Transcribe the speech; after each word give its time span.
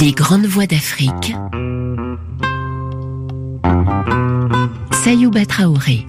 Les 0.00 0.12
grandes 0.12 0.46
voix 0.46 0.66
d'Afrique. 0.66 1.34
Sayouba 4.92 5.44
Traoré. 5.46 6.06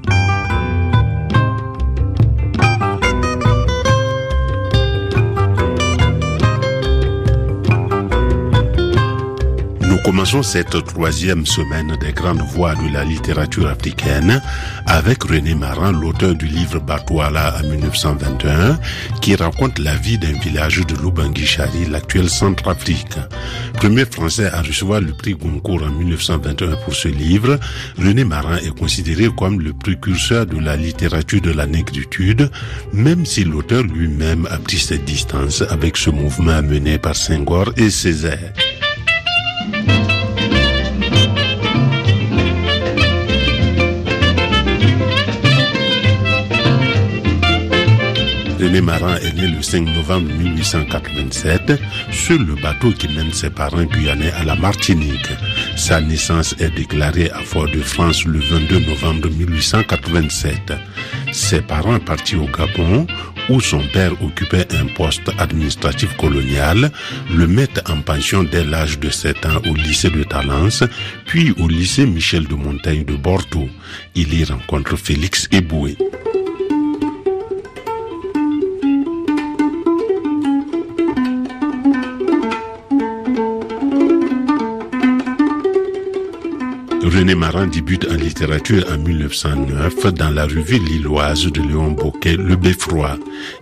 Commençons 10.05 10.43
cette 10.43 10.85
troisième 10.85 11.47
semaine 11.47 11.97
des 11.99 12.13
grandes 12.13 12.43
voix 12.53 12.75
de 12.75 12.93
la 12.93 13.03
littérature 13.03 13.67
africaine 13.67 14.39
avec 14.85 15.23
René 15.23 15.55
Marin, 15.55 15.91
l'auteur 15.91 16.35
du 16.35 16.45
livre 16.45 16.79
Batouala 16.79 17.55
en 17.57 17.67
1921, 17.67 18.79
qui 19.19 19.35
raconte 19.35 19.79
la 19.79 19.95
vie 19.95 20.19
d'un 20.19 20.33
village 20.33 20.85
de 20.85 20.93
Lubangishari, 21.01 21.85
l'actuel 21.89 22.29
Centrafrique. 22.29 23.17
Premier 23.73 24.05
français 24.05 24.45
à 24.45 24.61
recevoir 24.61 25.01
le 25.01 25.11
prix 25.11 25.33
Goncourt 25.33 25.81
en 25.81 25.89
1921 25.89 26.75
pour 26.85 26.93
ce 26.93 27.07
livre, 27.07 27.59
René 27.97 28.25
Marin 28.25 28.57
est 28.57 28.77
considéré 28.77 29.27
comme 29.35 29.59
le 29.59 29.73
précurseur 29.73 30.45
de 30.45 30.59
la 30.59 30.75
littérature 30.75 31.41
de 31.41 31.51
la 31.51 31.65
négritude, 31.65 32.51
même 32.93 33.25
si 33.25 33.43
l'auteur 33.43 33.81
lui-même 33.81 34.47
a 34.51 34.59
pris 34.59 34.77
ses 34.77 34.99
distances 34.99 35.63
avec 35.63 35.97
ce 35.97 36.11
mouvement 36.11 36.61
mené 36.61 36.99
par 36.99 37.15
Senghor 37.15 37.73
et 37.75 37.89
Césaire. 37.89 38.53
René 48.75 48.87
Marin 48.87 49.15
est 49.19 49.33
né 49.35 49.47
le 49.47 49.61
5 49.61 49.87
novembre 49.95 50.29
1887 50.33 51.79
sur 52.11 52.37
le 52.37 52.55
bateau 52.55 52.91
qui 52.91 53.07
mène 53.07 53.31
ses 53.31 53.49
parents 53.49 53.85
guyanais 53.85 54.33
à 54.33 54.43
la 54.43 54.55
Martinique. 54.55 55.29
Sa 55.77 56.01
naissance 56.01 56.53
est 56.59 56.75
déclarée 56.75 57.29
à 57.29 57.39
Fort-de-France 57.39 58.25
le 58.25 58.39
22 58.39 58.79
novembre 58.79 59.29
1887. 59.29 60.73
Ses 61.31 61.61
parents 61.61 61.99
partis 61.99 62.35
au 62.35 62.47
Gabon, 62.47 63.07
où 63.47 63.61
son 63.61 63.81
père 63.93 64.11
occupait 64.21 64.67
un 64.75 64.87
poste 64.87 65.31
administratif 65.37 66.13
colonial, 66.17 66.91
le 67.33 67.47
mettent 67.47 67.89
en 67.89 68.01
pension 68.01 68.43
dès 68.43 68.65
l'âge 68.65 68.99
de 68.99 69.09
7 69.09 69.45
ans 69.45 69.61
au 69.69 69.73
lycée 69.73 70.09
de 70.09 70.23
Talence, 70.23 70.83
puis 71.25 71.53
au 71.59 71.69
lycée 71.69 72.05
Michel 72.05 72.45
de 72.45 72.55
Montaigne 72.55 73.05
de 73.05 73.15
Bordeaux. 73.15 73.69
Il 74.15 74.37
y 74.37 74.43
rencontre 74.43 74.97
Félix 74.97 75.47
Eboué. 75.53 75.95
René 87.15 87.33
Marin 87.33 87.67
débute 87.67 88.05
en 88.11 88.15
littérature 88.15 88.83
en 88.91 88.97
1909 88.97 90.13
dans 90.15 90.31
la 90.31 90.43
revue 90.43 90.79
lilloise 90.79 91.45
de 91.45 91.61
Léon 91.61 91.91
Boquet, 91.91 92.35
Le 92.35 92.57
Beffroi. 92.57 93.17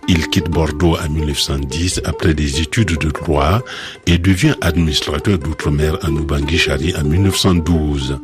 Il 0.06 0.28
quitte 0.28 0.50
Bordeaux 0.50 0.96
en 0.96 1.08
1910 1.08 2.02
après 2.04 2.34
des 2.34 2.60
études 2.60 2.98
de 2.98 3.10
droit 3.10 3.62
et 4.06 4.18
devient 4.18 4.54
administrateur 4.60 5.38
d'outre-mer 5.38 5.98
en 6.02 6.14
Ubangi-Chari 6.14 6.94
en 6.96 7.04
1912. 7.04 8.18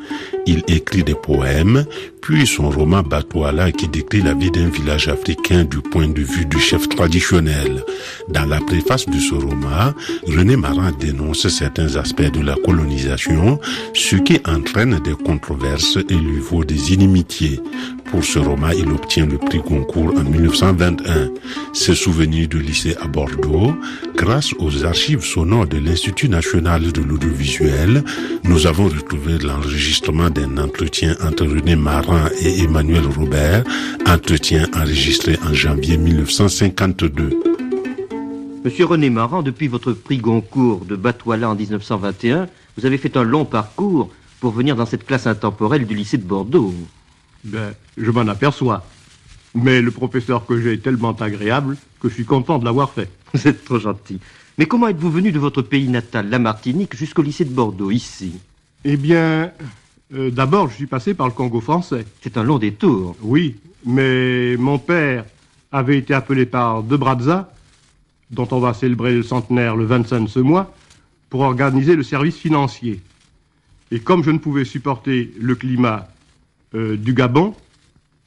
Il 0.46 0.62
écrit 0.68 1.04
des 1.04 1.14
poèmes, 1.14 1.86
puis 2.20 2.46
son 2.46 2.70
roman 2.70 3.02
Batouala 3.02 3.72
qui 3.72 3.88
décrit 3.88 4.20
la 4.20 4.34
vie 4.34 4.50
d'un 4.50 4.68
village 4.68 5.08
africain 5.08 5.64
du 5.64 5.78
point 5.78 6.08
de 6.08 6.20
vue 6.20 6.44
du 6.44 6.58
chef 6.58 6.88
traditionnel. 6.88 7.82
Dans 8.28 8.44
la 8.44 8.60
préface 8.60 9.06
de 9.06 9.18
ce 9.18 9.34
roman, 9.34 9.94
René 10.26 10.56
Marin 10.56 10.92
dénonce 10.98 11.48
certains 11.48 11.96
aspects 11.96 12.30
de 12.30 12.40
la 12.40 12.56
colonisation, 12.56 13.58
ce 13.94 14.16
qui 14.16 14.38
entraîne 14.46 14.98
des 15.00 15.14
controverses 15.14 15.96
et 16.08 16.14
lui 16.14 16.40
vaut 16.40 16.64
des 16.64 16.92
inimitiés. 16.92 17.60
Pour 18.10 18.24
ce 18.24 18.40
roman, 18.40 18.70
il 18.70 18.90
obtient 18.90 19.24
le 19.24 19.38
prix 19.38 19.60
Goncourt 19.60 20.12
en 20.18 20.24
1921. 20.24 21.30
Ses 21.72 21.94
souvenirs 21.94 22.48
de 22.48 22.58
lycée 22.58 22.96
à 23.00 23.06
Bordeaux, 23.06 23.72
grâce 24.16 24.52
aux 24.58 24.84
archives 24.84 25.22
sonores 25.22 25.68
de 25.68 25.78
l'Institut 25.78 26.28
national 26.28 26.90
de 26.90 27.02
l'audiovisuel, 27.02 28.02
nous 28.42 28.66
avons 28.66 28.88
retrouvé 28.88 29.38
l'enregistrement 29.38 30.28
d'un 30.28 30.58
entretien 30.58 31.14
entre 31.22 31.46
René 31.46 31.76
Marin 31.76 32.28
et 32.42 32.64
Emmanuel 32.64 33.06
Robert, 33.06 33.62
entretien 34.08 34.66
enregistré 34.74 35.38
en 35.48 35.54
janvier 35.54 35.96
1952. 35.96 37.30
Monsieur 38.64 38.86
René 38.86 39.08
Marin, 39.08 39.42
depuis 39.42 39.68
votre 39.68 39.92
prix 39.92 40.18
Goncourt 40.18 40.84
de 40.84 40.96
Batouala 40.96 41.50
en 41.50 41.54
1921, 41.54 42.48
vous 42.76 42.86
avez 42.86 42.98
fait 42.98 43.16
un 43.16 43.22
long 43.22 43.44
parcours 43.44 44.10
pour 44.40 44.50
venir 44.50 44.74
dans 44.74 44.86
cette 44.86 45.06
classe 45.06 45.28
intemporelle 45.28 45.86
du 45.86 45.94
lycée 45.94 46.18
de 46.18 46.24
Bordeaux. 46.24 46.74
Ben, 47.44 47.74
je 47.96 48.10
m'en 48.10 48.26
aperçois. 48.28 48.84
Mais 49.54 49.80
le 49.80 49.90
professeur 49.90 50.46
que 50.46 50.60
j'ai 50.60 50.74
est 50.74 50.82
tellement 50.82 51.12
agréable 51.12 51.76
que 52.00 52.08
je 52.08 52.14
suis 52.14 52.24
content 52.24 52.58
de 52.58 52.64
l'avoir 52.64 52.90
fait. 52.90 53.10
Vous 53.34 53.48
êtes 53.48 53.64
trop 53.64 53.78
gentil. 53.78 54.20
Mais 54.58 54.66
comment 54.66 54.88
êtes-vous 54.88 55.10
venu 55.10 55.32
de 55.32 55.38
votre 55.38 55.62
pays 55.62 55.88
natal, 55.88 56.28
la 56.28 56.38
Martinique, 56.38 56.96
jusqu'au 56.96 57.22
lycée 57.22 57.44
de 57.44 57.50
Bordeaux, 57.54 57.90
ici? 57.90 58.34
Eh 58.84 58.96
bien, 58.96 59.52
euh, 60.14 60.30
d'abord, 60.30 60.68
je 60.68 60.74
suis 60.74 60.86
passé 60.86 61.14
par 61.14 61.26
le 61.26 61.32
Congo 61.32 61.60
français. 61.60 62.04
C'est 62.20 62.36
un 62.36 62.42
long 62.42 62.58
détour. 62.58 63.16
Oui, 63.22 63.56
mais 63.84 64.56
mon 64.56 64.78
père 64.78 65.24
avait 65.72 65.98
été 65.98 66.14
appelé 66.14 66.46
par 66.46 66.82
De 66.82 66.96
Brazza, 66.96 67.52
dont 68.30 68.48
on 68.50 68.60
va 68.60 68.74
célébrer 68.74 69.14
le 69.14 69.22
centenaire 69.22 69.76
le 69.76 69.84
25 69.84 70.20
de 70.20 70.28
ce 70.28 70.40
mois, 70.40 70.74
pour 71.28 71.40
organiser 71.40 71.96
le 71.96 72.02
service 72.02 72.36
financier. 72.36 73.00
Et 73.90 74.00
comme 74.00 74.22
je 74.22 74.30
ne 74.30 74.38
pouvais 74.38 74.64
supporter 74.64 75.32
le 75.40 75.54
climat 75.54 76.08
euh, 76.74 76.96
du 76.96 77.14
Gabon, 77.14 77.54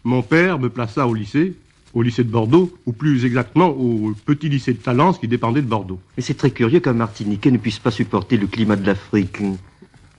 mon 0.03 0.21
père 0.21 0.59
me 0.59 0.69
plaça 0.69 1.07
au 1.07 1.13
lycée, 1.13 1.53
au 1.93 2.01
lycée 2.01 2.23
de 2.23 2.29
Bordeaux, 2.29 2.75
ou 2.85 2.91
plus 2.91 3.25
exactement 3.25 3.67
au 3.69 4.13
petit 4.25 4.49
lycée 4.49 4.73
de 4.73 4.79
Talence 4.79 5.19
qui 5.19 5.27
dépendait 5.27 5.61
de 5.61 5.67
Bordeaux. 5.67 5.99
Mais 6.17 6.23
c'est 6.23 6.33
très 6.33 6.51
curieux 6.51 6.79
qu'un 6.79 6.93
Martiniquais 6.93 7.51
ne 7.51 7.57
puisse 7.57 7.79
pas 7.79 7.91
supporter 7.91 8.37
le 8.37 8.47
climat 8.47 8.75
de 8.75 8.85
l'Afrique. 8.85 9.37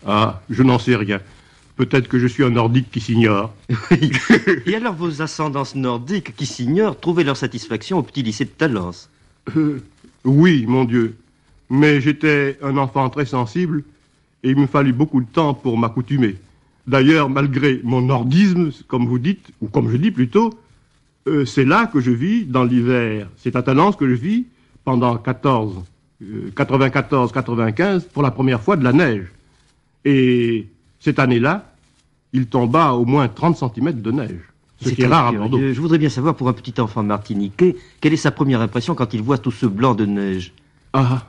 Ah, 0.07 0.43
je 0.51 0.63
n'en 0.63 0.79
sais 0.79 0.97
rien. 0.97 1.21
Peut-être 1.77 2.07
que 2.09 2.21
je 2.21 2.29
suis 2.29 2.45
un 2.45 2.51
nordique 2.51 2.91
qui 2.93 3.01
s'ignore. 3.01 3.53
Et 4.67 4.77
alors 4.77 4.95
vos 4.95 5.23
ascendances 5.23 5.75
nordiques 5.75 6.37
qui 6.37 6.47
s'ignorent 6.47 6.99
trouvaient 7.01 7.25
leur 7.25 7.37
satisfaction 7.37 7.99
au 7.99 8.03
petit 8.03 8.23
lycée 8.23 8.45
de 8.45 8.51
Talence? 8.51 9.11
Euh, 9.57 9.83
Oui, 10.25 10.65
mon 10.67 10.85
Dieu. 10.85 11.17
Mais 11.69 12.01
j'étais 12.01 12.59
un 12.63 12.77
enfant 12.77 13.11
très 13.11 13.27
sensible 13.27 13.83
et 14.43 14.51
il 14.51 14.57
me 14.57 14.67
fallut 14.67 14.93
beaucoup 14.93 15.21
de 15.21 15.27
temps 15.27 15.53
pour 15.55 15.77
m'accoutumer. 15.77 16.37
D'ailleurs, 16.87 17.31
malgré 17.31 17.81
mon 17.83 18.03
nordisme, 18.03 18.71
comme 18.89 19.07
vous 19.07 19.19
dites, 19.19 19.51
ou 19.61 19.69
comme 19.69 19.91
je 19.91 19.97
dis 19.97 20.11
plutôt, 20.11 20.53
euh, 21.27 21.45
c'est 21.47 21.65
là 21.65 21.87
que 21.87 22.01
je 22.01 22.11
vis 22.11 22.45
dans 22.45 22.65
l'hiver. 22.65 23.29
C'est 23.37 23.57
à 23.57 23.63
Talence 23.63 23.97
que 23.97 24.09
je 24.09 24.15
vis 24.15 24.47
pendant 24.85 25.17
14, 25.17 25.83
94-95 26.55 27.81
euh, 27.81 28.01
pour 28.13 28.23
la 28.23 28.31
première 28.31 28.61
fois 28.61 28.77
de 28.77 28.85
la 28.85 28.93
neige. 28.93 29.27
Et 30.05 30.67
cette 31.01 31.19
année-là, 31.19 31.73
il 32.35 32.47
tomba 32.47 32.93
au 32.93 33.07
moins 33.07 33.29
30 33.29 33.57
cm 33.57 34.03
de 34.03 34.11
neige. 34.11 34.41
Ce 34.83 34.91
qui 34.91 35.03
est 35.03 35.07
rare 35.07 35.29
à 35.29 35.33
Bordeaux. 35.33 35.59
Je 35.59 35.81
voudrais 35.81 35.99
bien 35.99 36.11
savoir 36.11 36.35
pour 36.35 36.49
un 36.49 36.53
petit 36.53 36.79
enfant 36.79 37.03
martiniquais, 37.03 37.77
quelle 38.01 38.13
est 38.13 38.19
sa 38.19 38.31
première 38.31 38.61
impression 38.61 38.95
quand 38.95 39.15
il 39.15 39.23
voit 39.23 39.39
tout 39.39 39.53
ce 39.53 39.65
blanc 39.65 39.95
de 39.95 40.05
neige? 40.05 40.53
Ah, 40.93 41.27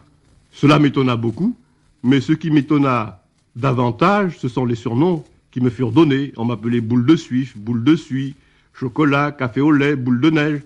cela 0.51 0.79
m'étonna 0.79 1.15
beaucoup, 1.15 1.55
mais 2.03 2.19
ce 2.19 2.33
qui 2.33 2.51
m'étonna 2.51 3.21
davantage, 3.55 4.37
ce 4.39 4.49
sont 4.49 4.65
les 4.65 4.75
surnoms 4.75 5.23
qui 5.55 5.61
me 5.61 5.69
furent 5.69 5.93
donnés. 5.93 6.33
On 6.35 6.43
m'appelait 6.43 6.81
boule 6.81 7.05
de 7.05 7.15
suif, 7.15 7.55
boule 7.55 7.81
de 7.81 7.95
suie, 7.95 8.35
chocolat, 8.73 9.31
café 9.31 9.61
au 9.61 9.71
lait, 9.71 9.95
boule 9.95 10.19
de 10.19 10.29
neige. 10.29 10.59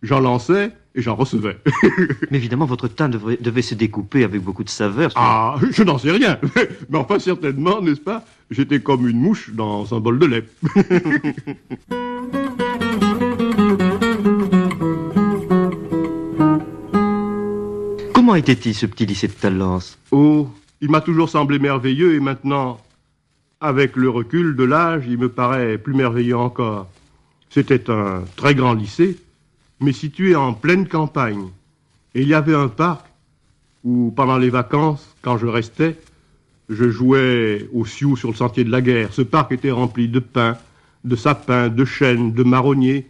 J'en 0.00 0.20
lançais 0.20 0.70
et 0.94 1.02
j'en 1.02 1.16
recevais. 1.16 1.58
Mais 2.30 2.38
évidemment, 2.38 2.66
votre 2.66 2.86
teint 2.86 3.08
devait, 3.08 3.62
se 3.62 3.74
découper 3.74 4.22
avec 4.22 4.42
beaucoup 4.42 4.62
de 4.62 4.68
saveur. 4.68 5.10
Ah, 5.16 5.56
je 5.72 5.82
n'en 5.82 5.98
sais 5.98 6.12
rien. 6.12 6.38
Mais 6.88 6.98
enfin, 6.98 7.18
certainement, 7.18 7.82
n'est-ce 7.82 8.00
pas 8.00 8.24
J'étais 8.48 8.78
comme 8.78 9.08
une 9.08 9.18
mouche 9.18 9.50
dans 9.52 9.92
un 9.92 9.98
bol 9.98 10.20
de 10.20 10.26
lait. 10.26 10.44
Comment 18.14 18.36
était-il 18.36 18.72
ce 18.72 18.86
petit 18.86 19.04
lycée 19.04 19.26
de 19.26 19.32
Talence? 19.32 19.98
Oh, 20.12 20.48
il 20.80 20.92
m'a 20.92 21.00
toujours 21.00 21.28
semblé 21.28 21.58
merveilleux 21.58 22.14
et 22.14 22.20
maintenant, 22.20 22.78
avec 23.60 23.96
le 23.96 24.10
recul 24.10 24.56
de 24.56 24.64
l'âge, 24.64 25.04
il 25.08 25.18
me 25.18 25.28
paraît 25.28 25.78
plus 25.78 25.94
merveilleux 25.94 26.36
encore. 26.36 26.88
C'était 27.50 27.90
un 27.90 28.24
très 28.36 28.54
grand 28.54 28.74
lycée, 28.74 29.18
mais 29.80 29.92
situé 29.92 30.36
en 30.36 30.52
pleine 30.52 30.86
campagne. 30.88 31.48
Et 32.14 32.22
il 32.22 32.28
y 32.28 32.34
avait 32.34 32.54
un 32.54 32.68
parc 32.68 33.06
où, 33.84 34.12
pendant 34.14 34.38
les 34.38 34.50
vacances, 34.50 35.14
quand 35.22 35.38
je 35.38 35.46
restais, 35.46 35.98
je 36.68 36.90
jouais 36.90 37.68
au 37.72 37.86
sioux 37.86 38.16
sur 38.16 38.30
le 38.30 38.34
sentier 38.34 38.64
de 38.64 38.70
la 38.70 38.82
guerre. 38.82 39.12
Ce 39.12 39.22
parc 39.22 39.52
était 39.52 39.70
rempli 39.70 40.08
de 40.08 40.18
pins, 40.18 40.58
de 41.04 41.16
sapins, 41.16 41.68
de 41.68 41.84
chênes, 41.84 42.32
de 42.32 42.42
marronniers, 42.42 43.06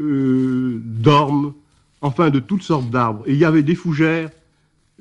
euh, 0.00 0.80
d'ormes, 0.84 1.54
enfin 2.00 2.30
de 2.30 2.38
toutes 2.38 2.62
sortes 2.62 2.90
d'arbres. 2.90 3.24
Et 3.26 3.32
il 3.32 3.38
y 3.38 3.44
avait 3.44 3.62
des 3.62 3.74
fougères, 3.74 4.30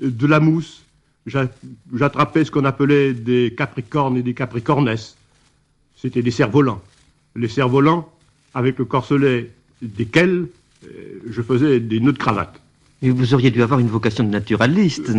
de 0.01 0.27
la 0.27 0.39
mousse. 0.39 0.83
J'a- 1.27 1.49
J'attrapais 1.93 2.43
ce 2.45 2.51
qu'on 2.51 2.65
appelait 2.65 3.13
des 3.13 3.53
capricornes 3.55 4.17
et 4.17 4.23
des 4.23 4.33
capricornesses. 4.33 5.15
C'était 5.95 6.21
des 6.23 6.31
cerfs-volants. 6.31 6.81
Les 7.35 7.47
cerfs-volants, 7.47 8.09
avec 8.55 8.79
le 8.79 8.85
corselet 8.85 9.51
desquels 9.81 10.47
euh, 10.85 10.87
je 11.29 11.41
faisais 11.41 11.79
des 11.79 11.99
nœuds 11.99 12.13
de 12.13 12.17
cravate. 12.17 12.59
Mais 13.01 13.09
vous 13.11 13.33
auriez 13.33 13.51
dû 13.51 13.61
avoir 13.61 13.79
une 13.79 13.87
vocation 13.89 14.23
de 14.23 14.29
naturaliste. 14.29 15.11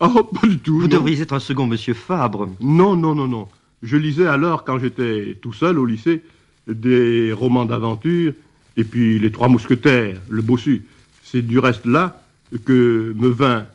Oh, 0.00 0.22
pas 0.24 0.46
du 0.46 0.58
tout. 0.58 0.76
Vous 0.76 0.82
non. 0.88 0.96
devriez 0.96 1.20
être 1.20 1.34
un 1.34 1.40
second 1.40 1.66
Monsieur 1.66 1.92
Fabre. 1.94 2.48
Non, 2.60 2.96
non, 2.96 3.14
non, 3.14 3.26
non. 3.28 3.48
Je 3.82 3.96
lisais 3.96 4.26
alors, 4.26 4.64
quand 4.64 4.78
j'étais 4.78 5.36
tout 5.42 5.52
seul 5.52 5.78
au 5.78 5.84
lycée, 5.84 6.22
des 6.66 7.32
romans 7.32 7.64
d'aventure, 7.64 8.32
et 8.76 8.84
puis 8.84 9.18
Les 9.18 9.32
Trois 9.32 9.48
Mousquetaires, 9.48 10.20
Le 10.28 10.40
Bossu. 10.42 10.84
C'est 11.24 11.42
du 11.42 11.58
reste 11.58 11.84
là 11.84 12.22
que 12.64 13.12
me 13.16 13.28
vint 13.28 13.66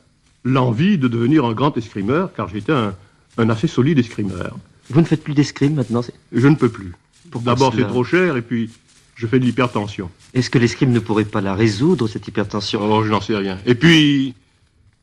l'envie 0.43 0.97
de 0.97 1.07
devenir 1.07 1.45
un 1.45 1.53
grand 1.53 1.75
escrimeur, 1.77 2.33
car 2.33 2.49
j'étais 2.49 2.73
un, 2.73 2.95
un 3.37 3.49
assez 3.49 3.67
solide 3.67 3.99
escrimeur. 3.99 4.57
Vous 4.89 4.99
ne 4.99 5.05
faites 5.05 5.23
plus 5.23 5.33
d'escrime 5.33 5.75
maintenant 5.75 6.01
Je 6.31 6.47
ne 6.47 6.55
peux 6.55 6.69
plus. 6.69 6.93
D'abord, 7.41 7.73
c'est 7.75 7.87
trop 7.87 8.03
cher, 8.03 8.37
et 8.37 8.41
puis 8.41 8.69
je 9.15 9.27
fais 9.27 9.39
de 9.39 9.45
l'hypertension. 9.45 10.09
Est-ce 10.33 10.49
que 10.49 10.59
l'escrime 10.59 10.91
ne 10.91 10.99
pourrait 10.99 11.25
pas 11.25 11.41
la 11.41 11.53
résoudre, 11.53 12.07
cette 12.07 12.27
hypertension? 12.27 12.79
Oh, 12.83 13.03
je 13.03 13.09
n'en 13.09 13.21
sais 13.21 13.35
rien. 13.35 13.57
Et 13.65 13.75
puis, 13.75 14.33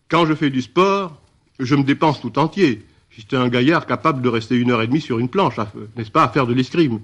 quand 0.09 0.27
je 0.27 0.35
fais 0.35 0.51
du 0.51 0.63
sport, 0.63 1.21
je 1.59 1.75
me 1.75 1.83
dépense 1.83 2.21
tout 2.21 2.39
entier. 2.39 2.85
J'étais 3.11 3.37
un 3.37 3.49
gaillard 3.49 3.87
capable 3.87 4.23
de 4.23 4.29
rester 4.29 4.57
une 4.57 4.71
heure 4.71 4.83
et 4.83 4.87
demie 4.87 5.01
sur 5.01 5.19
une 5.19 5.29
planche, 5.29 5.57
n'est-ce 5.97 6.11
pas, 6.11 6.25
à 6.25 6.29
faire 6.29 6.47
de 6.47 6.55
l'escrime. 6.55 7.01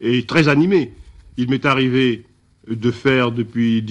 Et 0.00 0.24
très 0.26 0.48
animé. 0.48 0.92
Il 1.36 1.50
m'est 1.50 1.64
arrivé 1.66 2.24
de 2.68 2.90
faire 2.90 3.32
depuis 3.32 3.82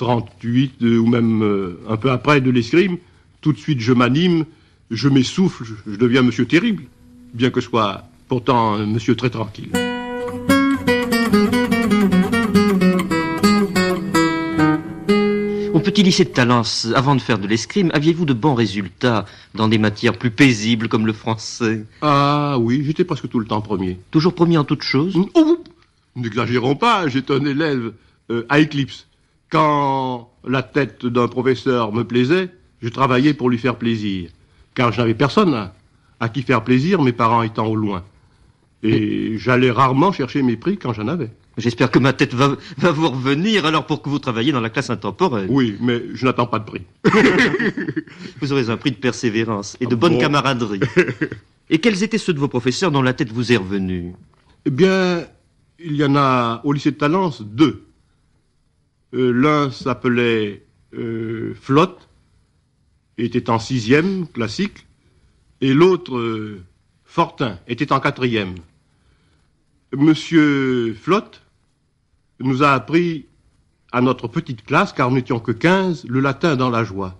1938, 0.00 0.82
euh, 0.82 0.98
ou 0.98 1.06
même 1.06 1.42
euh, 1.42 1.80
un 1.88 1.96
peu 1.96 2.10
après, 2.10 2.40
de 2.40 2.50
l'escrime. 2.50 2.98
Tout 3.40 3.52
de 3.52 3.58
suite, 3.58 3.80
je 3.80 3.92
m'anime, 3.92 4.44
je 4.90 5.08
m'essouffle, 5.08 5.64
je, 5.64 5.74
je 5.90 5.96
deviens 5.96 6.22
monsieur 6.22 6.46
terrible, 6.46 6.84
bien 7.34 7.50
que 7.50 7.60
je 7.60 7.66
sois 7.66 8.04
pourtant 8.28 8.74
un 8.74 8.86
monsieur 8.86 9.14
très 9.16 9.30
tranquille. 9.30 9.70
Au 15.72 15.80
petit 15.80 16.02
lycée 16.02 16.24
de 16.24 16.30
Talence, 16.30 16.88
avant 16.94 17.14
de 17.14 17.20
faire 17.20 17.38
de 17.38 17.46
l'escrime, 17.46 17.90
aviez-vous 17.94 18.24
de 18.24 18.32
bons 18.32 18.54
résultats 18.54 19.24
dans 19.54 19.68
des 19.68 19.78
matières 19.78 20.18
plus 20.18 20.30
paisibles 20.30 20.88
comme 20.88 21.06
le 21.06 21.12
français? 21.12 21.84
Ah 22.02 22.56
oui, 22.58 22.82
j'étais 22.84 23.04
presque 23.04 23.28
tout 23.28 23.38
le 23.38 23.46
temps 23.46 23.60
premier. 23.60 23.98
Toujours 24.10 24.34
premier 24.34 24.58
en 24.58 24.64
toutes 24.64 24.82
choses 24.82 25.16
Oh, 25.34 25.58
N'exagérons 26.16 26.76
pas, 26.76 27.06
j'étais 27.08 27.34
un 27.34 27.44
élève 27.44 27.92
euh, 28.30 28.46
à 28.48 28.58
éclipse. 28.58 29.06
Quand 29.50 30.30
la 30.46 30.62
tête 30.62 31.06
d'un 31.06 31.28
professeur 31.28 31.92
me 31.92 32.02
plaisait, 32.02 32.50
je 32.82 32.88
travaillais 32.88 33.34
pour 33.34 33.50
lui 33.50 33.58
faire 33.58 33.76
plaisir. 33.76 34.30
Car 34.74 34.92
je 34.92 35.00
n'avais 35.00 35.14
personne 35.14 35.70
à, 36.20 36.28
qui 36.28 36.42
faire 36.42 36.64
plaisir, 36.64 37.02
mes 37.02 37.12
parents 37.12 37.42
étant 37.42 37.66
au 37.66 37.76
loin. 37.76 38.04
Et 38.82 39.38
j'allais 39.38 39.70
rarement 39.70 40.12
chercher 40.12 40.42
mes 40.42 40.56
prix 40.56 40.76
quand 40.76 40.92
j'en 40.92 41.08
avais. 41.08 41.30
J'espère 41.56 41.90
que 41.90 41.98
ma 41.98 42.12
tête 42.12 42.34
va, 42.34 42.56
va 42.76 42.90
vous 42.90 43.08
revenir 43.08 43.64
alors 43.64 43.86
pour 43.86 44.02
que 44.02 44.10
vous 44.10 44.18
travailliez 44.18 44.52
dans 44.52 44.60
la 44.60 44.68
classe 44.68 44.90
intemporelle. 44.90 45.46
Oui, 45.48 45.76
mais 45.80 46.02
je 46.12 46.26
n'attends 46.26 46.46
pas 46.46 46.58
de 46.58 46.64
prix. 46.64 46.82
Vous 48.42 48.52
aurez 48.52 48.68
un 48.68 48.76
prix 48.76 48.90
de 48.90 48.96
persévérance 48.96 49.74
et 49.80 49.86
de 49.86 49.94
Ah 49.94 49.96
bonne 49.96 50.12
bon 50.14 50.18
camaraderie. 50.18 50.80
et 51.70 51.78
quels 51.78 52.02
étaient 52.02 52.18
ceux 52.18 52.34
de 52.34 52.38
vos 52.38 52.48
professeurs 52.48 52.90
dont 52.90 53.00
la 53.00 53.14
tête 53.14 53.32
vous 53.32 53.52
est 53.52 53.56
revenue? 53.56 54.12
Eh 54.66 54.70
bien, 54.70 55.24
il 55.78 55.96
y 55.96 56.04
en 56.04 56.14
a 56.14 56.60
au 56.62 56.74
lycée 56.74 56.90
de 56.90 56.96
Talence 56.96 57.40
deux. 57.40 57.85
Euh, 59.16 59.32
L'un 59.32 59.70
s'appelait 59.70 60.62
euh, 60.94 61.54
Flotte, 61.54 62.08
était 63.18 63.48
en 63.48 63.58
sixième 63.58 64.28
classique, 64.28 64.86
et 65.62 65.72
l'autre 65.72 66.16
euh, 66.16 66.62
Fortin 67.04 67.58
était 67.66 67.92
en 67.92 68.00
quatrième. 68.00 68.56
Monsieur 69.96 70.92
Flotte 70.94 71.42
nous 72.40 72.62
a 72.62 72.72
appris 72.72 73.26
à 73.90 74.02
notre 74.02 74.28
petite 74.28 74.64
classe, 74.64 74.92
car 74.92 75.08
nous 75.08 75.16
n'étions 75.16 75.40
que 75.40 75.52
quinze, 75.52 76.04
le 76.06 76.20
latin 76.20 76.56
dans 76.56 76.68
la 76.68 76.84
joie. 76.84 77.18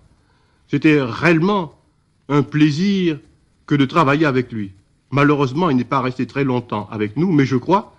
C'était 0.67 1.01
réellement 1.01 1.81
un 2.29 2.43
plaisir 2.43 3.17
que 3.65 3.73
de 3.73 3.85
travailler 3.85 4.27
avec 4.27 4.51
lui. 4.51 4.73
Malheureusement, 5.09 5.71
il 5.71 5.77
n'est 5.77 5.83
pas 5.83 6.01
resté 6.01 6.27
très 6.27 6.43
longtemps 6.43 6.87
avec 6.91 7.17
nous, 7.17 7.31
mais 7.31 7.45
je 7.45 7.55
crois 7.55 7.95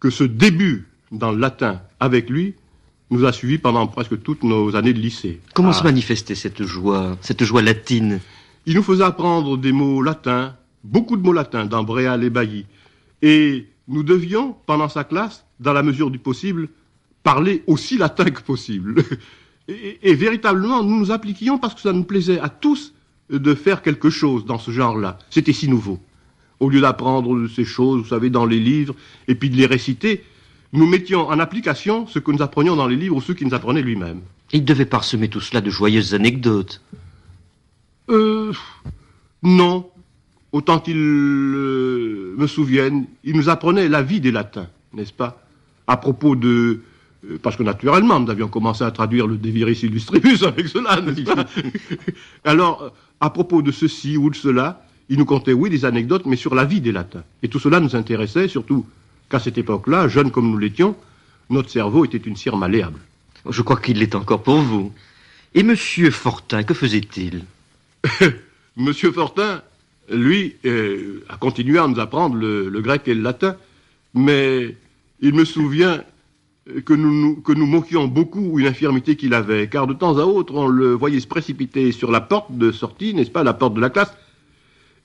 que 0.00 0.08
ce 0.08 0.24
début 0.24 0.88
dans 1.12 1.32
le 1.32 1.38
latin 1.38 1.82
avec 2.00 2.30
lui 2.30 2.54
nous 3.10 3.24
a 3.24 3.32
suivis 3.32 3.58
pendant 3.58 3.86
presque 3.86 4.22
toutes 4.22 4.42
nos 4.42 4.76
années 4.76 4.92
de 4.92 4.98
lycée. 5.00 5.40
Comment 5.54 5.70
Ah. 5.70 5.74
se 5.74 5.84
manifestait 5.84 6.34
cette 6.34 6.62
joie, 6.64 7.16
cette 7.20 7.44
joie 7.44 7.62
latine 7.62 8.20
Il 8.66 8.74
nous 8.76 8.82
faisait 8.82 9.04
apprendre 9.04 9.58
des 9.58 9.72
mots 9.72 10.00
latins, 10.02 10.56
beaucoup 10.84 11.16
de 11.16 11.22
mots 11.22 11.32
latins 11.34 11.66
dans 11.66 11.84
Bréal 11.84 12.24
et 12.24 12.30
Bailly. 12.30 12.64
Et 13.22 13.66
nous 13.88 14.02
devions, 14.02 14.56
pendant 14.66 14.88
sa 14.88 15.04
classe, 15.04 15.44
dans 15.60 15.72
la 15.74 15.82
mesure 15.82 16.10
du 16.10 16.18
possible, 16.18 16.68
parler 17.22 17.62
aussi 17.66 17.96
latin 17.98 18.24
que 18.30 18.40
possible. 18.42 19.02
Et, 19.66 20.10
et 20.10 20.14
véritablement, 20.14 20.82
nous 20.82 20.98
nous 20.98 21.10
appliquions 21.10 21.56
parce 21.56 21.74
que 21.74 21.80
ça 21.80 21.94
nous 21.94 22.04
plaisait 22.04 22.38
à 22.38 22.50
tous 22.50 22.92
de 23.30 23.54
faire 23.54 23.80
quelque 23.80 24.10
chose 24.10 24.44
dans 24.44 24.58
ce 24.58 24.70
genre-là. 24.70 25.18
C'était 25.30 25.54
si 25.54 25.68
nouveau. 25.68 25.98
Au 26.60 26.68
lieu 26.68 26.82
d'apprendre 26.82 27.48
ces 27.48 27.64
choses, 27.64 28.02
vous 28.02 28.08
savez, 28.08 28.28
dans 28.28 28.44
les 28.44 28.60
livres, 28.60 28.94
et 29.26 29.34
puis 29.34 29.48
de 29.48 29.56
les 29.56 29.64
réciter, 29.64 30.22
nous 30.74 30.86
mettions 30.86 31.28
en 31.28 31.38
application 31.38 32.06
ce 32.06 32.18
que 32.18 32.30
nous 32.32 32.42
apprenions 32.42 32.76
dans 32.76 32.86
les 32.86 32.96
livres 32.96 33.16
ou 33.16 33.20
ce 33.20 33.32
qu'il 33.32 33.46
nous 33.46 33.54
apprenait 33.54 33.82
lui-même. 33.82 34.20
Il 34.52 34.64
devait 34.64 34.86
parsemer 34.86 35.28
tout 35.28 35.40
cela 35.40 35.60
de 35.60 35.70
joyeuses 35.70 36.14
anecdotes. 36.14 36.82
Euh, 38.10 38.52
non. 39.42 39.88
Autant 40.52 40.78
qu'il 40.78 40.96
euh, 40.96 42.34
me 42.36 42.46
souvienne, 42.46 43.06
il 43.24 43.36
nous 43.36 43.48
apprenait 43.48 43.88
la 43.88 44.02
vie 44.02 44.20
des 44.20 44.30
latins, 44.30 44.68
n'est-ce 44.92 45.12
pas? 45.12 45.42
À 45.86 45.96
propos 45.96 46.36
de... 46.36 46.80
euh, 47.28 47.38
Parce 47.42 47.56
que 47.56 47.62
naturellement, 47.64 48.20
nous 48.20 48.30
avions 48.30 48.48
commencé 48.48 48.84
à 48.84 48.90
traduire 48.90 49.26
le 49.26 49.36
De 49.36 49.48
Viris 49.50 49.82
Illustribus 49.82 50.42
avec 50.44 50.68
cela, 50.68 51.00
n'est-ce 51.00 51.22
pas? 51.22 51.44
Alors, 52.44 52.92
à 53.20 53.30
propos 53.30 53.62
de 53.62 53.72
ceci 53.72 54.16
ou 54.16 54.30
de 54.30 54.36
cela, 54.36 54.84
il 55.08 55.18
nous 55.18 55.24
contait, 55.24 55.52
oui, 55.52 55.70
des 55.70 55.84
anecdotes, 55.84 56.26
mais 56.26 56.36
sur 56.36 56.54
la 56.54 56.64
vie 56.64 56.80
des 56.80 56.92
latins. 56.92 57.24
Et 57.42 57.48
tout 57.48 57.58
cela 57.58 57.80
nous 57.80 57.96
intéressait, 57.96 58.46
surtout 58.46 58.86
qu'à 59.34 59.40
cette 59.40 59.58
époque-là, 59.58 60.06
jeunes 60.06 60.30
comme 60.30 60.48
nous 60.48 60.58
l'étions, 60.58 60.94
notre 61.50 61.68
cerveau 61.68 62.04
était 62.04 62.18
une 62.18 62.36
cire 62.36 62.56
malléable. 62.56 63.00
Je 63.50 63.62
crois 63.62 63.78
qu'il 63.80 63.98
l'est 63.98 64.14
encore 64.14 64.44
pour 64.44 64.58
vous. 64.60 64.92
Et 65.54 65.64
Monsieur 65.64 66.12
Fortin, 66.12 66.62
que 66.62 66.72
faisait-il 66.72 67.42
Monsieur 68.76 69.10
Fortin, 69.10 69.60
lui, 70.08 70.54
euh, 70.66 71.24
a 71.28 71.36
continué 71.36 71.78
à 71.80 71.88
nous 71.88 71.98
apprendre 71.98 72.36
le, 72.36 72.68
le 72.68 72.80
grec 72.80 73.02
et 73.06 73.14
le 73.14 73.22
latin, 73.22 73.56
mais 74.14 74.76
il 75.20 75.34
me 75.34 75.44
souvient 75.44 76.04
que 76.84 76.94
nous, 76.94 77.12
nous- 77.12 77.36
que 77.42 77.52
nous 77.52 77.66
moquions 77.66 78.06
beaucoup 78.06 78.60
une 78.60 78.66
infirmité 78.68 79.16
qu'il 79.16 79.34
avait, 79.34 79.68
car 79.68 79.88
de 79.88 79.94
temps 79.94 80.16
à 80.18 80.22
autre, 80.24 80.54
on 80.54 80.68
le 80.68 80.92
voyait 80.92 81.18
se 81.20 81.26
précipiter 81.26 81.90
sur 81.90 82.12
la 82.12 82.20
porte 82.20 82.56
de 82.56 82.70
sortie, 82.70 83.14
n'est-ce 83.14 83.30
pas, 83.32 83.42
la 83.42 83.52
porte 83.54 83.74
de 83.74 83.80
la 83.80 83.90
classe, 83.90 84.14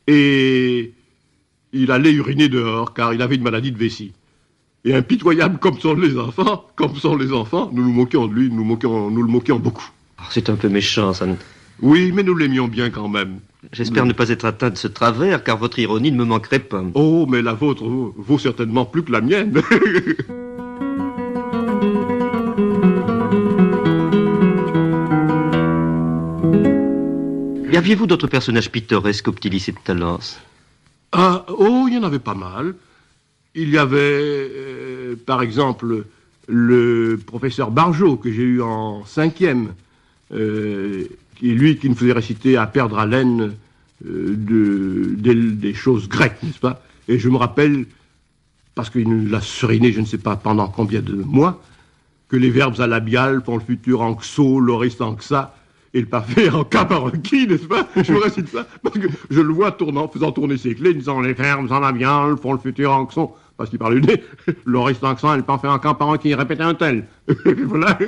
et 0.05 0.93
il 1.73 1.91
allait 1.91 2.11
uriner 2.13 2.47
dehors, 2.47 2.93
car 2.93 3.13
il 3.13 3.21
avait 3.23 3.35
une 3.35 3.43
maladie 3.43 3.71
de 3.71 3.77
vessie. 3.77 4.13
Et 4.85 4.95
impitoyable 4.95 5.59
comme 5.59 5.77
sont 5.79 5.93
les 5.95 6.17
enfants, 6.17 6.65
comme 6.75 6.95
sont 6.95 7.15
les 7.17 7.33
enfants, 7.33 7.69
nous 7.73 7.83
nous 7.83 7.91
moquions 7.91 8.27
de 8.27 8.33
lui, 8.33 8.49
nous, 8.49 8.63
moquions, 8.63 9.09
nous 9.11 9.21
le 9.21 9.27
moquions 9.27 9.59
beaucoup. 9.59 9.89
Oh, 10.19 10.23
C'est 10.29 10.49
un 10.49 10.55
peu 10.55 10.69
méchant, 10.69 11.13
ça. 11.13 11.25
ne- 11.25 11.35
Oui, 11.81 12.11
mais 12.13 12.23
nous 12.23 12.35
l'aimions 12.35 12.67
bien 12.67 12.89
quand 12.89 13.09
même. 13.09 13.39
J'espère 13.73 14.05
ne 14.05 14.13
pas 14.13 14.29
être 14.29 14.45
atteint 14.45 14.69
de 14.69 14.77
ce 14.77 14.87
travers, 14.87 15.43
car 15.43 15.57
votre 15.57 15.79
ironie 15.79 16.11
ne 16.13 16.17
me 16.17 16.23
manquerait 16.23 16.59
pas. 16.59 16.81
Oh, 16.93 17.25
mais 17.29 17.41
la 17.41 17.53
vôtre 17.53 17.83
vaut, 17.83 18.13
vaut 18.17 18.39
certainement 18.39 18.85
plus 18.85 19.03
que 19.03 19.11
la 19.11 19.19
mienne. 19.21 19.61
Aviez-vous 27.75 28.07
d'autres 28.07 28.27
personnages 28.27 28.69
pittoresques 28.71 29.29
au 29.29 29.31
petit 29.31 29.49
lycée 29.49 29.71
de 29.71 29.77
Talence? 29.81 30.37
Ah, 31.13 31.45
oh, 31.47 31.85
il 31.87 31.95
y 31.95 31.97
en 31.97 32.03
avait 32.03 32.19
pas 32.19 32.33
mal. 32.33 32.75
Il 33.61 33.71
y 33.71 33.77
avait, 33.77 33.97
euh, 33.97 35.15
par 35.25 35.41
exemple, 35.41 36.05
le 36.47 37.19
professeur 37.25 37.71
Barjot, 37.71 38.15
que 38.15 38.31
j'ai 38.31 38.43
eu 38.43 38.61
en 38.61 39.03
cinquième, 39.03 39.73
euh, 40.33 41.03
qui 41.35 41.51
est 41.51 41.55
lui 41.55 41.77
qui 41.77 41.89
nous 41.89 41.95
faisait 41.95 42.13
réciter 42.13 42.55
à 42.55 42.67
perdre 42.67 42.97
haleine 42.97 43.51
euh, 44.05 44.33
de, 44.37 45.13
des, 45.17 45.35
des 45.35 45.73
choses 45.73 46.07
grecques, 46.07 46.41
n'est-ce 46.41 46.59
pas? 46.59 46.81
Et 47.09 47.19
je 47.19 47.27
me 47.27 47.35
rappelle, 47.35 47.85
parce 48.75 48.89
qu'il 48.89 49.09
nous 49.09 49.29
l'a 49.29 49.41
seriné, 49.41 49.91
je 49.91 49.99
ne 49.99 50.05
sais 50.05 50.19
pas 50.19 50.37
pendant 50.37 50.69
combien 50.69 51.01
de 51.01 51.15
mois, 51.15 51.61
que 52.29 52.37
les 52.37 52.51
verbes 52.51 52.79
à 52.79 52.87
labial 52.87 53.41
font 53.45 53.57
le 53.57 53.63
futur 53.63 53.99
en 53.99 54.13
xo, 54.13 54.61
l'oriste 54.61 55.01
en 55.01 55.15
xa, 55.15 55.53
et 55.93 55.99
le 55.99 56.07
parfait 56.07 56.49
en 56.49 56.63
cas 56.63 56.85
par 56.85 57.07
un 57.07 57.11
qui, 57.11 57.45
n'est-ce 57.45 57.65
pas? 57.65 57.89
Je 58.01 58.13
me 58.13 58.19
récite 58.19 58.47
ça, 58.47 58.65
parce 58.83 58.97
que 58.97 59.07
je 59.29 59.41
le 59.41 59.51
vois 59.51 59.73
tournant, 59.73 60.07
faisant 60.07 60.31
tourner 60.31 60.55
ses 60.55 60.75
clés, 60.75 60.93
disant 60.93 61.19
les 61.19 61.33
verbes 61.33 61.69
en 61.73 61.79
labial 61.79 62.37
font 62.37 62.53
le 62.53 62.59
futur 62.59 62.93
en 62.93 63.05
xo, 63.05 63.35
parce 63.59 63.69
qu'il 63.69 63.77
parle 63.85 63.99
du 63.99 64.07
nez. 64.07 64.23
Restant 64.65 65.09
accent, 65.09 65.33
elle 65.35 65.43
en 65.47 65.59
faire 65.59 65.71
un 65.71 65.93
parent 65.93 66.17
qui 66.17 66.33
répétait 66.33 66.63
un 66.63 66.73
tel. 66.73 67.05
voilà. 67.45 67.99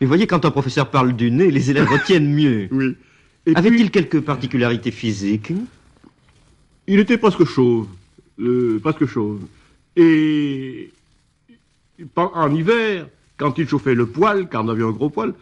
Mais 0.00 0.06
voyez, 0.06 0.26
quand 0.28 0.44
un 0.44 0.50
professeur 0.50 0.90
parle 0.90 1.14
du 1.14 1.30
nez, 1.30 1.50
les 1.50 1.70
élèves 1.70 1.88
retiennent 1.88 2.32
mieux. 2.32 2.68
Oui. 3.46 3.54
Avait-il 3.56 3.90
puis, 3.90 3.90
quelques 3.90 4.20
particularités 4.20 4.90
physiques? 4.90 5.50
Il 6.86 7.00
était 7.00 7.16
presque 7.16 7.44
chauve. 7.44 7.88
euh, 8.38 8.78
presque 8.82 9.06
chauve. 9.06 9.40
Et 9.96 10.90
en 12.16 12.54
hiver, 12.54 13.06
quand 13.38 13.56
il 13.56 13.66
chauffait 13.66 13.94
le 13.94 14.04
poil, 14.04 14.46
car 14.50 14.62
on 14.62 14.68
avait 14.68 14.84
un 14.84 14.90
gros 14.90 15.08
poil, 15.08 15.32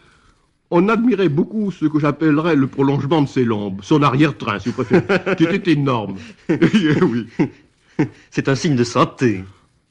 on 0.70 0.88
admirait 0.88 1.28
beaucoup 1.28 1.72
ce 1.72 1.87
que 1.87 1.98
j'appellerais 1.98 2.54
le 2.54 2.68
prolongement 2.68 3.20
de 3.20 3.28
ses 3.28 3.44
lombes, 3.44 3.80
son 3.82 4.00
arrière-train, 4.00 4.60
si 4.60 4.68
vous 4.68 4.76
préférez, 4.76 5.34
qui 5.37 5.44
était 5.44 5.72
énorme. 5.72 6.14
oui. 6.48 7.26
C'est 8.30 8.48
un 8.48 8.54
signe 8.54 8.76
de 8.76 8.84
santé. 8.84 9.44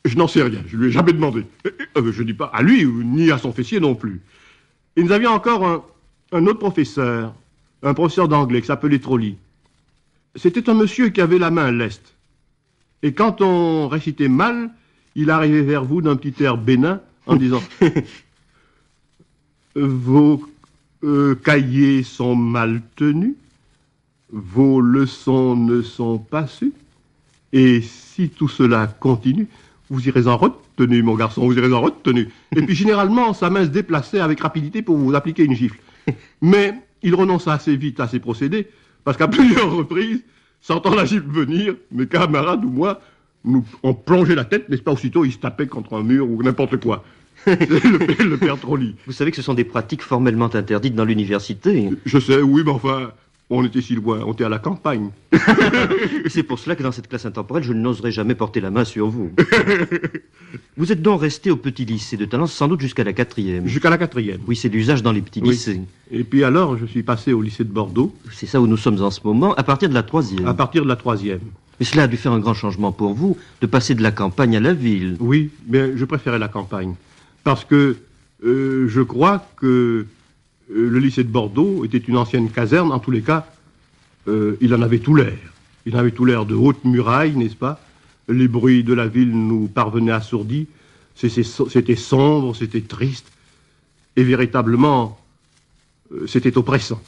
Je 0.05 0.15
n'en 0.15 0.27
sais 0.27 0.41
rien, 0.41 0.63
je 0.67 0.77
lui 0.77 0.87
ai 0.87 0.91
jamais 0.91 1.13
demandé. 1.13 1.43
Euh, 1.65 1.71
euh, 1.97 2.11
je 2.11 2.23
dis 2.23 2.33
pas 2.33 2.51
à 2.53 2.61
lui, 2.61 2.85
ni 2.85 3.31
à 3.31 3.37
son 3.37 3.51
fessier 3.51 3.79
non 3.79 3.95
plus. 3.95 4.21
Et 4.95 5.03
nous 5.03 5.11
avions 5.11 5.31
encore 5.31 5.65
un, 5.67 5.83
un 6.31 6.45
autre 6.45 6.59
professeur, 6.59 7.33
un 7.83 7.93
professeur 7.93 8.27
d'anglais 8.27 8.61
qui 8.61 8.67
s'appelait 8.67 8.99
Trolli. 8.99 9.37
C'était 10.35 10.69
un 10.69 10.73
monsieur 10.73 11.09
qui 11.09 11.21
avait 11.21 11.39
la 11.39 11.51
main 11.51 11.71
leste. 11.71 12.13
Et 13.03 13.13
quand 13.13 13.41
on 13.41 13.87
récitait 13.87 14.27
mal, 14.27 14.69
il 15.15 15.29
arrivait 15.29 15.61
vers 15.61 15.83
vous 15.83 16.01
d'un 16.01 16.15
petit 16.15 16.43
air 16.43 16.57
bénin 16.57 17.01
en 17.25 17.35
disant 17.37 17.61
Vos 19.75 20.43
euh, 21.03 21.35
cahiers 21.35 22.03
sont 22.03 22.35
mal 22.35 22.81
tenus, 22.95 23.35
vos 24.31 24.81
leçons 24.81 25.55
ne 25.55 25.81
sont 25.81 26.17
pas 26.17 26.47
sues, 26.47 26.73
et 27.54 27.82
si 27.82 28.30
tout 28.30 28.48
cela 28.48 28.88
continue, 29.00 29.48
vous 29.89 30.08
irez 30.08 30.27
en 30.27 30.38
retenue, 30.38 31.01
mon 31.01 31.16
garçon, 31.16 31.46
vous 31.46 31.58
irez 31.58 31.72
en 31.72 31.82
retenue. 31.82 32.30
Et 32.56 32.62
puis 32.62 32.75
généralement, 32.75 33.34
sa 33.34 33.50
main 33.50 33.63
se 33.63 33.70
déplaçait 33.70 34.20
avec 34.20 34.39
rapidité 34.42 34.82
pour 34.82 34.98
vous 34.98 35.16
appliquer 35.16 35.44
une 35.46 35.56
gifle. 35.56 35.80
Mais 36.42 36.74
il 37.04 37.16
renonça 37.16 37.54
assez 37.54 37.75
vite 37.75 38.00
à 38.00 38.08
ces 38.08 38.20
procédés, 38.20 38.68
parce 39.04 39.18
qu'à 39.18 39.27
plusieurs 39.30 39.72
reprises, 39.72 40.24
sentant 40.62 40.94
la 40.96 41.06
gifle 41.06 41.27
venir, 41.30 41.75
mes 41.92 42.08
camarades 42.08 42.66
ou 42.66 42.70
moi, 42.70 43.01
nous, 43.46 43.63
on 43.84 43.94
plongeait 43.94 44.36
la 44.36 44.44
tête, 44.46 44.68
n'est-ce 44.68 44.82
pas, 44.82 44.92
aussitôt 44.92 45.24
il 45.24 45.32
se 45.32 45.38
tapait 45.38 45.68
contre 45.68 45.96
un 45.96 46.04
mur 46.04 46.30
ou 46.30 46.44
n'importe 46.44 46.77
quoi. 46.77 47.04
le, 47.46 47.98
père- 48.00 48.27
le 48.27 48.38
père 48.38 48.58
Trolli. 48.60 48.96
Vous 49.06 49.13
savez 49.13 49.30
que 49.32 49.38
ce 49.38 49.44
sont 49.44 49.54
des 49.54 49.63
pratiques 49.63 50.01
formellement 50.01 50.54
interdites 50.54 50.96
dans 50.96 51.06
l'université. 51.06 51.89
Je 52.06 52.20
sais, 52.20 52.42
oui, 52.42 52.63
mais 52.66 52.72
enfin, 52.72 53.12
on 53.50 53.63
était 53.63 53.82
si 53.82 53.96
loin, 53.96 54.22
on 54.25 54.34
était 54.34 54.44
à 54.44 54.50
la 54.50 54.60
campagne. 54.60 55.10
C'est 56.27 56.44
pour 56.44 56.60
cela 56.60 56.75
que 56.75 56.84
dans 56.84 56.92
cette 56.92 57.08
classe 57.08 57.25
intemporelle, 57.25 57.63
je 57.63 57.72
n'oserais 57.74 58.12
jamais 58.12 58.36
porter 58.36 58.60
la 58.60 58.72
main 58.72 58.84
sur 58.84 59.08
vous. 59.10 59.32
Vous 60.77 60.92
êtes 60.92 61.01
donc 61.01 61.22
resté 61.22 61.50
au 61.51 61.56
petit 61.58 61.86
lycée 61.86 62.18
de 62.18 62.25
Talence 62.25 62.54
sans 62.54 62.68
doute 62.68 62.82
jusqu'à 62.82 63.04
la 63.04 63.13
quatrième. 63.13 63.68
Jusqu'à 63.68 63.89
la 63.89 63.98
quatrième. 63.98 64.39
Oui, 64.48 64.56
c'est 64.56 64.70
l'usage 64.70 65.01
dans 65.04 65.12
les 65.12 65.22
petits 65.22 65.42
Oui. 65.42 65.50
lycées. 65.51 65.82
Et 66.12 66.24
puis 66.24 66.44
alors, 66.44 66.77
je 66.77 66.86
suis 66.86 67.04
passé 67.04 67.34
au 67.34 67.42
lycée 67.42 67.63
de 67.63 67.72
Bordeaux, 67.72 68.13
C'est 68.32 68.46
ça 68.46 68.62
où 68.62 68.68
nous 68.68 68.77
sommes 68.77 69.01
en 69.01 69.12
ce 69.12 69.20
moment, 69.24 69.54
à 69.56 69.63
partir 69.63 69.89
de 69.89 69.94
la 69.94 70.04
troisième. 70.04 70.46
à 70.48 70.54
partir 70.54 70.84
de 70.84 70.88
la 70.88 70.96
troisième. 70.96 71.39
Mais 71.80 71.86
cela 71.86 72.04
a 72.04 72.08
dû 72.08 72.18
faire 72.18 72.32
un 72.32 72.39
grand 72.39 72.54
changement 72.54 72.92
pour 72.92 73.13
vous, 73.13 73.38
de 73.62 73.68
passer 73.68 73.94
de 73.96 74.01
la 74.04 74.12
campagne 74.12 74.56
à 74.58 74.60
la 74.60 74.74
ville. 74.74 75.16
Oui, 75.20 75.51
mais 75.68 75.96
je 75.98 76.06
préférais 76.06 76.39
la 76.39 76.48
campagne. 76.48 76.96
Parce 77.44 77.66
que 77.66 77.98
euh, 78.46 78.88
je 78.88 79.01
crois 79.01 79.46
que 79.58 80.06
le 80.69 81.00
lycée 81.00 81.24
de 81.24 81.29
Bordeaux 81.29 81.86
était 81.86 81.97
une 81.97 82.17
ancienne 82.17 82.50
caserne. 82.50 82.91
En 82.91 83.00
tous 83.00 83.12
les 83.12 83.21
cas, 83.21 83.47
euh, 84.27 84.57
il 84.62 84.74
en 84.74 84.81
avait 84.81 85.00
tout 85.00 85.15
l'air. 85.15 85.38
Il 85.86 85.95
en 85.95 86.00
avait 86.00 86.12
tout 86.12 86.25
l'air 86.25 86.45
de 86.45 86.55
haute 86.55 86.83
muraille, 86.83 87.36
n'est-ce 87.36 87.55
pas? 87.55 87.79
Les 88.27 88.47
bruits 88.47 88.83
de 88.83 88.93
la 88.93 89.07
ville 89.07 89.31
nous 89.31 89.67
parvenaient 89.67 90.12
assourdis. 90.12 90.67
C'était 91.15 91.43
so- 91.43 91.69
C'était 91.69 91.95
sombre, 91.95 92.55
c'était 92.55 92.81
triste. 92.81 93.31
Et 94.17 94.24
véritablement, 94.24 95.17
euh, 96.13 96.27
c'était 96.27 96.57
oppressant. 96.57 97.01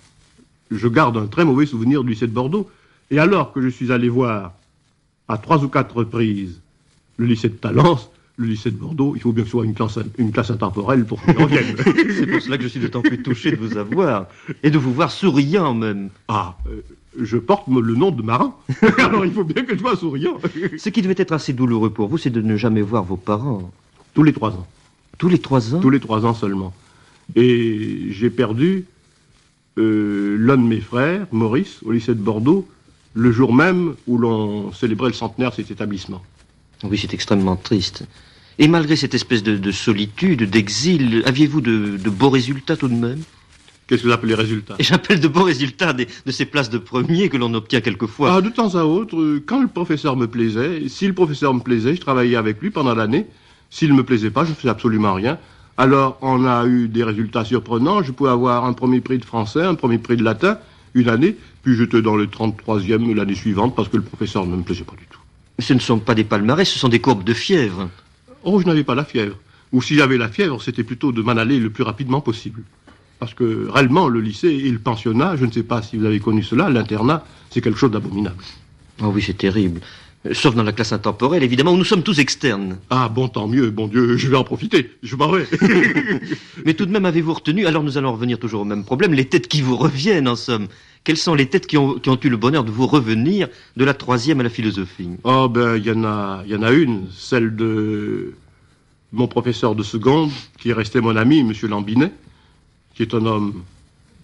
Je 0.72 0.88
garde 0.88 1.18
un 1.18 1.28
très 1.28 1.44
mauvais 1.44 1.66
souvenir 1.66 2.04
du 2.04 2.12
lycée 2.12 2.28
de 2.28 2.32
Bordeaux. 2.32 2.70
Et 3.12 3.20
alors 3.20 3.52
que 3.52 3.62
je 3.62 3.68
suis 3.68 3.92
allé 3.92 4.08
voir 4.08 4.54
à 5.28 5.38
trois 5.38 5.64
ou 5.64 5.68
quatre 5.68 5.98
reprises 5.98 6.60
le 7.18 7.26
lycée 7.26 7.50
de 7.50 7.56
Talence, 7.56 8.10
le 8.40 8.48
lycée 8.48 8.72
de 8.72 8.78
Bordeaux, 8.78 9.14
il 9.16 9.22
faut 9.22 9.34
bien 9.34 9.44
que 9.44 9.50
ce 9.50 9.52
soit 9.52 9.66
une 9.66 9.74
classe, 9.74 10.00
une 10.18 10.32
classe 10.32 10.50
intemporelle 10.50 11.04
pour 11.04 11.22
qu'ils 11.22 11.38
reviennent. 11.38 11.76
C'est 11.86 12.26
pour 12.26 12.42
cela 12.42 12.58
que 12.58 12.64
je 12.64 12.70
suis 12.70 12.80
d'autant 12.80 13.02
plus 13.02 13.22
touché 13.22 13.52
de 13.52 13.58
vous 13.58 13.78
avoir, 13.78 14.28
et 14.64 14.72
de 14.72 14.78
vous 14.78 14.94
voir 14.94 15.12
souriant 15.12 15.74
même. 15.74 16.10
ah, 16.30 16.58
euh, 16.68 16.82
je 17.22 17.38
porte 17.38 17.68
le 17.68 17.96
nom 17.96 18.12
de 18.12 18.22
marin. 18.22 18.56
Alors 18.98 19.26
il 19.26 19.34
faut 19.34 19.44
bien 19.44 19.66
que 19.66 19.76
je 19.76 19.80
sois 19.80 19.98
souriant. 19.98 20.38
Ce 20.78 20.88
qui 20.88 21.02
devait 21.02 21.16
être 21.18 21.34
assez 21.34 21.52
douloureux 21.52 21.90
pour 21.90 22.08
vous, 22.08 22.18
c'est 22.18 22.30
de 22.30 22.42
ne 22.42 22.56
jamais 22.56 22.82
voir 22.82 23.04
vos 23.04 23.18
parents. 23.18 23.72
Tous 24.14 24.24
les 24.24 24.32
trois 24.32 24.52
ans. 24.52 24.68
Tous 25.18 25.28
les 25.28 25.40
trois 25.40 25.76
ans? 25.76 25.82
Tous 25.82 25.90
les 25.90 26.00
trois 26.00 26.26
ans 26.26 26.34
seulement. 26.34 26.74
Et 27.36 28.08
j'ai 28.12 28.30
perdu 28.30 28.86
euh, 29.78 30.38
l'un 30.40 30.56
de 30.56 30.64
mes 30.64 30.80
frères, 30.80 31.28
Maurice, 31.34 31.80
au 31.84 31.92
lycée 31.92 32.16
de 32.16 32.22
Bordeaux, 32.22 32.66
le 33.16 33.34
jour 33.34 33.54
même 33.54 33.96
où 34.08 34.18
l'on 34.18 34.72
célébrait 34.72 35.10
le 35.10 35.14
centenaire 35.14 35.50
de 35.50 35.56
cet 35.56 35.72
établissement. 35.72 36.22
Oui, 36.84 36.98
c'est 36.98 37.14
extrêmement 37.14 37.58
triste. 37.58 38.06
Et 38.60 38.68
malgré 38.68 38.96
cette 38.98 39.14
espèce 39.14 39.42
de, 39.42 39.58
de 39.58 39.72
solitude, 39.72 40.50
d'exil, 40.50 41.24
aviez-vous 41.26 41.62
de, 41.62 41.98
de 41.98 42.10
beaux 42.10 42.30
résultats 42.30 42.76
tout 42.76 42.90
de 42.90 42.94
même? 42.94 43.20
Qu'est-ce 43.88 44.04
que 44.04 44.08
vous 44.08 44.14
appelez 44.14 44.30
les 44.36 44.36
résultats? 44.42 44.76
J'appelle 44.80 45.20
de 45.20 45.28
beaux 45.28 45.44
résultats 45.44 45.94
des- 45.94 46.08
de 46.26 46.32
ces 46.32 46.46
places 46.46 46.70
de 46.70 46.78
premier 46.78 47.30
que 47.30 47.38
l'on 47.38 47.54
obtient 47.56 47.82
quelquefois. 47.82 48.36
Ah, 48.36 48.42
de 48.42 48.50
temps 48.50 48.76
à 48.76 48.84
autre, 48.84 49.40
quand 49.48 49.62
le 49.62 49.68
professeur 49.68 50.16
me 50.16 50.28
plaisait, 50.28 50.84
si 50.90 51.08
le 51.08 51.14
professeur 51.14 51.54
me 51.54 51.62
plaisait, 51.62 51.96
je 51.96 52.02
travaillais 52.02 52.36
avec 52.36 52.62
lui 52.62 52.70
pendant 52.70 52.94
l'année. 52.94 53.26
S'il 53.72 53.90
ne 53.90 53.96
me 53.96 54.04
plaisait 54.04 54.30
pas, 54.30 54.44
je 54.46 54.50
ne 54.52 54.56
faisais 54.56 54.70
absolument 54.70 55.14
rien. 55.14 55.40
Alors, 55.78 56.18
on 56.22 56.46
a 56.46 56.66
eu 56.68 56.88
des 56.90 57.04
résultats 57.04 57.46
surprenants. 57.46 58.04
Je 58.04 58.12
pouvais 58.12 58.30
avoir 58.30 58.66
un 58.66 58.74
premier 58.74 59.00
prix 59.00 59.18
de 59.18 59.26
français, 59.26 59.64
un 59.64 59.76
premier 59.76 59.98
prix 59.98 60.18
de 60.18 60.24
latin, 60.24 60.58
une 60.94 61.08
année, 61.08 61.36
puis 61.64 61.76
j'étais 61.78 62.02
dans 62.02 62.16
le 62.18 62.28
33e 62.28 63.16
l'année 63.16 63.36
suivante 63.36 63.76
parce 63.76 63.88
que 63.88 63.96
le 63.98 64.04
professeur 64.04 64.46
ne 64.46 64.56
me 64.58 64.64
plaisait 64.64 64.84
pas 64.84 64.96
du 65.00 65.06
tout. 65.10 65.20
Ce 65.60 65.74
ne 65.74 65.80
sont 65.80 66.00
pas 66.00 66.14
des 66.14 66.24
palmarès, 66.26 66.68
ce 66.70 66.78
sont 66.78 66.90
des 66.90 67.00
courbes 67.00 67.24
de 67.24 67.34
fièvre. 67.34 67.90
Oh, 68.44 68.60
je 68.60 68.66
n'avais 68.66 68.84
pas 68.84 68.96
la 68.96 69.06
fièvre. 69.06 69.36
Ou 69.72 69.82
si 69.82 69.96
j'avais 69.96 70.18
la 70.18 70.30
fièvre, 70.30 70.62
c'était 70.62 70.84
plutôt 70.84 71.12
de 71.12 71.22
m'en 71.22 71.34
aller 71.34 71.60
le 71.60 71.70
plus 71.70 71.84
rapidement 71.84 72.22
possible. 72.22 72.64
Parce 73.20 73.34
que 73.34 73.68
réellement, 73.70 74.08
le 74.08 74.22
lycée 74.22 74.48
et 74.48 74.72
le 74.72 74.80
pensionnat, 74.80 75.36
je 75.36 75.46
ne 75.46 75.52
sais 75.52 75.64
pas 75.64 75.82
si 75.82 75.98
vous 75.98 76.06
avez 76.06 76.20
connu 76.20 76.42
cela, 76.42 76.70
l'internat, 76.70 77.26
c'est 77.50 77.62
quelque 77.62 77.78
chose 77.78 77.92
d'abominable. 77.92 78.42
Oh 79.02 79.12
oui, 79.14 79.22
c'est 79.22 79.38
terrible. 79.38 79.82
Euh, 80.26 80.34
Sauf 80.34 80.56
dans 80.56 80.64
la 80.64 80.72
classe 80.72 80.92
intemporelle, 80.92 81.44
évidemment, 81.44 81.72
où 81.72 81.78
nous 81.78 81.86
sommes 81.86 82.04
tous 82.04 82.20
externes. 82.20 82.78
Ah, 82.90 83.10
bon, 83.10 83.30
tant 83.30 83.48
mieux, 83.48 83.70
bon 83.70 83.88
Dieu, 83.88 84.18
je 84.18 84.28
vais 84.28 84.36
en 84.36 84.44
profiter, 84.44 84.92
je 85.02 85.16
m'en 85.16 85.32
vais. 85.32 85.46
Mais 86.66 86.74
tout 86.74 86.86
de 86.86 86.92
même, 86.92 87.06
avez-vous 87.06 87.34
retenu 87.34 87.66
Alors 87.66 87.84
nous 87.84 87.98
allons 87.98 88.12
revenir 88.12 88.38
toujours 88.38 88.62
au 88.62 88.66
même 88.66 88.84
problème, 88.84 89.14
les 89.14 89.26
têtes 89.26 89.48
qui 89.48 89.62
vous 89.62 89.78
reviennent, 89.78 90.28
en 90.28 90.36
somme. 90.36 90.68
Quelles 91.06 91.18
sont 91.18 91.34
les 91.34 91.48
têtes 91.48 91.68
qui 91.68 91.78
ont, 91.78 91.94
qui 91.94 92.10
ont 92.10 92.20
eu 92.22 92.30
le 92.30 92.38
bonheur 92.38 92.66
de 92.66 92.72
vous 92.72 92.86
revenir 92.86 93.48
de 93.78 93.86
la 93.86 93.94
troisième 93.94 94.42
à 94.42 94.44
la 94.44 94.50
philosophie? 94.50 95.10
Oh 95.24 95.48
ben, 95.48 95.78
il 95.78 95.86
y 95.86 95.92
en 95.92 96.04
a, 96.04 96.44
y 96.46 96.56
en 96.56 96.64
a 96.64 96.72
une, 96.72 97.08
celle 97.16 97.56
de 97.56 98.34
mon 99.14 99.28
professeur 99.28 99.76
de 99.76 99.84
seconde, 99.84 100.32
qui 100.60 100.70
est 100.70 100.74
resté 100.74 101.00
mon 101.00 101.16
ami, 101.16 101.44
Monsieur 101.44 101.70
Lambinet, 101.70 102.12
qui 102.94 103.04
est 103.04 103.14
un 103.14 103.26
homme 103.26 103.64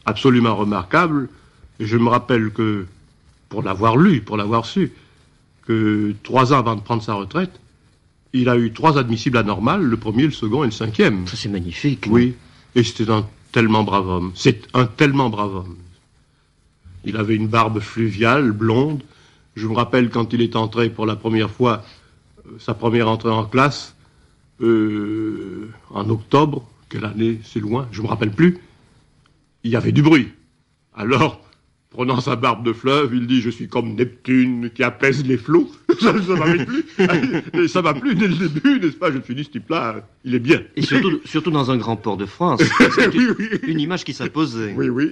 absolument 0.05 0.55
remarquable. 0.55 1.29
Et 1.79 1.85
je 1.85 1.97
me 1.97 2.09
rappelle 2.09 2.51
que, 2.51 2.85
pour 3.47 3.63
l'avoir 3.63 3.95
lu, 3.95 4.21
pour 4.21 4.35
l'avoir 4.35 4.65
su, 4.65 4.91
que 5.65 6.13
trois 6.23 6.53
ans 6.53 6.59
avant 6.59 6.75
de 6.75 6.81
prendre 6.81 7.03
sa 7.03 7.13
retraite, 7.13 7.59
il 8.33 8.49
a 8.49 8.57
eu 8.57 8.71
trois 8.71 8.97
admissibles 8.97 9.37
anormales, 9.37 9.81
le 9.81 9.97
premier, 9.97 10.23
le 10.23 10.31
second 10.31 10.63
et 10.63 10.67
le 10.67 10.71
cinquième. 10.71 11.27
Ça, 11.27 11.37
c'est 11.37 11.49
magnifique. 11.49 12.05
Oui, 12.09 12.35
et 12.75 12.83
c'était 12.83 13.09
un 13.09 13.25
tellement 13.51 13.83
brave 13.83 14.07
homme. 14.07 14.31
C'est 14.35 14.67
un 14.73 14.85
tellement 14.85 15.29
brave 15.29 15.55
homme. 15.55 15.77
Il 17.05 17.17
avait 17.17 17.35
une 17.35 17.47
barbe 17.47 17.79
fluviale, 17.79 18.51
blonde. 18.51 19.01
Je 19.55 19.67
me 19.67 19.73
rappelle 19.73 20.09
quand 20.09 20.33
il 20.33 20.41
est 20.41 20.55
entré 20.55 20.89
pour 20.89 21.05
la 21.05 21.15
première 21.15 21.49
fois, 21.49 21.83
euh, 22.45 22.57
sa 22.59 22.73
première 22.73 23.07
entrée 23.07 23.29
en 23.29 23.45
classe, 23.45 23.95
euh, 24.61 25.71
en 25.91 26.09
octobre, 26.09 26.67
quelle 26.89 27.05
année, 27.05 27.39
c'est 27.43 27.59
loin, 27.59 27.87
je 27.91 28.01
me 28.01 28.07
rappelle 28.07 28.31
plus. 28.31 28.59
Il 29.63 29.71
y 29.71 29.75
avait 29.75 29.91
du 29.93 30.01
bruit. 30.01 30.29
Alors, 30.93 31.44
prenant 31.95 32.19
sa 32.19 32.35
barbe 32.35 32.65
de 32.65 32.73
fleuve, 32.73 33.11
il 33.15 33.25
dit 33.25 33.41
Je 33.41 33.49
suis 33.49 33.67
comme 33.67 33.95
Neptune 33.95 34.69
qui 34.69 34.83
apaise 34.83 35.25
les 35.25 35.37
flots. 35.37 35.71
ça 36.01 36.13
ça 36.21 36.35
m'avait 36.35 36.65
plu. 36.65 36.83
Et 37.63 37.67
ça 37.69 37.81
m'a 37.81 37.93
plu 37.93 38.15
dès 38.15 38.27
le 38.27 38.35
début, 38.35 38.79
n'est-ce 38.79 38.97
pas? 38.97 39.11
Je 39.11 39.17
me 39.17 39.23
suis 39.23 39.33
dit 39.33 39.45
Ce 39.45 39.49
type-là, 39.49 40.05
il 40.25 40.35
est 40.35 40.39
bien. 40.39 40.61
Et 40.75 40.81
surtout, 40.81 41.21
surtout 41.25 41.51
dans 41.51 41.71
un 41.71 41.77
grand 41.77 41.95
port 41.95 42.17
de 42.17 42.25
France. 42.25 42.61
Oui. 42.97 43.27
une 43.63 43.79
image 43.79 44.03
qui 44.03 44.13
s'imposait. 44.13 44.73
Oui, 44.77 44.89
oui. 44.89 45.11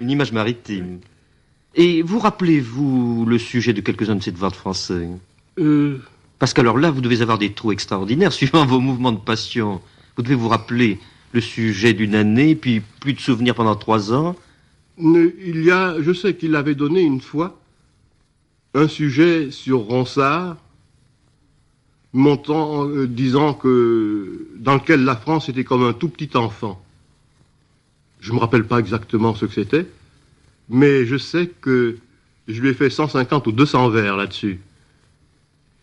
Une 0.00 0.10
image 0.10 0.32
maritime. 0.32 1.00
Et 1.74 2.02
vous 2.02 2.18
rappelez-vous 2.18 3.26
le 3.28 3.38
sujet 3.38 3.72
de 3.72 3.80
quelques-uns 3.82 4.16
de 4.16 4.22
ces 4.22 4.32
devoirs 4.32 4.52
de 4.52 4.56
français? 4.56 5.08
Euh, 5.58 5.98
Parce 6.38 6.54
qu'alors 6.54 6.78
là, 6.78 6.90
vous 6.90 7.00
devez 7.02 7.20
avoir 7.20 7.36
des 7.36 7.52
trous 7.52 7.72
extraordinaires 7.72 8.32
suivant 8.32 8.64
vos 8.64 8.80
mouvements 8.80 9.12
de 9.12 9.18
passion. 9.18 9.80
Vous 10.16 10.22
devez 10.22 10.36
vous 10.36 10.48
rappeler 10.48 10.98
le 11.32 11.40
sujet 11.40 11.92
d'une 11.92 12.14
année, 12.14 12.54
puis 12.54 12.80
plus 13.00 13.12
de 13.12 13.20
souvenirs 13.20 13.54
pendant 13.54 13.74
trois 13.76 14.12
ans. 14.14 14.36
Il 14.98 15.64
y 15.64 15.70
a, 15.70 16.00
je 16.00 16.12
sais 16.12 16.34
qu'il 16.34 16.54
avait 16.56 16.74
donné 16.74 17.02
une 17.02 17.20
fois 17.20 17.58
un 18.74 18.88
sujet 18.88 19.50
sur 19.50 19.80
Ronsard, 19.80 20.56
montant, 22.12 22.88
euh, 22.88 23.06
disant 23.06 23.54
que 23.54 24.48
dans 24.56 24.74
lequel 24.74 25.04
la 25.04 25.16
France 25.16 25.48
était 25.48 25.64
comme 25.64 25.84
un 25.84 25.92
tout 25.92 26.08
petit 26.08 26.36
enfant. 26.36 26.80
Je 28.20 28.30
ne 28.30 28.36
me 28.36 28.40
rappelle 28.40 28.64
pas 28.64 28.78
exactement 28.78 29.34
ce 29.34 29.46
que 29.46 29.52
c'était, 29.52 29.86
mais 30.68 31.06
je 31.06 31.16
sais 31.16 31.50
que 31.60 31.98
je 32.48 32.60
lui 32.60 32.70
ai 32.70 32.74
fait 32.74 32.90
150 32.90 33.46
ou 33.46 33.52
200 33.52 33.90
vers 33.90 34.16
là-dessus. 34.16 34.60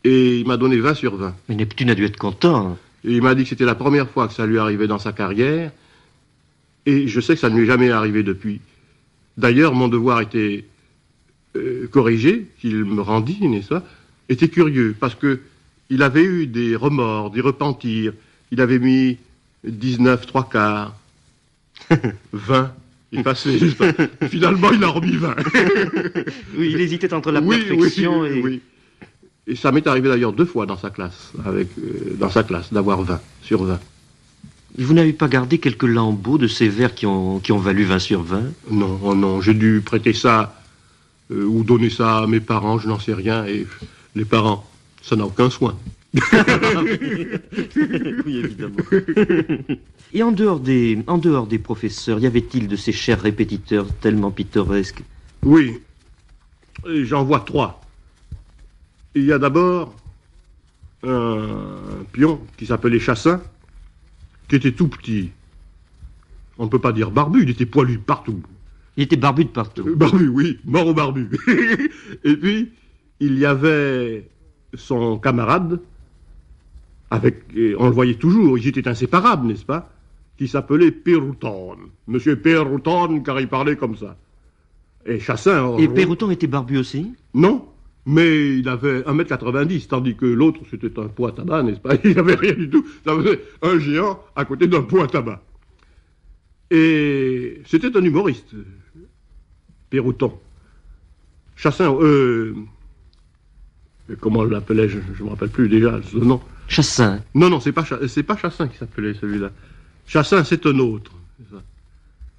Et 0.03 0.39
il 0.39 0.47
m'a 0.47 0.57
donné 0.57 0.79
20 0.79 0.95
sur 0.95 1.15
20. 1.15 1.35
Mais 1.47 1.55
Neptune 1.55 1.89
a 1.89 1.95
dû 1.95 2.05
être 2.05 2.17
content. 2.17 2.77
Et 3.03 3.13
il 3.13 3.21
m'a 3.21 3.35
dit 3.35 3.43
que 3.43 3.49
c'était 3.49 3.65
la 3.65 3.75
première 3.75 4.09
fois 4.09 4.27
que 4.27 4.33
ça 4.33 4.45
lui 4.45 4.57
arrivait 4.57 4.87
dans 4.87 4.99
sa 4.99 5.11
carrière. 5.11 5.71
Et 6.85 7.07
je 7.07 7.21
sais 7.21 7.35
que 7.35 7.39
ça 7.39 7.49
ne 7.49 7.55
lui 7.55 7.63
est 7.63 7.67
jamais 7.67 7.91
arrivé 7.91 8.23
depuis. 8.23 8.61
D'ailleurs, 9.37 9.73
mon 9.73 9.87
devoir 9.87 10.21
était 10.21 10.65
euh, 11.55 11.87
corrigé, 11.91 12.47
qu'il 12.59 12.85
me 12.85 13.01
rendit, 13.01 13.47
n'est-ce 13.47 13.69
pas, 13.69 13.83
était 14.29 14.49
curieux, 14.49 14.95
parce 14.99 15.15
que 15.15 15.41
il 15.89 16.03
avait 16.03 16.23
eu 16.23 16.47
des 16.47 16.75
remords, 16.75 17.31
des 17.31 17.41
repentirs. 17.41 18.13
Il 18.51 18.61
avait 18.61 18.79
mis 18.79 19.17
19, 19.65 20.25
trois 20.25 20.47
quarts, 20.49 20.95
20, 22.33 22.73
effacé. 23.11 23.59
Finalement, 24.29 24.71
il 24.71 24.83
a 24.83 24.87
remis 24.87 25.17
20. 25.17 25.35
oui, 26.57 26.71
il 26.73 26.79
hésitait 26.79 27.13
entre 27.13 27.31
la 27.31 27.41
oui, 27.41 27.57
perfection 27.65 28.21
oui, 28.21 28.29
et... 28.29 28.41
oui. 28.41 28.61
Et 29.47 29.55
ça 29.55 29.71
m'est 29.71 29.85
arrivé 29.87 30.07
d'ailleurs 30.07 30.33
deux 30.33 30.45
fois 30.45 30.65
dans 30.65 30.77
sa 30.77 30.91
classe, 30.91 31.33
avec, 31.43 31.67
euh, 31.77 32.15
dans 32.17 32.29
sa 32.29 32.43
classe, 32.43 32.71
d'avoir 32.71 33.01
20 33.01 33.19
sur 33.41 33.63
20. 33.63 33.79
Vous 34.77 34.93
n'avez 34.93 35.13
pas 35.13 35.27
gardé 35.27 35.57
quelques 35.57 35.83
lambeaux 35.83 36.37
de 36.37 36.47
ces 36.47 36.69
vers 36.69 36.95
qui 36.95 37.05
ont, 37.05 37.39
qui 37.39 37.51
ont 37.51 37.57
valu 37.57 37.83
20 37.83 37.99
sur 37.99 38.23
20 38.23 38.43
Non, 38.71 38.99
oh 39.03 39.15
non, 39.15 39.41
j'ai 39.41 39.53
dû 39.53 39.81
prêter 39.83 40.13
ça 40.13 40.61
euh, 41.31 41.43
ou 41.45 41.63
donner 41.63 41.89
ça 41.89 42.19
à 42.19 42.27
mes 42.27 42.39
parents, 42.39 42.77
je 42.79 42.87
n'en 42.87 42.99
sais 42.99 43.13
rien. 43.13 43.45
Et 43.45 43.67
les 44.15 44.25
parents, 44.25 44.65
ça 45.01 45.15
n'a 45.15 45.25
aucun 45.25 45.49
soin. 45.49 45.77
oui, 46.13 46.21
évidemment. 48.37 48.75
Et 50.13 50.23
en 50.23 50.31
dehors 50.33 50.59
des, 50.59 50.99
en 51.07 51.17
dehors 51.17 51.47
des 51.47 51.59
professeurs, 51.59 52.19
y 52.19 52.25
avait-il 52.25 52.67
de 52.67 52.75
ces 52.75 52.91
chers 52.91 53.21
répétiteurs 53.21 53.87
tellement 54.01 54.29
pittoresques? 54.29 55.03
Oui, 55.43 55.79
Et 56.89 57.05
j'en 57.05 57.23
vois 57.23 57.39
trois. 57.39 57.81
Il 59.15 59.23
y 59.23 59.31
a 59.31 59.39
d'abord 59.39 59.93
un 61.03 61.47
pion 62.11 62.41
qui 62.57 62.65
s'appelait 62.65 62.99
Chassin, 62.99 63.41
qui 64.51 64.57
était 64.57 64.73
tout 64.73 64.89
petit. 64.89 65.31
On 66.57 66.65
ne 66.65 66.69
peut 66.69 66.77
pas 66.79 66.91
dire 66.91 67.09
barbu, 67.09 67.43
il 67.43 67.49
était 67.49 67.65
poilu 67.65 67.97
partout. 67.99 68.41
Il 68.97 69.03
était 69.03 69.15
barbu 69.15 69.45
de 69.45 69.49
partout. 69.49 69.87
Euh, 69.87 69.95
Barbu, 69.95 70.27
oui, 70.27 70.59
mort 70.65 70.87
au 70.87 70.93
barbu. 70.93 71.29
Et 72.25 72.35
puis, 72.35 72.73
il 73.21 73.39
y 73.39 73.45
avait 73.45 74.27
son 74.73 75.17
camarade, 75.19 75.79
avec, 77.09 77.45
on 77.79 77.85
le 77.85 77.91
voyait 77.93 78.15
toujours, 78.15 78.57
ils 78.57 78.67
étaient 78.67 78.89
inséparables, 78.89 79.47
n'est-ce 79.47 79.63
pas 79.63 79.89
Qui 80.37 80.49
s'appelait 80.49 80.91
Pérouton. 80.91 81.77
Monsieur 82.07 82.35
Pérouton, 82.35 83.21
car 83.21 83.39
il 83.39 83.47
parlait 83.47 83.77
comme 83.77 83.95
ça. 83.95 84.17
Et 85.05 85.21
Chassin... 85.21 85.77
Et 85.77 85.87
on- 85.87 85.93
Pérouton 85.93 86.29
était 86.29 86.47
barbu 86.47 86.77
aussi? 86.77 87.13
Non, 87.33 87.69
mais 88.05 88.57
il 88.57 88.67
avait 88.67 89.01
1m90, 89.01 89.87
tandis 89.87 90.15
que 90.15 90.25
l'autre, 90.25 90.61
c'était 90.69 90.97
un 90.99 91.07
pot 91.07 91.27
à 91.27 91.31
tabac, 91.31 91.63
n'est-ce 91.63 91.79
pas? 91.79 91.95
Il 92.03 92.15
n'avait 92.15 92.35
rien 92.35 92.53
du 92.53 92.69
tout. 92.69 92.85
Ça 93.05 93.15
faisait 93.15 93.39
un 93.61 93.77
géant 93.79 94.23
à 94.35 94.45
côté 94.45 94.67
d'un 94.67 94.81
pot 94.81 95.01
à 95.01 95.07
tabac. 95.07 95.41
Et 96.71 97.61
c'était 97.65 97.95
un 97.95 98.03
humoriste, 98.03 98.55
Pérouton. 99.89 100.39
Chassin, 101.55 101.93
euh... 102.01 102.55
Comment 104.19 104.43
l'appelais-je 104.43 104.97
Je 105.13 105.19
ne 105.21 105.25
me 105.25 105.29
rappelle 105.31 105.49
plus 105.49 105.69
déjà 105.69 106.01
ce 106.03 106.17
nom. 106.17 106.41
Chassin. 106.67 107.21
Non, 107.35 107.49
non, 107.49 107.59
c'est 107.59 107.71
pas, 107.71 107.85
c'est 108.07 108.23
pas 108.23 108.35
Chassin 108.35 108.67
qui 108.67 108.77
s'appelait 108.77 109.13
celui-là. 109.13 109.51
Chassin, 110.07 110.43
c'est 110.43 110.65
un 110.65 110.79
autre. 110.79 111.11
ça. 111.51 111.61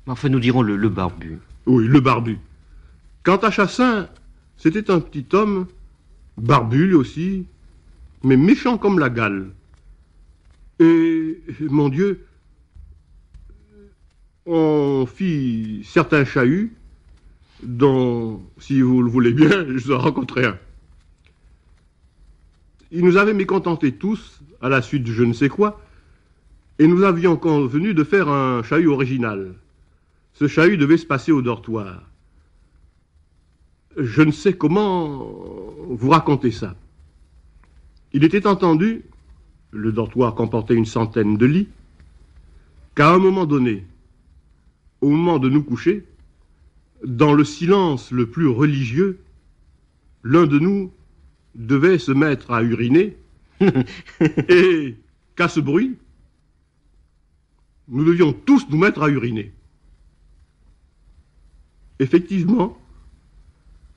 Enfin, 0.06 0.28
nous 0.28 0.40
dirons 0.40 0.62
le, 0.62 0.76
le 0.76 0.88
barbu. 0.88 1.38
Oui, 1.66 1.86
le 1.86 2.00
barbu. 2.00 2.38
Quant 3.22 3.36
à 3.36 3.50
Chassin, 3.50 4.08
c'était 4.62 4.92
un 4.92 5.00
petit 5.00 5.26
homme, 5.32 5.66
barbu 6.38 6.94
aussi, 6.94 7.46
mais 8.22 8.36
méchant 8.36 8.78
comme 8.78 9.00
la 9.00 9.10
gale. 9.10 9.50
Et, 10.78 11.42
mon 11.62 11.88
Dieu, 11.88 12.24
on 14.46 15.04
fit 15.04 15.82
certains 15.84 16.24
chahuts 16.24 16.72
dont, 17.64 18.40
si 18.58 18.80
vous 18.82 19.02
le 19.02 19.10
voulez 19.10 19.32
bien, 19.32 19.48
je 19.68 19.86
vous 19.86 19.92
en 19.94 19.98
rencontrerai 19.98 20.46
un. 20.46 20.58
Il 22.92 23.04
nous 23.04 23.16
avait 23.16 23.34
mécontentés 23.34 23.90
tous, 23.90 24.42
à 24.60 24.68
la 24.68 24.80
suite 24.80 25.02
de 25.02 25.10
je 25.10 25.24
ne 25.24 25.32
sais 25.32 25.48
quoi, 25.48 25.84
et 26.78 26.86
nous 26.86 27.02
avions 27.02 27.36
convenu 27.36 27.94
de 27.94 28.04
faire 28.04 28.28
un 28.28 28.62
chahut 28.62 28.86
original. 28.86 29.54
Ce 30.34 30.46
chahut 30.46 30.76
devait 30.76 30.98
se 30.98 31.06
passer 31.06 31.32
au 31.32 31.42
dortoir. 31.42 32.11
Je 33.96 34.22
ne 34.22 34.32
sais 34.32 34.54
comment 34.54 35.26
vous 35.88 36.08
raconter 36.08 36.50
ça. 36.50 36.76
Il 38.12 38.24
était 38.24 38.46
entendu, 38.46 39.04
le 39.70 39.92
dortoir 39.92 40.34
comportait 40.34 40.74
une 40.74 40.86
centaine 40.86 41.36
de 41.36 41.46
lits, 41.46 41.68
qu'à 42.94 43.12
un 43.12 43.18
moment 43.18 43.46
donné, 43.46 43.86
au 45.00 45.08
moment 45.10 45.38
de 45.38 45.48
nous 45.48 45.62
coucher, 45.62 46.06
dans 47.04 47.32
le 47.32 47.44
silence 47.44 48.10
le 48.10 48.28
plus 48.28 48.46
religieux, 48.46 49.20
l'un 50.22 50.46
de 50.46 50.58
nous 50.58 50.92
devait 51.54 51.98
se 51.98 52.12
mettre 52.12 52.50
à 52.50 52.62
uriner, 52.62 53.16
et 54.48 54.96
qu'à 55.36 55.48
ce 55.48 55.60
bruit, 55.60 55.96
nous 57.88 58.04
devions 58.04 58.32
tous 58.32 58.68
nous 58.70 58.78
mettre 58.78 59.02
à 59.02 59.08
uriner. 59.08 59.52
Effectivement, 61.98 62.78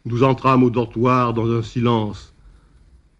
nous 0.05 0.23
entrâmes 0.23 0.63
au 0.63 0.69
dortoir 0.69 1.33
dans 1.33 1.51
un 1.51 1.61
silence 1.61 2.33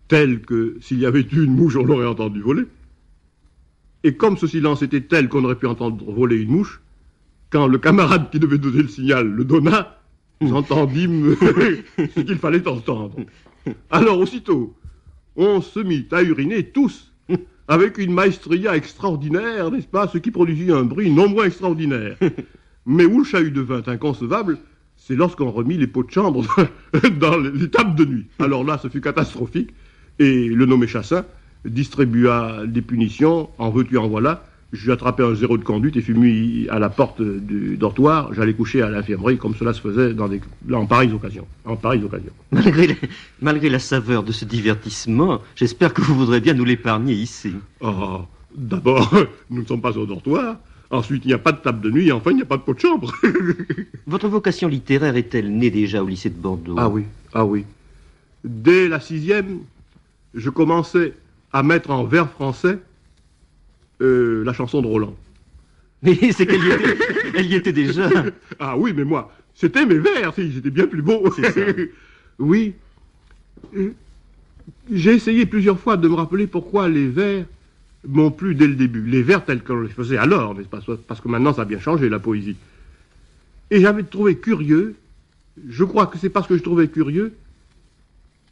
tel 0.08 0.42
que 0.42 0.78
s'il 0.82 1.00
y 1.00 1.06
avait 1.06 1.22
eu 1.22 1.44
une 1.44 1.56
mouche, 1.56 1.76
on 1.76 1.84
l'aurait 1.84 2.06
entendu 2.06 2.42
voler. 2.42 2.66
Et 4.04 4.16
comme 4.16 4.38
ce 4.38 4.46
silence 4.46 4.84
était 4.84 5.02
tel 5.02 5.30
qu'on 5.30 5.44
aurait 5.44 5.56
pu 5.56 5.66
entendre 5.66 6.12
voler 6.12 6.38
une 6.38 6.52
mouche, 6.52 6.82
quand 7.50 7.68
le 7.68 7.80
camarade 7.80 8.30
qui 8.30 8.40
devait 8.40 8.60
donner 8.60 8.84
le 8.84 8.88
signal 8.88 9.28
le 9.28 9.44
donna, 9.44 10.00
nous 10.42 10.54
entendîmes 10.54 11.36
ce 11.98 12.20
qu'il 12.20 12.38
fallait 12.38 12.68
entendre. 12.68 13.16
Alors 13.90 14.20
aussitôt, 14.20 14.76
on 15.36 15.62
se 15.62 15.80
mit 15.80 16.08
à 16.12 16.22
uriner 16.22 16.70
tous, 16.70 17.12
avec 17.68 17.98
une 17.98 18.14
maestria 18.14 18.76
extraordinaire, 18.76 19.72
n'est-ce 19.72 19.88
pas, 19.88 20.08
ce 20.08 20.20
qui 20.20 20.30
produisit 20.30 20.72
un 20.72 20.84
bruit 20.84 21.10
non 21.10 21.28
moins 21.28 21.46
extraordinaire. 21.46 22.18
Mais 22.86 23.06
où 23.06 23.20
le 23.20 23.24
chahut 23.24 23.50
devint 23.50 23.82
inconcevable, 23.88 24.60
c'est 25.08 25.16
lorsqu'on 25.16 25.52
remit 25.52 25.78
les 25.78 25.86
pots 25.88 26.04
de 26.04 26.10
chambre 26.12 26.44
dans 27.20 27.38
les 27.38 27.70
tables 27.70 27.96
de 27.96 28.06
nuit. 28.06 28.26
Alors 28.40 28.64
là, 28.64 28.80
ce 28.82 28.88
fut 28.88 29.02
catastrophique, 29.02 29.70
et 30.18 30.48
le 30.48 30.66
nommé 30.66 30.88
Chassin 30.88 31.26
distribua 31.64 32.66
des 32.66 32.82
punitions, 32.82 33.50
en 33.58 33.70
veux-tu, 33.70 33.98
en 33.98 34.08
voilà. 34.08 34.44
Je 34.74 34.86
lui 34.86 34.92
attrapé 34.92 35.24
un 35.24 35.36
zéro 35.36 35.58
de 35.58 35.64
conduite 35.64 35.96
et 35.96 36.02
fut 36.02 36.16
mis 36.16 36.68
à 36.70 36.80
la 36.80 36.90
porte 36.90 37.22
du 37.22 37.78
dortoir. 37.78 38.34
J'allais 38.34 38.54
coucher 38.54 38.82
à 38.82 38.90
l'infirmerie, 38.90 39.38
comme 39.38 39.56
cela 39.56 39.74
se 39.74 39.80
faisait 39.80 40.14
dans 40.14 40.28
des, 40.28 40.42
en 40.74 40.86
pareilles 40.86 41.14
occasions. 41.14 41.48
En 41.66 41.76
pareilles 41.76 42.04
occasions. 42.04 42.34
Malgré, 42.52 42.88
la- 42.88 42.96
malgré 43.42 43.70
la 43.70 43.80
saveur 43.80 44.24
de 44.24 44.32
ce 44.32 44.44
divertissement, 44.44 45.40
j'espère 45.56 45.94
que 45.94 46.02
vous 46.02 46.16
voudrez 46.16 46.42
bien 46.42 46.54
nous 46.56 46.66
l'épargner 46.66 47.14
ici. 47.14 47.52
Oh, 47.80 48.22
d'abord, 48.58 49.14
nous 49.50 49.62
ne 49.62 49.68
sommes 49.68 49.82
pas 49.82 49.98
au 49.98 50.06
dortoir. 50.06 50.58
Ensuite, 50.92 51.24
il 51.26 51.30
n'y 51.30 51.34
a 51.34 51.38
pas 51.40 51.52
de 51.52 51.58
table 51.58 51.82
de 51.82 51.90
nuit. 51.90 52.08
Et 52.08 52.12
enfin, 52.12 52.32
il 52.32 52.36
n'y 52.38 52.42
a 52.44 52.46
pas 52.46 52.58
de 52.58 52.62
pot 52.62 52.74
de 52.74 52.80
chambre. 52.80 53.14
Votre 54.08 54.28
vocation 54.28 54.68
littéraire 54.68 55.16
est-elle 55.16 55.52
née 55.52 55.72
déjà 55.72 56.04
au 56.04 56.08
lycée 56.08 56.30
de 56.30 56.36
Bordeaux? 56.36 56.76
Ah 56.78 56.90
oui, 56.90 57.06
ah 57.34 57.46
oui. 57.46 57.66
Dès 58.44 58.88
la 58.88 59.00
sixième, 59.00 59.60
je 60.36 60.50
commençais 60.50 61.14
à 61.52 61.64
mettre 61.64 61.90
en 61.90 62.04
vers 62.04 62.30
français 62.30 62.78
euh, 64.02 64.44
la 64.44 64.54
chanson 64.54 64.82
de 64.82 64.88
Roland. 64.88 65.16
Mais 66.04 66.16
c'est 66.32 66.46
qu'elle 66.46 66.64
y, 66.64 66.70
était- 66.72 66.98
elle 67.34 67.46
y 67.48 67.56
était 67.56 67.74
déjà. 67.74 68.10
Ah 68.60 68.78
oui, 68.78 68.94
mais 68.96 69.04
moi, 69.04 69.34
c'était 69.56 69.86
mes 69.86 69.98
vers, 69.98 70.34
si, 70.36 70.52
j'étais 70.52 70.70
bien 70.70 70.86
plus 70.88 71.02
beau. 71.02 71.32
C'est 71.36 71.52
ça. 71.52 71.62
oui. 72.40 72.74
Euh, 73.76 73.92
J'ai 74.92 75.14
essayé 75.16 75.46
plusieurs 75.48 75.80
fois 75.80 75.98
de 75.98 76.08
me 76.08 76.14
rappeler 76.14 76.46
pourquoi 76.48 76.88
les 76.88 77.08
vers 77.08 77.46
m'ont 78.08 78.32
plu 78.32 78.56
dès 78.56 78.68
le 78.68 78.76
début. 78.76 79.06
Les 79.06 79.24
vers 79.24 79.46
tels 79.46 79.64
qu'on 79.64 79.82
les 79.82 79.90
faisait 79.90 80.18
alors, 80.18 80.56
n'est-ce 80.56 80.68
pas? 80.68 80.80
Parce 81.08 81.22
que 81.22 81.28
maintenant, 81.28 81.54
ça 81.54 81.64
a 81.64 81.66
bien 81.66 81.80
changé, 81.80 82.10
la 82.10 82.20
poésie. 82.20 82.58
Et 83.72 83.82
j'avais 83.82 84.04
trouvé 84.04 84.38
curieux, 84.38 84.96
je 85.68 85.84
crois 85.84 86.08
que 86.08 86.18
c'est 86.18 86.30
parce 86.30 86.48
que 86.48 86.58
je 86.58 86.64
trouvais 86.64 86.88
curieux, 86.88 87.34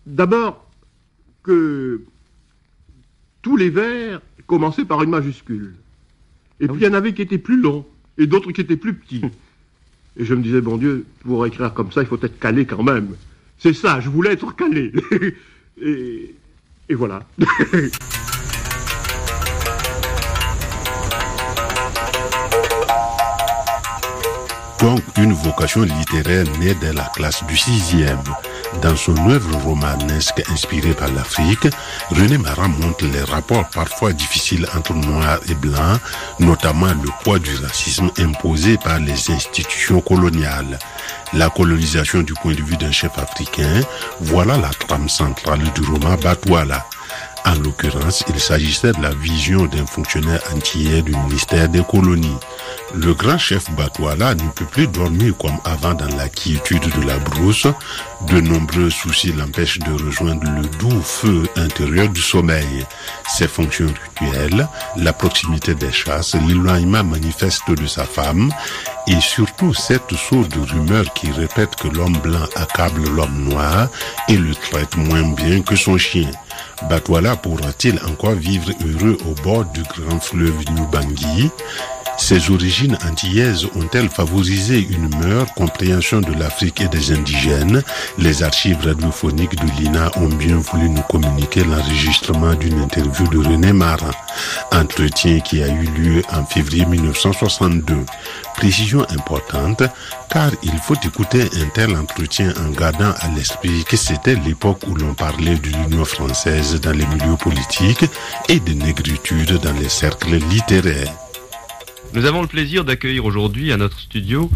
d'abord 0.06 0.70
que 1.44 2.02
tous 3.42 3.58
les 3.58 3.70
vers 3.70 4.22
commençaient 4.48 4.86
par 4.86 5.04
une 5.04 5.12
majuscule. 5.12 5.76
Et 6.60 6.68
puis 6.68 6.82
il 6.82 6.84
y 6.84 6.88
en 6.88 6.94
avait 6.94 7.14
qui 7.14 7.22
étaient 7.22 7.38
plus 7.38 7.60
longs, 7.60 7.86
et 8.18 8.28
d'autres 8.28 8.52
qui 8.52 8.62
étaient 8.62 8.78
plus 8.78 8.94
petits. 8.94 9.24
Et 10.16 10.26
je 10.26 10.36
me 10.36 10.44
disais, 10.44 10.62
bon 10.62 10.78
Dieu, 10.78 11.06
pour 11.22 11.44
écrire 11.48 11.74
comme 11.74 11.92
ça, 11.92 12.02
il 12.02 12.08
faut 12.08 12.22
être 12.22 12.40
calé 12.40 12.68
quand 12.68 12.84
même. 12.84 13.16
C'est 13.58 13.74
ça, 13.74 14.00
je 14.00 14.10
voulais 14.10 14.34
être 14.34 14.56
calé. 14.56 14.94
et, 15.82 16.36
et 16.88 16.94
voilà. 16.94 17.28
une 25.18 25.34
vocation 25.34 25.84
littéraire 25.84 26.46
née 26.60 26.76
dès 26.76 26.92
la 26.92 27.10
classe 27.16 27.44
du 27.46 27.56
sixième. 27.56 28.22
Dans 28.82 28.96
son 28.96 29.16
œuvre 29.30 29.56
romanesque 29.64 30.44
inspirée 30.52 30.94
par 30.94 31.10
l'Afrique, 31.14 31.68
René 32.10 32.38
Maran 32.38 32.68
montre 32.68 33.06
les 33.06 33.22
rapports 33.22 33.70
parfois 33.70 34.12
difficiles 34.12 34.68
entre 34.76 34.94
noirs 34.94 35.40
et 35.48 35.56
blancs, 35.56 36.00
notamment 36.40 36.88
le 36.88 37.10
poids 37.24 37.40
du 37.40 37.56
racisme 37.56 38.10
imposé 38.20 38.78
par 38.78 39.00
les 39.00 39.32
institutions 39.32 40.02
coloniales. 40.02 40.80
La 41.34 41.50
colonisation 41.50 42.22
du 42.22 42.34
point 42.34 42.54
de 42.54 42.62
vue 42.62 42.78
d'un 42.78 42.92
chef 42.92 43.18
africain, 43.18 43.82
voilà 44.20 44.58
la 44.58 44.70
trame 44.70 45.08
centrale 45.08 45.64
du 45.76 45.82
roman 45.82 46.16
Batouala. 46.16 46.86
En 47.46 47.56
l'occurrence, 47.56 48.24
il 48.30 48.40
s'agissait 48.40 48.94
de 48.94 49.02
la 49.02 49.14
vision 49.14 49.66
d'un 49.66 49.86
fonctionnaire 49.86 50.42
entier 50.56 51.02
du 51.02 51.14
ministère 51.16 51.68
des 51.68 51.84
colonies. 51.84 52.38
Le 52.96 53.14
grand 53.14 53.38
chef 53.38 53.70
Batouala 53.72 54.36
ne 54.36 54.50
peut 54.56 54.66
plus 54.66 54.88
dormir 54.88 55.34
comme 55.38 55.58
avant 55.66 55.94
dans 55.94 56.16
la 56.16 56.30
quiétude 56.30 56.88
de 56.96 57.06
la 57.06 57.18
brousse. 57.18 57.68
De 58.28 58.40
nombreux 58.40 58.90
soucis 58.90 59.34
l'empêchent 59.34 59.80
de 59.80 59.92
rejoindre 60.06 60.50
le 60.52 60.62
doux 60.80 61.02
feu 61.02 61.44
intérieur 61.58 62.08
du 62.10 62.22
sommeil. 62.22 62.86
Ses 63.28 63.48
fonctions 63.48 63.88
rituelles, 63.88 64.68
la 64.96 65.12
proximité 65.12 65.76
des 65.76 65.92
chasses, 65.92 66.36
l'éloignement 66.48 67.04
manifeste 67.04 67.70
de 67.70 67.88
sa 67.88 68.06
femme 68.06 68.52
et 69.08 69.20
surtout 69.20 69.74
cette 69.74 70.14
sourde 70.16 70.56
rumeur 70.56 71.12
qui 71.14 71.30
répète 71.32 71.76
que 71.76 71.90
l'homme 71.90 72.18
blanc 72.20 72.46
accable 72.56 73.04
l'homme 73.10 73.50
noir 73.50 73.90
et 74.30 74.38
le 74.38 74.56
traite 74.56 74.96
moins 74.96 75.24
bien 75.34 75.62
que 75.62 75.76
son 75.76 75.98
chien. 75.98 76.32
Batouala 76.90 77.36
pourra-t-il 77.36 78.00
encore 78.10 78.32
vivre 78.32 78.70
heureux 78.86 79.18
au 79.28 79.34
bord 79.44 79.66
du 79.66 79.82
grand 79.84 80.20
fleuve 80.20 80.60
Nubangui 80.76 81.50
ses 82.18 82.50
origines 82.52 82.98
antillaises 83.10 83.66
ont-elles 83.76 84.10
favorisé 84.10 84.88
une 84.90 85.10
meilleure 85.18 85.54
compréhension 85.54 86.22
de 86.22 86.32
l'Afrique 86.34 86.82
et 86.82 86.88
des 86.88 87.12
indigènes? 87.12 87.84
Les 88.18 88.44
archives 88.44 88.86
radiophoniques 88.86 89.56
de 89.56 89.72
l'INA 89.78 90.12
ont 90.18 90.30
bien 90.30 90.58
voulu 90.58 90.90
nous 90.90 91.02
communiquer 91.04 91.64
l'enregistrement 91.64 92.54
d'une 92.54 92.82
interview 92.82 93.28
de 93.28 93.40
René 93.40 93.74
Marin, 93.74 94.12
entretien 94.72 95.40
qui 95.40 95.64
a 95.64 95.68
eu 95.68 95.86
lieu 95.98 96.22
en 96.32 96.46
février 96.46 96.86
1962. 96.86 97.96
Précision 98.56 99.02
importante, 99.10 99.84
car 100.30 100.52
il 100.62 100.78
faut 100.78 100.96
écouter 101.04 101.50
un 101.62 101.70
tel 101.74 101.96
entretien 101.96 102.54
en 102.66 102.70
gardant 102.72 103.14
à 103.20 103.28
l'esprit 103.36 103.84
que 103.84 103.98
c'était 103.98 104.36
l'époque 104.36 104.82
où 104.88 104.96
l'on 104.96 105.14
parlait 105.14 105.56
de 105.56 105.70
l'Union 105.70 106.06
française 106.06 106.80
dans 106.80 106.92
les 106.92 107.06
milieux 107.06 107.38
politiques 107.38 108.06
et 108.50 108.60
de 108.60 108.74
négritude 108.74 109.60
dans 109.60 109.74
les 109.74 109.90
cercles 109.90 110.38
littéraires. 110.50 111.23
Nous 112.14 112.26
avons 112.26 112.44
le 112.44 112.48
plaisir 112.48 112.86
d'accueillir 112.86 113.26
aujourd'hui 113.26 113.72
à 113.72 113.78
notre 113.78 114.00
studio 114.00 114.52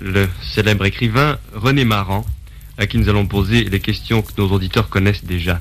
le 0.00 0.28
célèbre 0.40 0.84
écrivain 0.84 1.36
René 1.52 1.84
Maran, 1.84 2.24
à 2.78 2.86
qui 2.86 2.96
nous 2.98 3.08
allons 3.08 3.26
poser 3.26 3.64
les 3.64 3.80
questions 3.80 4.22
que 4.22 4.30
nos 4.38 4.52
auditeurs 4.52 4.88
connaissent 4.88 5.24
déjà. 5.24 5.60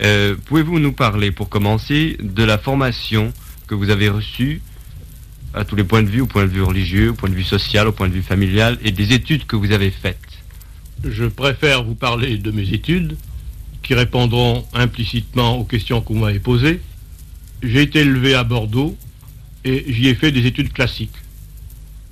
Euh, 0.00 0.34
pouvez-vous 0.46 0.78
nous 0.78 0.92
parler, 0.92 1.30
pour 1.30 1.50
commencer, 1.50 2.16
de 2.22 2.42
la 2.42 2.56
formation 2.56 3.34
que 3.66 3.74
vous 3.74 3.90
avez 3.90 4.08
reçue 4.08 4.62
à 5.52 5.66
tous 5.66 5.76
les 5.76 5.84
points 5.84 6.02
de 6.02 6.08
vue, 6.08 6.22
au 6.22 6.26
point 6.26 6.44
de 6.44 6.50
vue 6.50 6.62
religieux, 6.62 7.10
au 7.10 7.14
point 7.14 7.28
de 7.28 7.34
vue 7.34 7.44
social, 7.44 7.86
au 7.86 7.92
point 7.92 8.08
de 8.08 8.14
vue 8.14 8.22
familial, 8.22 8.78
et 8.82 8.92
des 8.92 9.12
études 9.12 9.44
que 9.44 9.56
vous 9.56 9.72
avez 9.72 9.90
faites? 9.90 10.16
Je 11.06 11.26
préfère 11.26 11.84
vous 11.84 11.96
parler 11.96 12.38
de 12.38 12.50
mes 12.50 12.72
études, 12.72 13.18
qui 13.82 13.92
répondront 13.92 14.64
implicitement 14.72 15.58
aux 15.58 15.64
questions 15.64 16.00
que 16.00 16.14
vous 16.14 16.20
m'avez 16.20 16.40
posées. 16.40 16.80
J'ai 17.62 17.82
été 17.82 18.00
élevé 18.00 18.34
à 18.34 18.42
Bordeaux, 18.42 18.96
et 19.64 19.84
j'y 19.88 20.08
ai 20.08 20.14
fait 20.14 20.32
des 20.32 20.46
études 20.46 20.72
classiques. 20.72 21.16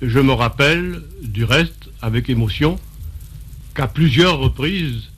Je 0.01 0.19
me 0.19 0.33
rappelle, 0.33 1.01
du 1.21 1.43
reste, 1.43 1.89
avec 2.01 2.29
émotion, 2.29 2.79
qu'à 3.75 3.87
plusieurs 3.87 4.39
reprises, 4.39 5.09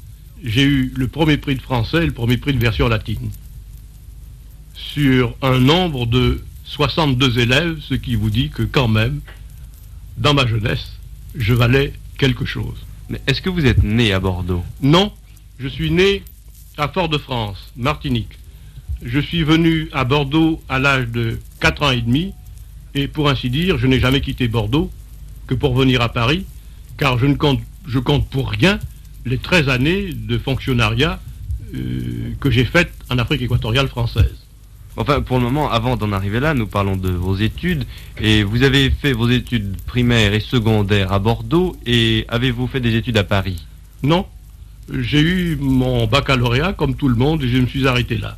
j'ai 0.43 0.63
eu 0.63 0.93
le 0.95 1.08
premier 1.08 1.38
prix 1.38 1.56
de 1.56 1.62
français 1.62 2.04
et 2.04 2.06
le 2.06 2.13
premier 2.13 2.38
prix 2.38 2.54
de 2.54 2.60
version 2.60 2.88
latine. 2.88 3.32
Sur 4.74 5.36
un 5.41 5.60
nombre 5.60 6.06
de 6.06 6.43
62 6.65 7.39
élèves, 7.39 7.80
ce 7.82 7.95
qui 7.95 8.15
vous 8.15 8.30
dit 8.30 8.50
que 8.50 8.63
quand 8.63 8.88
même, 8.88 9.21
dans 10.17 10.34
ma 10.34 10.45
jeunesse, 10.45 10.93
je 11.36 11.54
valais 11.54 11.93
quelque 12.17 12.45
chose. 12.45 12.86
Mais 13.10 13.21
est-ce 13.28 13.41
que 13.41 13.50
vous 13.50 13.65
êtes 13.65 13.84
né 13.84 14.13
à 14.13 14.19
Bordeaux? 14.19 14.63
Non, 14.82 15.12
je 15.60 15.67
suis 15.67 15.91
né 15.91 16.24
à 16.78 16.88
Fort-de-France, 16.88 17.71
Martinique. 17.78 18.38
Je 19.02 19.19
suis 19.19 19.43
venu 19.43 19.89
à 19.93 20.04
Bordeaux 20.04 20.62
à 20.69 20.80
l'âge 20.80 21.08
de 21.08 21.39
4 21.65 21.82
ans 21.82 21.89
et 21.89 22.01
demi, 22.01 22.32
et 22.93 23.08
pour 23.08 23.28
ainsi 23.28 23.49
dire, 23.49 23.80
je 23.80 23.88
n'ai 23.88 23.99
jamais 23.99 24.21
quitté 24.21 24.47
Bordeaux 24.47 24.91
que 25.47 25.56
pour 25.56 25.73
venir 25.73 25.99
à 25.99 26.10
Paris, 26.10 26.45
car 26.95 27.17
je 27.17 27.25
ne 27.25 27.34
compte, 27.34 27.60
je 27.88 27.97
compte 27.97 28.30
pour 28.30 28.51
rien 28.51 28.80
les 29.25 29.39
13 29.39 29.69
années 29.69 30.13
de 30.13 30.38
fonctionnariat 30.38 31.19
euh, 31.73 32.34
que 32.39 32.51
j'ai 32.51 32.65
faites 32.65 32.93
en 33.10 33.17
Afrique 33.17 33.41
équatoriale 33.41 33.88
française. 33.88 34.45
Enfin, 34.95 35.21
pour 35.21 35.39
le 35.39 35.43
moment, 35.45 35.71
avant 35.71 35.97
d'en 35.97 36.12
arriver 36.12 36.39
là, 36.39 36.54
nous 36.54 36.67
parlons 36.67 36.97
de 36.97 37.10
vos 37.10 37.36
études. 37.36 37.86
Et 38.21 38.43
vous 38.43 38.62
avez 38.62 38.91
fait 38.91 39.13
vos 39.13 39.30
études 39.32 39.75
primaires 39.88 40.36
et 40.36 40.41
secondaires 40.41 41.13
à 41.13 41.17
Bordeaux, 41.17 41.75
et 41.88 42.25
avez-vous 42.28 42.67
fait 42.67 42.80
des 42.80 42.93
études 42.95 43.17
à 43.17 43.23
Paris? 43.23 43.65
Non. 44.04 44.28
J'ai 44.93 45.19
eu 45.19 45.58
mon 45.60 46.06
baccalauréat 46.06 46.73
comme 46.73 46.93
tout 46.93 47.08
le 47.08 47.15
monde, 47.15 47.41
et 47.41 47.47
je 47.49 47.58
me 47.58 47.65
suis 47.65 47.88
arrêté 47.88 48.19
là 48.19 48.38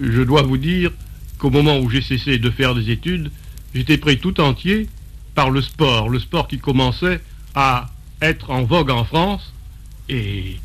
je 0.00 0.22
dois 0.22 0.42
vous 0.42 0.58
dire 0.58 0.90
qu'au 1.38 1.50
moment 1.50 1.78
où 1.78 1.90
j'ai 1.90 2.02
cessé 2.02 2.38
de 2.38 2.50
faire 2.50 2.74
des 2.74 2.90
études, 2.90 3.30
j'étais 3.74 3.98
pris 3.98 4.18
tout 4.18 4.40
entier 4.40 4.88
par 5.34 5.50
le 5.50 5.60
sport, 5.60 6.08
le 6.08 6.18
sport 6.18 6.48
qui 6.48 6.58
commençait 6.58 7.20
à 7.54 7.90
être 8.22 8.50
en 8.50 8.62
vogue 8.64 8.90
en 8.90 9.04
France, 9.04 9.52
et 10.08 10.56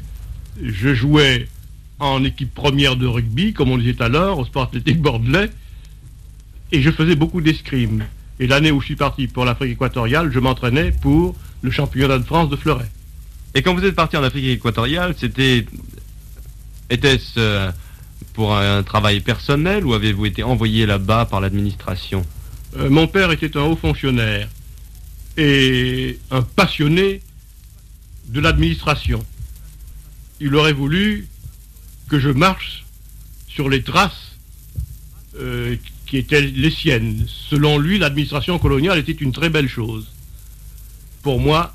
je 0.61 0.93
jouais 0.93 1.47
en 1.99 2.23
équipe 2.23 2.53
première 2.53 2.95
de 2.95 3.07
rugby, 3.07 3.53
comme 3.53 3.71
on 3.71 3.77
disait 3.77 4.01
alors, 4.01 4.39
au 4.39 4.45
sport 4.45 4.63
athlétique 4.63 5.01
bordelais, 5.01 5.49
et 6.71 6.81
je 6.81 6.91
faisais 6.91 7.15
beaucoup 7.15 7.41
d'escrime. 7.41 8.05
Et 8.39 8.47
l'année 8.47 8.71
où 8.71 8.79
je 8.79 8.85
suis 8.85 8.95
parti 8.95 9.27
pour 9.27 9.43
l'Afrique 9.43 9.73
équatoriale, 9.73 10.31
je 10.31 10.39
m'entraînais 10.39 10.91
pour 10.91 11.35
le 11.61 11.71
championnat 11.71 12.19
de 12.19 12.23
France 12.23 12.49
de 12.49 12.55
fleuret. 12.55 12.89
Et 13.55 13.61
quand 13.61 13.73
vous 13.73 13.83
êtes 13.83 13.95
parti 13.95 14.15
en 14.15 14.23
Afrique 14.23 14.45
équatoriale, 14.45 15.15
c'était... 15.17 15.65
Était-ce... 16.89 17.39
Euh, 17.39 17.71
pour 18.39 18.55
un 18.55 18.83
travail 18.83 19.19
personnel 19.19 19.85
ou 19.85 19.93
avez-vous 19.93 20.25
été 20.25 20.43
envoyé 20.43 20.85
là-bas 20.85 21.25
par 21.25 21.41
l'administration 21.41 22.25
euh, 22.77 22.89
Mon 22.89 23.05
père 23.05 23.31
était 23.33 23.57
un 23.57 23.63
haut 23.63 23.75
fonctionnaire 23.75 24.47
et 25.35 26.17
un 26.31 26.41
passionné 26.41 27.21
de 28.29 28.39
l'administration. 28.39 29.25
Il 30.39 30.55
aurait 30.55 30.71
voulu 30.71 31.27
que 32.07 32.17
je 32.17 32.29
marche 32.29 32.85
sur 33.49 33.67
les 33.67 33.83
traces 33.83 34.37
euh, 35.37 35.75
qui 36.05 36.15
étaient 36.15 36.39
les 36.39 36.71
siennes. 36.71 37.25
Selon 37.27 37.77
lui, 37.77 37.99
l'administration 37.99 38.57
coloniale 38.57 38.99
était 38.99 39.11
une 39.11 39.33
très 39.33 39.49
belle 39.49 39.67
chose. 39.67 40.07
Pour 41.23 41.41
moi, 41.41 41.73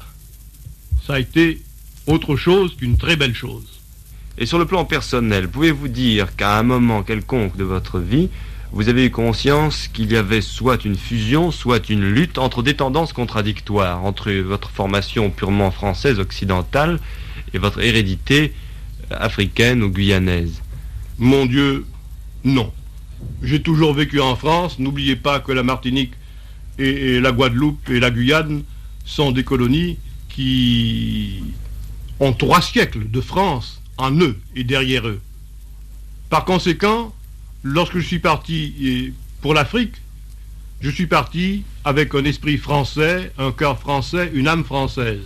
ça 1.06 1.16
a 1.16 1.18
été 1.18 1.60
autre 2.06 2.36
chose 2.36 2.74
qu'une 2.74 2.96
très 2.96 3.16
belle 3.16 3.34
chose. 3.34 3.73
Et 4.36 4.46
sur 4.46 4.58
le 4.58 4.64
plan 4.64 4.84
personnel, 4.84 5.48
pouvez-vous 5.48 5.86
dire 5.86 6.34
qu'à 6.34 6.58
un 6.58 6.64
moment 6.64 7.04
quelconque 7.04 7.56
de 7.56 7.62
votre 7.62 8.00
vie, 8.00 8.30
vous 8.72 8.88
avez 8.88 9.06
eu 9.06 9.10
conscience 9.10 9.86
qu'il 9.86 10.10
y 10.10 10.16
avait 10.16 10.40
soit 10.40 10.84
une 10.84 10.96
fusion, 10.96 11.52
soit 11.52 11.88
une 11.88 12.04
lutte 12.04 12.38
entre 12.38 12.64
des 12.64 12.74
tendances 12.74 13.12
contradictoires, 13.12 14.04
entre 14.04 14.32
votre 14.32 14.70
formation 14.70 15.30
purement 15.30 15.70
française 15.70 16.18
occidentale 16.18 16.98
et 17.52 17.58
votre 17.58 17.80
hérédité 17.80 18.52
africaine 19.12 19.84
ou 19.84 19.90
guyanaise? 19.90 20.60
Mon 21.18 21.46
Dieu, 21.46 21.86
non. 22.42 22.72
J'ai 23.40 23.62
toujours 23.62 23.94
vécu 23.94 24.20
en 24.20 24.34
France. 24.34 24.80
N'oubliez 24.80 25.14
pas 25.14 25.38
que 25.38 25.52
la 25.52 25.62
Martinique 25.62 26.14
et, 26.80 27.20
la 27.20 27.30
Guadeloupe 27.30 27.88
et 27.88 28.00
la 28.00 28.10
Guyane 28.10 28.64
sont 29.04 29.30
des 29.30 29.44
colonies 29.44 29.98
qui 30.28 31.44
ont 32.18 32.32
trois 32.32 32.60
siècles 32.60 33.08
de 33.08 33.20
France 33.20 33.80
en 33.98 34.14
eux 34.20 34.36
et 34.54 34.64
derrière 34.64 35.06
eux. 35.06 35.20
Par 36.30 36.44
conséquent, 36.44 37.14
lorsque 37.62 37.98
je 37.98 38.06
suis 38.06 38.18
parti 38.18 39.12
pour 39.40 39.54
l'Afrique, 39.54 39.94
je 40.80 40.90
suis 40.90 41.06
parti 41.06 41.64
avec 41.84 42.14
un 42.14 42.24
esprit 42.24 42.58
français, 42.58 43.32
un 43.38 43.52
cœur 43.52 43.78
français, 43.78 44.30
une 44.34 44.48
âme 44.48 44.64
française. 44.64 45.24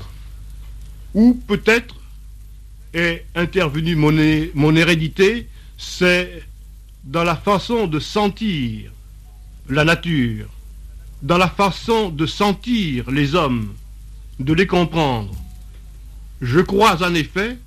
Ou 1.15 1.35
peut-être 1.47 1.97
est 2.95 3.25
intervenue 3.35 3.97
mon, 3.97 4.13
mon 4.55 4.77
hérédité, 4.77 5.49
c'est 5.77 6.43
dans 7.05 7.25
la 7.25 7.37
façon 7.37 7.87
de 7.87 7.99
sentir 8.01 8.91
la 9.69 9.85
nature, 9.85 10.49
dans 11.23 11.39
la 11.39 11.49
façon 11.49 12.11
de 12.11 12.27
sentir 12.27 13.11
les 13.11 13.35
hommes, 13.35 13.75
de 14.39 14.53
les 14.53 14.67
comprendre. 14.67 15.35
Je 16.41 16.61
crois 16.61 17.03
en 17.03 17.15
effet 17.15 17.59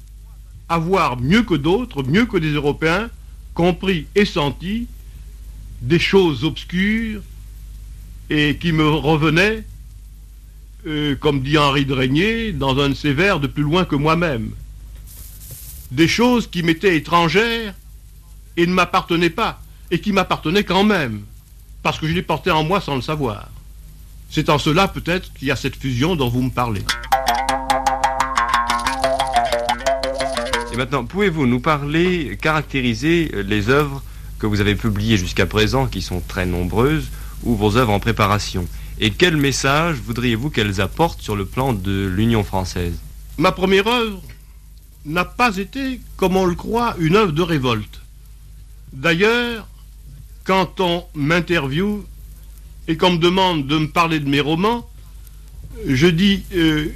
avoir 0.72 1.20
mieux 1.20 1.44
que 1.44 1.56
d'autres, 1.56 2.04
mieux 2.04 2.26
que 2.26 2.38
des 2.38 2.52
Européens, 2.54 3.10
compris 3.54 4.08
et 4.16 4.26
senti 4.26 4.88
des 5.82 6.00
choses 6.00 6.46
obscures 6.46 7.22
et 8.30 8.58
qui 8.58 8.72
me 8.72 8.88
revenaient 8.88 9.64
euh, 10.88 11.16
comme 11.16 11.42
dit 11.42 11.60
Henri 11.60 11.86
de 11.86 11.94
Régnier 11.94 12.54
dans 12.54 12.80
un 12.80 12.90
de 12.90 12.94
ses 12.96 13.14
vers, 13.14 13.40
de 13.40 13.46
plus 13.48 13.62
loin 13.62 13.86
que 13.86 13.96
moi-même. 13.96 14.52
Des 15.92 16.08
choses 16.08 16.48
qui 16.48 16.64
m'étaient 16.64 16.98
étrangères 16.98 17.76
et 18.58 18.66
ne 18.66 18.74
m'appartenaient 18.74 19.30
pas, 19.30 19.62
et 19.92 20.00
qui 20.00 20.12
m'appartenaient 20.12 20.64
quand 20.64 20.84
même, 20.84 21.22
parce 21.84 22.00
que 22.00 22.08
je 22.08 22.14
les 22.14 22.24
portais 22.24 22.50
en 22.50 22.64
moi 22.64 22.82
sans 22.82 22.96
le 22.96 23.02
savoir. 23.02 23.50
C'est 24.32 24.50
en 24.50 24.58
cela 24.58 24.88
peut-être 24.88 25.32
qu'il 25.34 25.50
y 25.50 25.52
a 25.52 25.56
cette 25.56 25.76
fusion 25.76 26.16
dont 26.16 26.30
vous 26.30 26.42
me 26.42 26.50
parlez. 26.50 26.82
Et 30.74 30.78
maintenant, 30.78 31.04
pouvez-vous 31.04 31.48
nous 31.48 31.60
parler, 31.60 32.38
caractériser 32.42 33.30
les 33.46 33.70
œuvres 33.70 34.02
que 34.40 34.48
vous 34.48 34.62
avez 34.62 34.76
publiées 34.76 35.18
jusqu'à 35.18 35.46
présent, 35.46 35.86
qui 35.86 36.02
sont 36.02 36.22
très 36.26 36.46
nombreuses, 36.46 37.10
ou 37.44 37.56
vos 37.56 37.76
œuvres 37.76 37.92
en 37.92 38.00
préparation? 38.00 38.66
Et 39.00 39.12
quel 39.12 39.36
message 39.36 39.98
voudriez-vous 39.98 40.50
qu'elles 40.50 40.80
apportent 40.80 41.22
sur 41.22 41.36
le 41.36 41.46
plan 41.46 41.74
de 41.74 42.08
l'Union 42.08 42.44
française? 42.44 42.98
Ma 43.38 43.52
première 43.52 43.88
œuvre 43.88 44.22
n'a 45.06 45.26
pas 45.26 45.58
été, 45.58 46.00
comme 46.16 46.38
on 46.38 46.46
le 46.46 46.56
croit, 46.56 46.96
une 47.00 47.18
œuvre 47.18 47.34
de 47.34 47.42
révolte. 47.42 48.02
D'ailleurs, 48.94 49.68
quand 50.46 50.80
on 50.80 51.06
m'interviewe 51.16 52.06
et 52.88 52.96
qu'on 52.96 53.12
me 53.12 53.18
demande 53.18 53.68
de 53.68 53.78
me 53.78 53.88
parler 53.88 54.20
de 54.20 54.30
mes 54.30 54.40
romans, 54.42 54.88
je 55.86 56.08
dis 56.08 56.44
euh, 56.54 56.94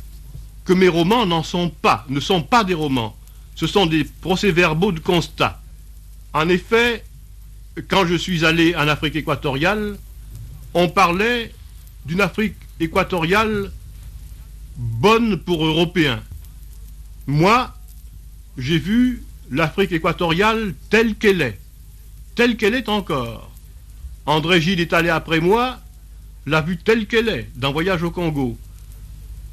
que 0.63 0.73
mes 0.73 0.87
romans 0.87 1.25
n'en 1.25 1.43
sont 1.43 1.69
pas, 1.69 2.05
ne 2.09 2.19
sont 2.19 2.41
pas 2.41 2.63
des 2.63 2.73
romans. 2.73 3.15
Ce 3.55 3.67
sont 3.67 3.85
des 3.85 4.03
procès-verbaux 4.03 4.91
de 4.91 4.99
constat. 4.99 5.61
En 6.33 6.49
effet, 6.49 7.03
quand 7.87 8.05
je 8.05 8.15
suis 8.15 8.45
allé 8.45 8.75
en 8.75 8.87
Afrique 8.87 9.15
équatoriale, 9.15 9.97
on 10.73 10.89
parlait 10.89 11.53
d'une 12.05 12.21
Afrique 12.21 12.55
équatoriale 12.79 13.71
bonne 14.77 15.37
pour 15.37 15.65
Européens. 15.65 16.21
Moi, 17.27 17.73
j'ai 18.57 18.77
vu 18.77 19.23
l'Afrique 19.51 19.91
équatoriale 19.91 20.73
telle 20.89 21.15
qu'elle 21.15 21.41
est, 21.41 21.59
telle 22.35 22.57
qu'elle 22.57 22.75
est 22.75 22.89
encore. 22.89 23.51
André 24.25 24.59
Gide 24.59 24.79
est 24.79 24.93
allé 24.93 25.09
après 25.09 25.39
moi, 25.39 25.79
l'a 26.45 26.61
vue 26.61 26.77
telle 26.77 27.07
qu'elle 27.07 27.29
est, 27.29 27.49
dans 27.55 27.71
Voyage 27.71 28.03
au 28.03 28.11
Congo. 28.11 28.57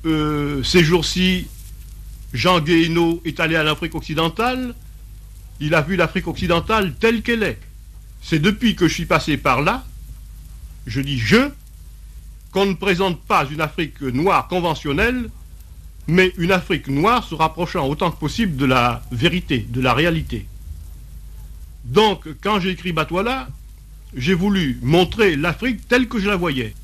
Euh, 0.04 0.62
ces 0.62 0.82
jours-ci, 0.82 1.46
Jean 2.32 2.60
Guéhenno 2.60 3.20
est 3.24 3.40
allé 3.40 3.56
à 3.56 3.62
l'Afrique 3.62 3.94
occidentale, 3.94 4.74
il 5.60 5.74
a 5.74 5.82
vu 5.82 5.96
l'Afrique 5.96 6.26
occidentale 6.26 6.94
telle 6.94 7.22
qu'elle 7.22 7.42
est. 7.42 7.60
C'est 8.22 8.38
depuis 8.38 8.74
que 8.74 8.88
je 8.88 8.94
suis 8.94 9.06
passé 9.06 9.36
par 9.36 9.60
là, 9.60 9.84
je 10.86 11.00
dis 11.00 11.18
je, 11.18 11.50
qu'on 12.52 12.66
ne 12.66 12.74
présente 12.74 13.20
pas 13.22 13.46
une 13.50 13.60
Afrique 13.60 14.00
noire 14.00 14.48
conventionnelle, 14.48 15.30
mais 16.06 16.32
une 16.36 16.52
Afrique 16.52 16.88
noire 16.88 17.24
se 17.24 17.34
rapprochant 17.34 17.86
autant 17.86 18.10
que 18.10 18.18
possible 18.18 18.56
de 18.56 18.66
la 18.66 19.02
vérité, 19.12 19.66
de 19.68 19.80
la 19.80 19.94
réalité. 19.94 20.46
Donc, 21.84 22.26
quand 22.42 22.60
j'ai 22.60 22.70
écrit 22.70 22.92
Batouala, 22.92 23.48
j'ai 24.14 24.34
voulu 24.34 24.78
montrer 24.82 25.36
l'Afrique 25.36 25.86
telle 25.88 26.08
que 26.08 26.18
je 26.18 26.28
la 26.28 26.36
voyais. 26.36 26.74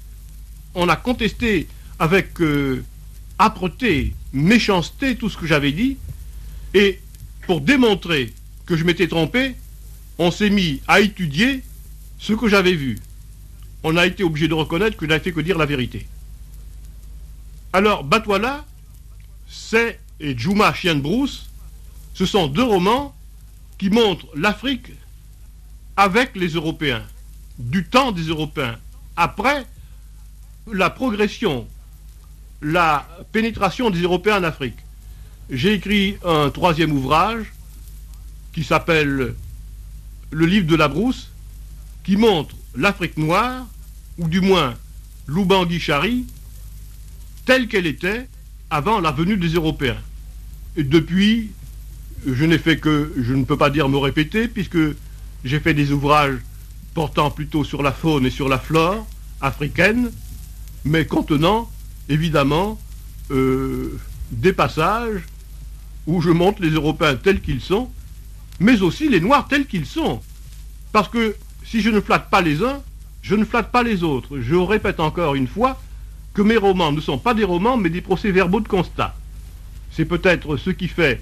On 0.74 0.88
a 0.88 0.96
contesté 0.96 1.68
avec 1.98 2.40
euh, 2.40 2.84
âpreté, 3.38 4.14
méchanceté 4.32 5.16
tout 5.16 5.28
ce 5.28 5.36
que 5.36 5.46
j'avais 5.46 5.72
dit, 5.72 5.96
et 6.74 7.00
pour 7.46 7.60
démontrer 7.60 8.32
que 8.66 8.76
je 8.76 8.84
m'étais 8.84 9.08
trompé, 9.08 9.54
on 10.18 10.30
s'est 10.30 10.50
mis 10.50 10.80
à 10.86 11.00
étudier 11.00 11.62
ce 12.18 12.32
que 12.32 12.48
j'avais 12.48 12.74
vu. 12.74 12.98
On 13.82 13.96
a 13.96 14.06
été 14.06 14.24
obligé 14.24 14.48
de 14.48 14.54
reconnaître 14.54 14.96
que 14.96 15.04
je 15.04 15.08
n'avais 15.08 15.22
fait 15.22 15.32
que 15.32 15.40
dire 15.40 15.56
la 15.56 15.66
vérité. 15.66 16.06
Alors, 17.72 18.02
Batouala, 18.04 18.64
c'est 19.48 20.00
et 20.20 20.36
Juma 20.36 20.72
Chien 20.74 20.96
de 20.96 21.26
ce 22.14 22.26
sont 22.26 22.48
deux 22.48 22.64
romans 22.64 23.14
qui 23.78 23.90
montrent 23.90 24.26
l'Afrique 24.34 24.90
avec 25.96 26.34
les 26.34 26.48
Européens, 26.48 27.04
du 27.58 27.84
temps 27.84 28.12
des 28.12 28.24
Européens, 28.24 28.78
après 29.16 29.66
la 30.72 30.90
progression, 30.90 31.68
la 32.62 33.06
pénétration 33.32 33.90
des 33.90 34.02
Européens 34.02 34.40
en 34.40 34.44
Afrique. 34.44 34.78
J'ai 35.50 35.74
écrit 35.74 36.16
un 36.24 36.50
troisième 36.50 36.92
ouvrage 36.92 37.52
qui 38.52 38.64
s'appelle 38.64 39.34
Le 40.30 40.46
livre 40.46 40.66
de 40.66 40.76
la 40.76 40.88
brousse, 40.88 41.30
qui 42.04 42.16
montre 42.16 42.54
l'Afrique 42.74 43.16
noire, 43.16 43.66
ou 44.18 44.28
du 44.28 44.40
moins 44.40 44.74
l'Oubangui-Chari, 45.26 46.26
telle 47.44 47.68
qu'elle 47.68 47.86
était 47.86 48.28
avant 48.70 49.00
la 49.00 49.12
venue 49.12 49.36
des 49.36 49.54
Européens. 49.54 49.96
Et 50.76 50.84
depuis, 50.84 51.50
je 52.26 52.44
n'ai 52.44 52.58
fait 52.58 52.78
que, 52.78 53.12
je 53.16 53.32
ne 53.34 53.44
peux 53.44 53.56
pas 53.56 53.70
dire 53.70 53.88
me 53.88 53.96
répéter, 53.96 54.48
puisque 54.48 54.78
j'ai 55.44 55.60
fait 55.60 55.74
des 55.74 55.92
ouvrages 55.92 56.38
portant 56.94 57.30
plutôt 57.30 57.64
sur 57.64 57.82
la 57.82 57.92
faune 57.92 58.26
et 58.26 58.30
sur 58.30 58.48
la 58.48 58.58
flore 58.58 59.06
africaine, 59.40 60.10
mais 60.84 61.06
contenant 61.06 61.70
évidemment 62.08 62.80
euh, 63.30 63.98
des 64.30 64.52
passages 64.52 65.22
où 66.06 66.20
je 66.20 66.30
montre 66.30 66.62
les 66.62 66.70
Européens 66.70 67.16
tels 67.16 67.40
qu'ils 67.40 67.60
sont, 67.60 67.90
mais 68.60 68.80
aussi 68.82 69.08
les 69.08 69.20
Noirs 69.20 69.46
tels 69.48 69.66
qu'ils 69.66 69.86
sont. 69.86 70.20
Parce 70.92 71.08
que 71.08 71.36
si 71.64 71.80
je 71.80 71.90
ne 71.90 72.00
flatte 72.00 72.30
pas 72.30 72.40
les 72.40 72.62
uns, 72.62 72.82
je 73.22 73.34
ne 73.34 73.44
flatte 73.44 73.70
pas 73.70 73.82
les 73.82 74.02
autres. 74.02 74.40
Je 74.40 74.54
répète 74.54 75.00
encore 75.00 75.34
une 75.34 75.46
fois 75.46 75.80
que 76.32 76.42
mes 76.42 76.56
romans 76.56 76.92
ne 76.92 77.00
sont 77.00 77.18
pas 77.18 77.34
des 77.34 77.44
romans, 77.44 77.76
mais 77.76 77.90
des 77.90 78.00
procès-verbaux 78.00 78.60
de 78.60 78.68
constat. 78.68 79.14
C'est 79.90 80.06
peut-être 80.06 80.56
ce 80.56 80.70
qui 80.70 80.88
fait 80.88 81.20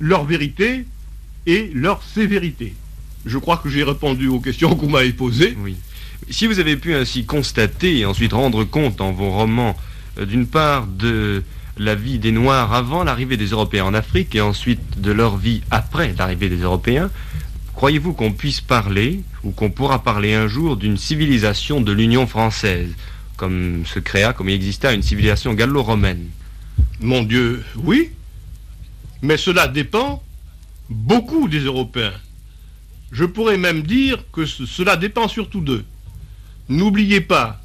leur 0.00 0.24
vérité 0.24 0.86
et 1.46 1.70
leur 1.74 2.02
sévérité. 2.02 2.74
Je 3.26 3.36
crois 3.36 3.56
que 3.56 3.68
j'ai 3.68 3.82
répondu 3.82 4.28
aux 4.28 4.40
questions 4.40 4.74
que 4.74 4.80
vous 4.80 4.88
m'avez 4.88 5.12
posées. 5.12 5.56
Si 6.30 6.46
vous 6.46 6.60
avez 6.60 6.76
pu 6.76 6.94
ainsi 6.94 7.24
constater 7.24 7.98
et 7.98 8.06
ensuite 8.06 8.32
rendre 8.32 8.64
compte 8.64 8.96
dans 8.96 9.12
vos 9.12 9.30
romans, 9.30 9.76
d'une 10.24 10.46
part, 10.46 10.86
de 10.86 11.42
la 11.76 11.94
vie 11.94 12.18
des 12.18 12.32
Noirs 12.32 12.74
avant 12.74 13.04
l'arrivée 13.04 13.36
des 13.36 13.48
Européens 13.48 13.84
en 13.84 13.94
Afrique 13.94 14.34
et 14.34 14.40
ensuite 14.40 15.00
de 15.00 15.12
leur 15.12 15.36
vie 15.36 15.62
après 15.70 16.14
l'arrivée 16.18 16.48
des 16.48 16.58
Européens, 16.62 17.10
croyez-vous 17.74 18.12
qu'on 18.12 18.32
puisse 18.32 18.60
parler, 18.60 19.22
ou 19.44 19.52
qu'on 19.52 19.70
pourra 19.70 20.02
parler 20.02 20.34
un 20.34 20.48
jour, 20.48 20.76
d'une 20.76 20.96
civilisation 20.96 21.80
de 21.80 21.92
l'Union 21.92 22.26
française, 22.26 22.92
comme 23.36 23.84
se 23.86 24.00
créa, 24.00 24.32
comme 24.32 24.48
il 24.48 24.54
exista 24.54 24.92
une 24.92 25.02
civilisation 25.02 25.54
gallo-romaine? 25.54 26.26
Mon 27.00 27.22
Dieu, 27.22 27.64
oui. 27.76 28.10
Mais 29.22 29.36
cela 29.36 29.68
dépend 29.68 30.22
beaucoup 30.90 31.48
des 31.48 31.60
Européens. 31.60 32.14
Je 33.12 33.24
pourrais 33.24 33.56
même 33.56 33.82
dire 33.82 34.24
que 34.32 34.44
cela 34.46 34.96
dépend 34.96 35.28
surtout 35.28 35.60
d'eux. 35.60 35.84
N'oubliez 36.68 37.20
pas 37.20 37.60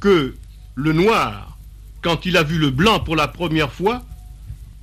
que 0.00 0.34
le 0.74 0.92
noir, 0.92 1.55
quand 2.06 2.24
il 2.24 2.36
a 2.36 2.44
vu 2.44 2.56
le 2.56 2.70
blanc 2.70 3.00
pour 3.00 3.16
la 3.16 3.26
première 3.26 3.72
fois, 3.72 4.04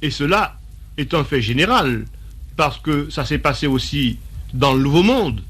et 0.01 0.11
cela 0.11 0.59
est 0.97 1.13
un 1.13 1.23
fait 1.23 1.41
général, 1.41 2.03
parce 2.57 2.79
que 2.79 3.09
ça 3.09 3.23
s'est 3.23 3.37
passé 3.37 3.65
aussi 3.65 4.17
dans 4.53 4.73
le 4.73 4.83
Nouveau 4.83 5.03
Monde, 5.03 5.41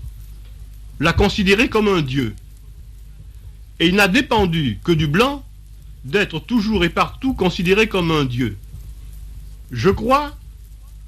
l'a 1.00 1.14
considéré 1.14 1.70
comme 1.70 1.88
un 1.88 2.04
dieu. 2.04 2.36
Et 3.80 3.88
il 3.88 3.96
n'a 3.96 4.08
dépendu 4.08 4.78
que 4.84 4.92
du 4.92 5.08
blanc 5.08 5.44
d'être 6.06 6.38
toujours 6.38 6.86
et 6.86 6.90
partout 6.90 7.34
considéré 7.34 7.88
comme 7.88 8.12
un 8.12 8.26
dieu. 8.26 8.56
Je 9.72 9.90
crois 9.90 10.38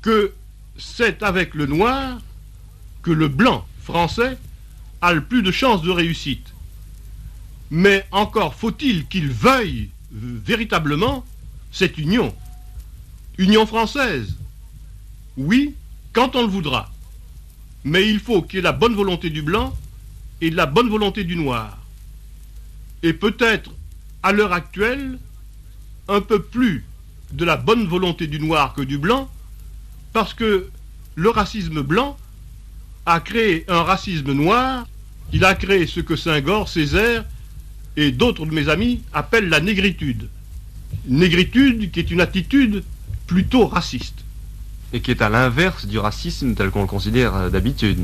que 0.02 0.34
c'est 0.80 1.22
avec 1.22 1.54
le 1.54 1.68
noir 1.68 2.18
que 3.04 3.12
le 3.12 3.28
blanc 3.28 3.68
français 3.84 4.36
a 5.04 5.14
le 5.14 5.24
plus 5.24 5.44
de 5.44 5.52
chances 5.52 5.84
de 5.84 5.92
réussite. 5.92 6.56
Mais 7.70 8.04
encore 8.10 8.56
faut-il 8.56 9.06
qu'il 9.06 9.30
veuille 9.30 9.90
véritablement 10.16 11.26
cette 11.72 11.98
union. 11.98 12.34
Union 13.38 13.66
française. 13.66 14.36
Oui, 15.38 15.76
quand 16.14 16.36
on 16.36 16.42
le 16.42 16.48
voudra. 16.48 16.92
Mais 17.84 18.10
il 18.10 18.20
faut 18.20 18.42
qu'il 18.42 18.58
y 18.58 18.60
ait 18.60 18.64
la 18.64 18.72
bonne 18.72 18.96
volonté 18.96 19.30
du 19.30 19.42
blanc 19.42 19.76
et 20.42 20.50
la 20.50 20.66
bonne 20.66 20.90
volonté 20.90 21.24
du 21.24 21.36
noir. 21.36 21.78
Et 23.04 23.14
peut-être, 23.14 23.72
à 24.24 24.32
l'heure 24.32 24.54
actuelle, 24.54 25.20
un 26.08 26.22
peu 26.22 26.42
plus 26.42 26.86
de 27.32 27.46
la 27.46 27.58
bonne 27.58 27.86
volonté 27.86 28.28
du 28.28 28.40
noir 28.40 28.74
que 28.74 28.82
du 28.82 28.98
blanc, 28.98 29.30
parce 30.14 30.34
que 30.34 30.70
le 31.16 31.30
racisme 31.30 31.82
blanc 31.82 32.18
a 33.06 33.20
créé 33.20 33.66
un 33.68 33.84
racisme 33.84 34.32
noir, 34.32 34.88
il 35.34 35.44
a 35.44 35.56
créé 35.56 35.88
ce 35.88 36.00
que 36.00 36.16
Saint-Gor, 36.16 36.70
Césaire 36.70 37.26
et 37.98 38.12
d'autres 38.12 38.46
de 38.46 38.54
mes 38.54 38.70
amis 38.70 39.02
appellent 39.14 39.50
la 39.50 39.60
négritude. 39.60 40.30
Négritude 41.08 41.92
qui 41.92 42.00
est 42.00 42.12
une 42.12 42.22
attitude 42.22 42.84
plutôt 43.28 43.68
raciste. 43.68 44.24
Et 44.94 45.02
qui 45.02 45.12
est 45.12 45.22
à 45.22 45.30
l'inverse 45.30 45.86
du 45.86 45.98
racisme 45.98 46.54
tel 46.56 46.70
qu'on 46.70 46.82
le 46.82 46.88
considère 46.88 47.36
euh, 47.36 47.50
d'habitude. 47.50 48.00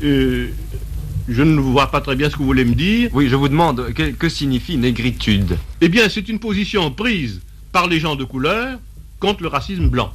Je 0.00 1.42
ne 1.42 1.60
vois 1.60 1.90
pas 1.90 2.00
très 2.00 2.16
bien 2.16 2.30
ce 2.30 2.34
que 2.34 2.38
vous 2.38 2.46
voulez 2.46 2.64
me 2.64 2.74
dire. 2.74 3.10
Oui, 3.12 3.28
je 3.28 3.36
vous 3.36 3.48
demande, 3.48 3.92
que, 3.92 4.10
que 4.10 4.28
signifie 4.30 4.78
négritude? 4.78 5.58
Eh 5.82 5.88
bien, 5.88 6.08
c'est 6.08 6.28
une 6.28 6.38
position 6.38 6.90
prise 6.90 7.42
par 7.70 7.86
les 7.86 8.00
gens 8.00 8.16
de 8.16 8.24
couleur 8.24 8.80
contre 9.20 9.42
le 9.42 9.48
racisme 9.48 9.88
blanc. 9.88 10.10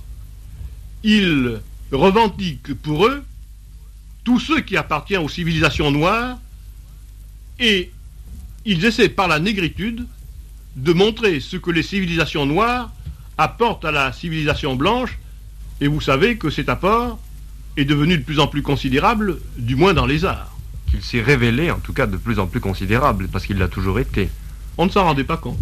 Ils 1.03 1.61
revendiquent 1.91 2.73
pour 2.73 3.05
eux 3.05 3.23
tous 4.23 4.39
ceux 4.39 4.61
qui 4.61 4.75
appartiennent 4.75 5.21
aux 5.21 5.29
civilisations 5.29 5.91
noires 5.91 6.39
et 7.59 7.91
ils 8.65 8.85
essaient 8.85 9.09
par 9.09 9.27
la 9.27 9.39
négritude 9.39 10.05
de 10.75 10.93
montrer 10.93 11.39
ce 11.39 11.57
que 11.57 11.71
les 11.71 11.83
civilisations 11.83 12.45
noires 12.45 12.91
apportent 13.37 13.85
à 13.85 13.91
la 13.91 14.11
civilisation 14.13 14.75
blanche 14.75 15.17
et 15.81 15.87
vous 15.87 16.01
savez 16.01 16.37
que 16.37 16.49
cet 16.49 16.69
apport 16.69 17.19
est 17.77 17.85
devenu 17.85 18.17
de 18.17 18.23
plus 18.23 18.39
en 18.39 18.47
plus 18.47 18.61
considérable, 18.61 19.39
du 19.57 19.75
moins 19.75 19.93
dans 19.93 20.05
les 20.05 20.25
arts. 20.25 20.55
Qu'il 20.89 21.01
s'est 21.01 21.21
révélé 21.21 21.71
en 21.71 21.79
tout 21.79 21.93
cas 21.93 22.05
de 22.05 22.17
plus 22.17 22.37
en 22.39 22.45
plus 22.47 22.59
considérable, 22.59 23.27
parce 23.27 23.45
qu'il 23.45 23.57
l'a 23.57 23.67
toujours 23.67 23.99
été. 23.99 24.29
On 24.77 24.85
ne 24.85 24.91
s'en 24.91 25.03
rendait 25.03 25.23
pas 25.23 25.37
compte. 25.37 25.59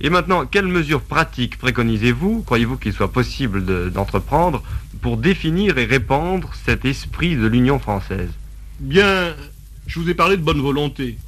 Et 0.00 0.08
maintenant, 0.08 0.46
quelles 0.46 0.66
mesures 0.68 1.02
pratiques 1.02 1.58
préconisez-vous, 1.58 2.42
croyez-vous 2.42 2.78
qu'il 2.78 2.92
soit 2.92 3.12
possible 3.12 3.66
de- 3.66 3.90
d'entreprendre 3.92 4.62
pour 5.02 5.16
définir 5.16 5.76
et 5.76 5.84
répandre 5.84 6.50
cet 6.64 6.84
esprit 6.84 7.36
de 7.36 7.46
l'Union 7.46 7.78
française? 7.78 8.30
Bien, 8.78 9.34
je 9.86 9.98
vous 9.98 10.08
ai 10.08 10.14
parlé 10.14 10.36
de 10.36 10.42
bonne 10.42 10.60
volonté, 10.60 11.18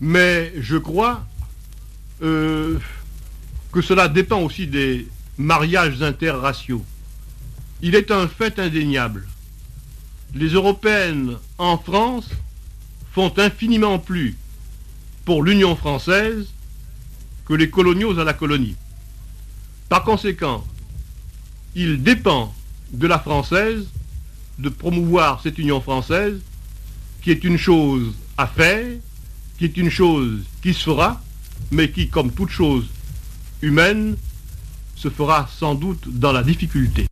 mais 0.00 0.52
je 0.58 0.76
crois 0.76 1.26
euh, 2.22 2.78
que 3.72 3.80
cela 3.80 4.08
dépend 4.08 4.40
aussi 4.40 4.66
des 4.66 5.06
mariages 5.36 6.02
interraciaux. 6.02 6.84
Il 7.82 7.94
est 7.94 8.10
un 8.10 8.26
fait 8.26 8.58
indéniable. 8.58 9.26
Les 10.34 10.48
Européennes 10.48 11.36
en 11.58 11.78
France 11.78 12.28
font 13.12 13.32
infiniment 13.38 13.98
plus 13.98 14.36
pour 15.24 15.42
l'Union 15.42 15.76
française 15.76 16.48
que 17.46 17.54
les 17.54 17.70
coloniaux 17.70 18.18
à 18.18 18.24
la 18.24 18.34
colonie. 18.34 18.76
Par 19.88 20.04
conséquent, 20.04 20.64
il 21.74 22.02
dépend 22.02 22.54
de 22.92 23.06
la 23.06 23.18
française 23.18 23.86
de 24.58 24.68
promouvoir 24.68 25.40
cette 25.42 25.58
Union 25.58 25.80
française 25.80 26.40
qui 27.22 27.30
est 27.30 27.44
une 27.44 27.56
chose 27.56 28.12
à 28.36 28.46
faire, 28.46 28.86
qui 29.58 29.64
est 29.64 29.76
une 29.76 29.90
chose 29.90 30.38
qui 30.62 30.72
se 30.72 30.84
fera, 30.84 31.20
mais 31.70 31.90
qui, 31.90 32.08
comme 32.08 32.30
toute 32.30 32.50
chose 32.50 32.84
humaine, 33.60 34.16
se 34.94 35.08
fera 35.08 35.48
sans 35.58 35.74
doute 35.74 36.04
dans 36.06 36.32
la 36.32 36.42
difficulté. 36.42 37.06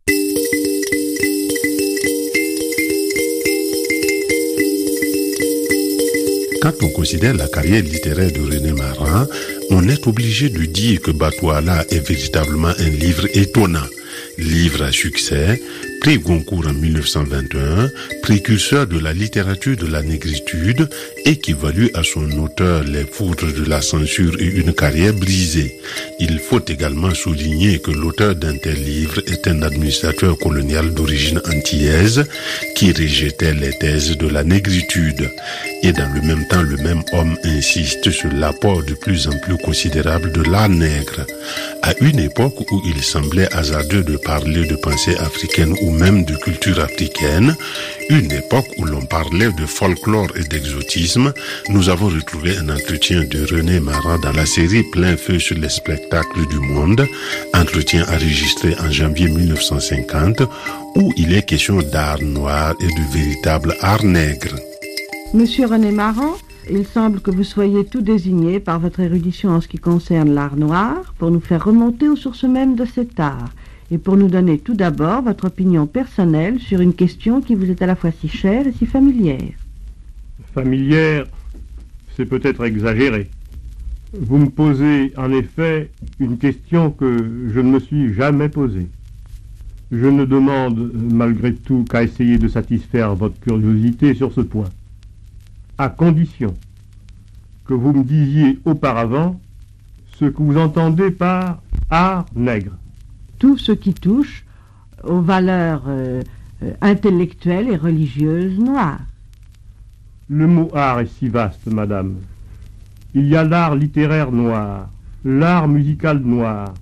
Quand 6.61 6.73
on 6.81 6.89
considère 6.89 7.33
la 7.33 7.47
carrière 7.47 7.83
littéraire 7.83 8.31
de 8.31 8.41
René 8.41 8.73
Marin, 8.73 9.27
on 9.69 9.87
est 9.87 10.07
obligé 10.07 10.49
de 10.49 10.65
dire 10.65 11.01
que 11.01 11.11
Batouala 11.11 11.85
est 11.89 12.05
véritablement 12.05 12.73
un 12.77 12.89
livre 12.89 13.27
étonnant. 13.33 13.87
Livre 14.37 14.83
à 14.83 14.91
succès, 14.91 15.61
prix 16.01 16.17
Goncourt 16.19 16.67
en 16.67 16.73
1921, 16.73 17.89
précurseur 18.21 18.87
de 18.87 18.99
la 18.99 19.13
littérature 19.13 19.75
de 19.75 19.87
la 19.87 20.01
négritude, 20.01 20.89
et 21.25 21.37
qui 21.37 21.53
valut 21.53 21.91
à 21.93 22.03
son 22.03 22.29
auteur 22.39 22.83
les 22.83 23.05
foudres 23.05 23.53
de 23.53 23.65
la 23.69 23.81
censure 23.81 24.35
et 24.39 24.45
une 24.45 24.73
carrière 24.73 25.13
brisée. 25.13 25.79
Il 26.19 26.39
faut 26.39 26.61
également 26.67 27.13
souligner 27.13 27.79
que 27.79 27.91
l'auteur 27.91 28.35
d'un 28.35 28.57
tel 28.57 28.81
livre 28.83 29.21
est 29.27 29.47
un 29.47 29.61
administrateur 29.61 30.37
colonial 30.37 30.93
d'origine 30.93 31.39
antillaise 31.39 32.25
qui 32.75 32.91
rejetait 32.91 33.53
les 33.53 33.77
thèses 33.77 34.17
de 34.17 34.27
la 34.27 34.43
négritude. 34.43 35.29
Et 35.83 35.91
dans 35.91 36.11
le 36.13 36.21
même 36.21 36.47
temps, 36.47 36.61
le 36.61 36.77
même 36.77 37.03
homme 37.13 37.37
insiste 37.43 38.11
sur 38.11 38.31
l'apport 38.31 38.83
de 38.83 38.93
plus 38.93 39.27
en 39.27 39.37
plus 39.39 39.57
considérable 39.57 40.31
de 40.31 40.43
l'art 40.43 40.69
nègre. 40.69 41.25
À 41.81 41.93
une 42.01 42.19
époque 42.19 42.71
où 42.71 42.81
il 42.85 43.01
semblait 43.03 43.53
hasardeux 43.53 44.03
de 44.03 44.17
parler 44.17 44.65
de 44.65 44.75
pensée 44.75 45.15
africaine 45.17 45.75
même 45.91 46.23
de 46.25 46.35
culture 46.35 46.79
africaine, 46.79 47.55
une 48.09 48.31
époque 48.31 48.67
où 48.77 48.85
l'on 48.85 49.05
parlait 49.05 49.51
de 49.51 49.65
folklore 49.65 50.29
et 50.35 50.43
d'exotisme, 50.43 51.33
nous 51.69 51.89
avons 51.89 52.07
retrouvé 52.07 52.57
un 52.57 52.69
entretien 52.69 53.23
de 53.23 53.45
René 53.45 53.79
Maran 53.79 54.17
dans 54.19 54.31
la 54.31 54.45
série 54.45 54.83
Plein 54.91 55.17
feu 55.17 55.39
sur 55.39 55.57
les 55.57 55.69
spectacles 55.69 56.47
du 56.47 56.59
monde, 56.59 57.05
entretien 57.53 58.05
enregistré 58.09 58.75
en 58.79 58.91
janvier 58.91 59.27
1950, 59.27 60.41
où 60.95 61.13
il 61.17 61.33
est 61.33 61.43
question 61.43 61.79
d'art 61.81 62.21
noir 62.21 62.75
et 62.79 62.87
de 62.87 63.13
véritable 63.17 63.75
art 63.81 64.03
nègre. 64.03 64.55
Monsieur 65.33 65.67
René 65.67 65.91
Maran, 65.91 66.35
il 66.69 66.85
semble 66.85 67.21
que 67.21 67.31
vous 67.31 67.43
soyez 67.43 67.85
tout 67.85 68.01
désigné 68.01 68.59
par 68.59 68.79
votre 68.79 68.99
érudition 68.99 69.49
en 69.51 69.61
ce 69.61 69.67
qui 69.67 69.77
concerne 69.77 70.33
l'art 70.33 70.55
noir 70.55 71.13
pour 71.17 71.31
nous 71.31 71.39
faire 71.39 71.63
remonter 71.65 72.09
aux 72.09 72.15
sources 72.15 72.43
mêmes 72.43 72.75
de 72.75 72.85
cet 72.85 73.19
art 73.19 73.49
et 73.91 73.97
pour 73.97 74.17
nous 74.17 74.27
donner 74.27 74.59
tout 74.59 74.73
d'abord 74.73 75.21
votre 75.21 75.45
opinion 75.45 75.87
personnelle 75.87 76.59
sur 76.59 76.81
une 76.81 76.93
question 76.93 77.41
qui 77.41 77.55
vous 77.55 77.69
est 77.69 77.81
à 77.81 77.85
la 77.85 77.95
fois 77.95 78.11
si 78.11 78.27
chère 78.27 78.67
et 78.67 78.73
si 78.73 78.85
familière. 78.85 79.53
Familière, 80.53 81.25
c'est 82.15 82.25
peut-être 82.25 82.63
exagéré. 82.65 83.29
Vous 84.13 84.37
me 84.37 84.49
posez 84.49 85.13
en 85.17 85.31
effet 85.31 85.91
une 86.19 86.37
question 86.37 86.91
que 86.91 87.49
je 87.53 87.59
ne 87.59 87.71
me 87.71 87.79
suis 87.79 88.13
jamais 88.13 88.49
posée. 88.49 88.87
Je 89.91 90.07
ne 90.07 90.25
demande 90.25 90.91
malgré 90.93 91.53
tout 91.53 91.85
qu'à 91.89 92.03
essayer 92.03 92.37
de 92.37 92.47
satisfaire 92.47 93.15
votre 93.15 93.39
curiosité 93.39 94.13
sur 94.13 94.33
ce 94.33 94.41
point, 94.41 94.69
à 95.77 95.89
condition 95.89 96.53
que 97.65 97.73
vous 97.73 97.93
me 97.93 98.03
disiez 98.03 98.59
auparavant 98.65 99.39
ce 100.17 100.25
que 100.25 100.41
vous 100.41 100.57
entendez 100.57 101.11
par 101.11 101.61
art 101.89 102.25
nègre. 102.35 102.73
Tout 103.39 103.57
ce 103.57 103.71
qui 103.71 103.93
touche 103.93 104.45
aux 105.03 105.21
valeurs 105.21 105.83
euh, 105.87 106.21
euh, 106.63 106.73
intellectuelles 106.81 107.69
et 107.69 107.77
religieuses 107.77 108.57
noires. 108.57 109.01
Le 110.29 110.47
mot 110.47 110.69
art 110.73 111.01
est 111.01 111.19
si 111.19 111.29
vaste, 111.29 111.67
madame. 111.67 112.15
Il 113.13 113.27
y 113.27 113.35
a 113.35 113.43
l'art 113.43 113.75
littéraire 113.75 114.31
noir, 114.31 114.89
l'art 115.23 115.67
musical 115.67 116.19
noir, 116.19 116.73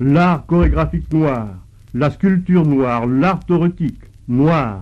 l'art 0.00 0.44
chorégraphique 0.46 1.12
noir, 1.12 1.48
la 1.94 2.10
sculpture 2.10 2.66
noire, 2.66 3.06
l'art 3.06 3.40
thoracique 3.46 4.02
noir, 4.28 4.80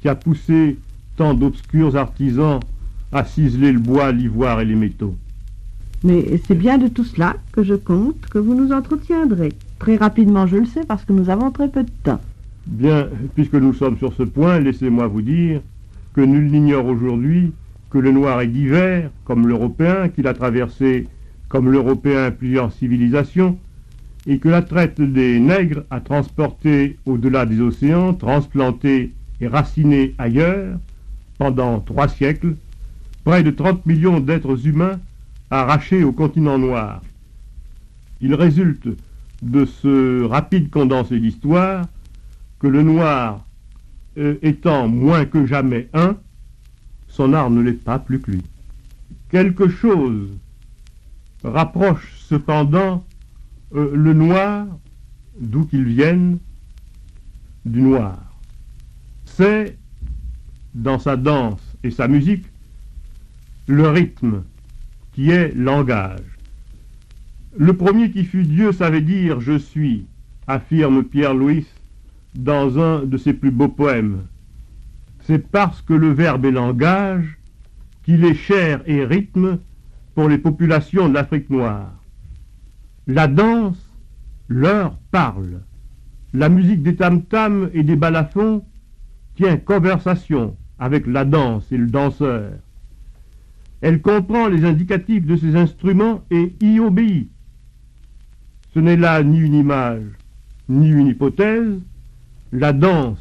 qui 0.00 0.08
a 0.08 0.14
poussé 0.14 0.78
tant 1.16 1.34
d'obscurs 1.34 1.96
artisans 1.96 2.60
à 3.12 3.24
ciseler 3.24 3.72
le 3.72 3.80
bois, 3.80 4.12
l'ivoire 4.12 4.60
et 4.60 4.64
les 4.64 4.76
métaux. 4.76 5.16
Mais 6.04 6.40
c'est 6.46 6.54
bien 6.54 6.78
de 6.78 6.88
tout 6.88 7.04
cela 7.04 7.36
que 7.52 7.62
je 7.62 7.74
compte 7.74 8.26
que 8.30 8.38
vous 8.38 8.54
nous 8.54 8.72
entretiendrez. 8.72 9.52
Très 9.80 9.96
rapidement, 9.96 10.46
je 10.46 10.58
le 10.58 10.66
sais, 10.66 10.84
parce 10.86 11.06
que 11.06 11.14
nous 11.14 11.30
avons 11.30 11.50
très 11.50 11.68
peu 11.68 11.82
de 11.82 11.90
temps. 12.04 12.20
Bien, 12.66 13.08
puisque 13.34 13.54
nous 13.54 13.72
sommes 13.72 13.96
sur 13.96 14.12
ce 14.12 14.22
point, 14.22 14.60
laissez-moi 14.60 15.06
vous 15.06 15.22
dire 15.22 15.62
que 16.12 16.20
nul 16.20 16.50
n'ignore 16.50 16.84
aujourd'hui 16.84 17.52
que 17.88 17.96
le 17.96 18.12
noir 18.12 18.42
est 18.42 18.46
divers, 18.46 19.10
comme 19.24 19.48
l'européen, 19.48 20.10
qu'il 20.10 20.26
a 20.26 20.34
traversé, 20.34 21.08
comme 21.48 21.72
l'européen, 21.72 22.30
plusieurs 22.30 22.72
civilisations, 22.72 23.58
et 24.26 24.38
que 24.38 24.50
la 24.50 24.60
traite 24.60 25.00
des 25.00 25.40
nègres 25.40 25.84
a 25.90 26.00
transporté 26.00 26.98
au-delà 27.06 27.46
des 27.46 27.62
océans, 27.62 28.12
transplanté 28.12 29.14
et 29.40 29.48
raciné 29.48 30.14
ailleurs, 30.18 30.78
pendant 31.38 31.80
trois 31.80 32.06
siècles, 32.06 32.54
près 33.24 33.42
de 33.42 33.50
30 33.50 33.86
millions 33.86 34.20
d'êtres 34.20 34.66
humains 34.66 35.00
arrachés 35.50 36.04
au 36.04 36.12
continent 36.12 36.58
noir. 36.58 37.00
Il 38.20 38.34
résulte 38.34 38.90
de 39.42 39.64
ce 39.64 40.24
rapide 40.24 40.70
condensé 40.70 41.18
d'histoire 41.18 41.86
que 42.58 42.66
le 42.66 42.82
noir 42.82 43.44
euh, 44.18 44.36
étant 44.42 44.88
moins 44.88 45.24
que 45.24 45.46
jamais 45.46 45.88
un, 45.94 46.16
son 47.08 47.32
art 47.32 47.50
ne 47.50 47.60
l'est 47.60 47.72
pas 47.72 47.98
plus 47.98 48.20
que 48.20 48.32
lui. 48.32 48.42
Quelque 49.30 49.68
chose 49.68 50.30
rapproche 51.42 52.18
cependant 52.28 53.04
euh, 53.74 53.90
le 53.94 54.12
noir, 54.12 54.66
d'où 55.40 55.64
qu'il 55.64 55.84
vienne, 55.84 56.38
du 57.64 57.82
noir. 57.82 58.18
C'est, 59.24 59.76
dans 60.74 60.98
sa 60.98 61.16
danse 61.16 61.60
et 61.82 61.90
sa 61.90 62.08
musique, 62.08 62.46
le 63.66 63.88
rythme 63.88 64.42
qui 65.12 65.30
est 65.30 65.54
langage. 65.54 66.20
Le 67.56 67.72
premier 67.72 68.12
qui 68.12 68.24
fut 68.24 68.44
Dieu 68.44 68.70
savait 68.70 69.00
dire 69.00 69.40
je 69.40 69.58
suis, 69.58 70.06
affirme 70.46 71.02
Pierre 71.02 71.34
Louis 71.34 71.66
dans 72.36 72.78
un 72.78 73.02
de 73.04 73.16
ses 73.16 73.32
plus 73.32 73.50
beaux 73.50 73.68
poèmes. 73.68 74.26
C'est 75.22 75.50
parce 75.50 75.82
que 75.82 75.92
le 75.92 76.12
verbe 76.12 76.44
est 76.44 76.52
langage 76.52 77.38
qu'il 78.04 78.24
est 78.24 78.34
chair 78.34 78.82
et 78.86 79.04
rythme 79.04 79.58
pour 80.14 80.28
les 80.28 80.38
populations 80.38 81.08
de 81.08 81.14
l'Afrique 81.14 81.50
noire. 81.50 81.92
La 83.08 83.26
danse 83.26 83.84
leur 84.48 84.96
parle. 85.10 85.62
La 86.32 86.48
musique 86.48 86.84
des 86.84 86.94
tam-tams 86.94 87.68
et 87.74 87.82
des 87.82 87.96
balafons 87.96 88.64
tient 89.34 89.56
conversation 89.56 90.56
avec 90.78 91.04
la 91.08 91.24
danse 91.24 91.70
et 91.72 91.76
le 91.76 91.88
danseur. 91.88 92.52
Elle 93.80 94.00
comprend 94.00 94.46
les 94.46 94.64
indicatifs 94.64 95.26
de 95.26 95.34
ses 95.34 95.56
instruments 95.56 96.22
et 96.30 96.54
y 96.60 96.78
obéit. 96.78 97.28
Ce 98.72 98.78
n'est 98.78 98.96
là 98.96 99.22
ni 99.22 99.38
une 99.38 99.54
image, 99.54 100.04
ni 100.68 100.88
une 100.88 101.08
hypothèse. 101.08 101.78
La 102.52 102.72
danse 102.72 103.18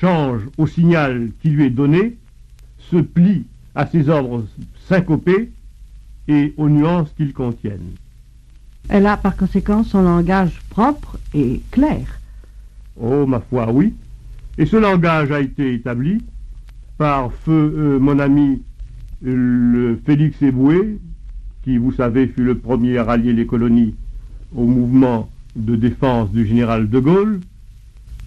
change 0.00 0.42
au 0.58 0.66
signal 0.66 1.30
qui 1.40 1.50
lui 1.50 1.64
est 1.64 1.70
donné, 1.70 2.16
se 2.78 2.96
plie 2.96 3.44
à 3.74 3.86
ses 3.86 4.08
ordres 4.08 4.46
syncopés 4.88 5.50
et 6.28 6.54
aux 6.56 6.68
nuances 6.68 7.12
qu'ils 7.16 7.32
contiennent. 7.32 7.94
Elle 8.88 9.06
a 9.06 9.16
par 9.16 9.36
conséquent 9.36 9.82
son 9.82 10.02
langage 10.02 10.60
propre 10.70 11.18
et 11.34 11.60
clair. 11.70 12.20
Oh, 13.00 13.26
ma 13.26 13.40
foi, 13.40 13.70
oui. 13.72 13.94
Et 14.58 14.66
ce 14.66 14.76
langage 14.76 15.30
a 15.32 15.40
été 15.40 15.74
établi 15.74 16.22
par 16.98 17.32
feu 17.32 17.74
euh, 17.76 17.98
mon 17.98 18.18
ami 18.18 18.62
le 19.22 19.98
Félix 20.04 20.40
Eboué, 20.42 20.98
qui, 21.62 21.78
vous 21.78 21.92
savez, 21.92 22.28
fut 22.28 22.44
le 22.44 22.56
premier 22.56 22.98
à 22.98 23.04
rallier 23.04 23.32
les 23.32 23.46
colonies 23.46 23.94
au 24.54 24.64
mouvement 24.64 25.30
de 25.54 25.76
défense 25.76 26.30
du 26.30 26.46
général 26.46 26.88
de 26.88 26.98
Gaulle. 26.98 27.40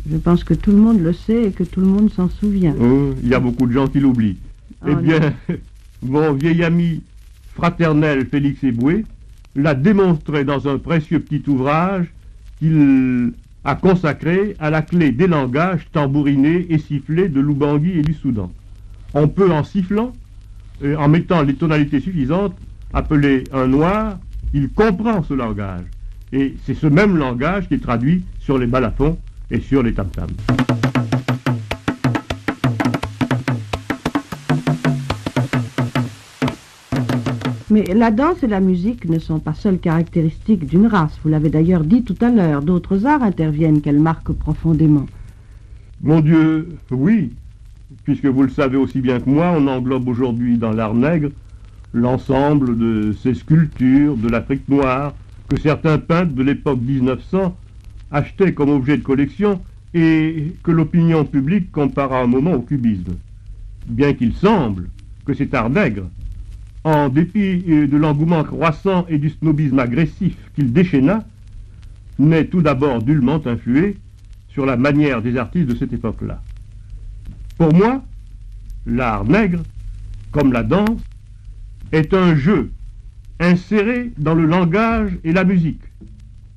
Je 0.09 0.17
pense 0.17 0.43
que 0.43 0.53
tout 0.53 0.71
le 0.71 0.77
monde 0.77 1.01
le 1.01 1.13
sait 1.13 1.45
et 1.45 1.51
que 1.51 1.63
tout 1.63 1.81
le 1.81 1.87
monde 1.87 2.11
s'en 2.11 2.29
souvient. 2.29 2.75
Oh, 2.79 3.13
il 3.21 3.29
y 3.29 3.33
a 3.33 3.39
beaucoup 3.39 3.67
de 3.67 3.73
gens 3.73 3.87
qui 3.87 3.99
l'oublient. 3.99 4.37
Oh, 4.83 4.87
eh 4.91 4.95
bien, 4.95 5.33
mon 6.01 6.33
vieil 6.33 6.63
ami 6.63 7.01
fraternel 7.53 8.25
Félix 8.25 8.63
Eboué 8.63 9.05
l'a 9.55 9.75
démontré 9.75 10.45
dans 10.45 10.67
un 10.67 10.77
précieux 10.77 11.19
petit 11.19 11.43
ouvrage 11.49 12.07
qu'il 12.59 13.33
a 13.65 13.75
consacré 13.75 14.55
à 14.59 14.69
la 14.69 14.81
clé 14.81 15.11
des 15.11 15.27
langages 15.27 15.87
tambourinés 15.91 16.67
et 16.69 16.77
sifflés 16.77 17.29
de 17.29 17.39
l'Oubangui 17.39 17.99
et 17.99 18.01
du 18.01 18.13
Soudan. 18.13 18.51
On 19.13 19.27
peut, 19.27 19.51
en 19.51 19.63
sifflant, 19.63 20.13
et 20.81 20.95
en 20.95 21.09
mettant 21.09 21.41
les 21.41 21.55
tonalités 21.55 21.99
suffisantes, 21.99 22.55
appeler 22.93 23.43
un 23.51 23.67
noir, 23.67 24.17
il 24.53 24.69
comprend 24.69 25.23
ce 25.23 25.33
langage. 25.33 25.85
Et 26.31 26.55
c'est 26.65 26.75
ce 26.75 26.87
même 26.87 27.17
langage 27.17 27.67
qui 27.67 27.75
est 27.75 27.83
traduit 27.83 28.23
sur 28.39 28.57
les 28.57 28.67
balafons 28.67 29.17
et 29.49 29.59
sur 29.59 29.81
les 29.81 29.93
tam-tams. 29.93 30.27
Mais 37.71 37.83
la 37.93 38.09
danse 38.09 38.43
et 38.43 38.47
la 38.47 38.59
musique 38.59 39.05
ne 39.07 39.19
sont 39.19 39.39
pas 39.39 39.53
seules 39.53 39.77
caractéristiques 39.77 40.65
d'une 40.65 40.87
race. 40.87 41.19
Vous 41.23 41.29
l'avez 41.29 41.49
d'ailleurs 41.49 41.83
dit 41.83 42.03
tout 42.03 42.15
à 42.21 42.29
l'heure. 42.29 42.63
D'autres 42.63 43.05
arts 43.05 43.21
interviennent 43.21 43.81
qu'elles 43.81 43.99
marquent 43.99 44.31
profondément. 44.31 45.05
Mon 46.01 46.19
Dieu, 46.21 46.69
oui, 46.89 47.31
puisque 48.03 48.25
vous 48.25 48.43
le 48.43 48.49
savez 48.49 48.77
aussi 48.77 49.01
bien 49.01 49.19
que 49.19 49.29
moi, 49.29 49.53
on 49.55 49.67
englobe 49.67 50.07
aujourd'hui 50.07 50.57
dans 50.57 50.71
l'art 50.71 50.95
nègre 50.95 51.29
l'ensemble 51.93 52.77
de 52.77 53.13
ces 53.21 53.33
sculptures 53.33 54.15
de 54.15 54.29
l'Afrique 54.29 54.67
noire 54.67 55.13
que 55.49 55.59
certains 55.59 55.97
peintres 55.97 56.33
de 56.33 56.43
l'époque 56.43 56.79
1900 56.79 57.57
achetaient 58.11 58.53
comme 58.53 58.69
objet 58.69 58.97
de 58.97 59.03
collection 59.03 59.61
et 59.93 60.53
que 60.63 60.71
l'opinion 60.71 61.25
publique 61.25 61.71
compara 61.71 62.21
un 62.21 62.27
moment 62.27 62.53
au 62.53 62.61
cubisme. 62.61 63.17
Bien 63.87 64.13
qu'il 64.13 64.35
semble 64.35 64.89
que 65.25 65.33
cet 65.33 65.53
art 65.53 65.69
nègre, 65.69 66.07
en 66.83 67.09
dépit 67.09 67.57
de 67.63 67.97
l'engouement 67.97 68.43
croissant 68.43 69.05
et 69.09 69.17
du 69.17 69.31
snobisme 69.31 69.79
agressif 69.79 70.37
qu'il 70.55 70.71
déchaîna, 70.71 71.25
n'ait 72.19 72.45
tout 72.45 72.61
d'abord 72.61 73.01
dûment 73.01 73.41
influé 73.45 73.97
sur 74.49 74.65
la 74.65 74.77
manière 74.77 75.21
des 75.21 75.37
artistes 75.37 75.67
de 75.67 75.75
cette 75.75 75.93
époque-là. 75.93 76.41
Pour 77.57 77.73
moi, 77.73 78.03
l'art 78.85 79.25
nègre, 79.25 79.63
comme 80.31 80.53
la 80.53 80.63
danse, 80.63 81.01
est 81.91 82.13
un 82.13 82.35
jeu 82.35 82.71
inséré 83.39 84.11
dans 84.17 84.35
le 84.35 84.45
langage 84.45 85.17
et 85.23 85.31
la 85.31 85.43
musique, 85.43 85.83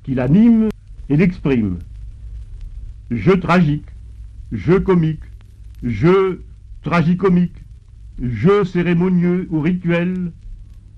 qui 0.03 0.15
l'anime 0.15 0.69
et 1.09 1.17
l'exprime. 1.17 1.79
Jeu 3.09 3.39
tragique, 3.39 3.87
jeu 4.51 4.79
comique, 4.79 5.23
jeu 5.83 6.43
tragicomique, 6.81 7.55
jeu 8.21 8.63
cérémonieux 8.65 9.47
ou 9.49 9.61
rituel, 9.61 10.31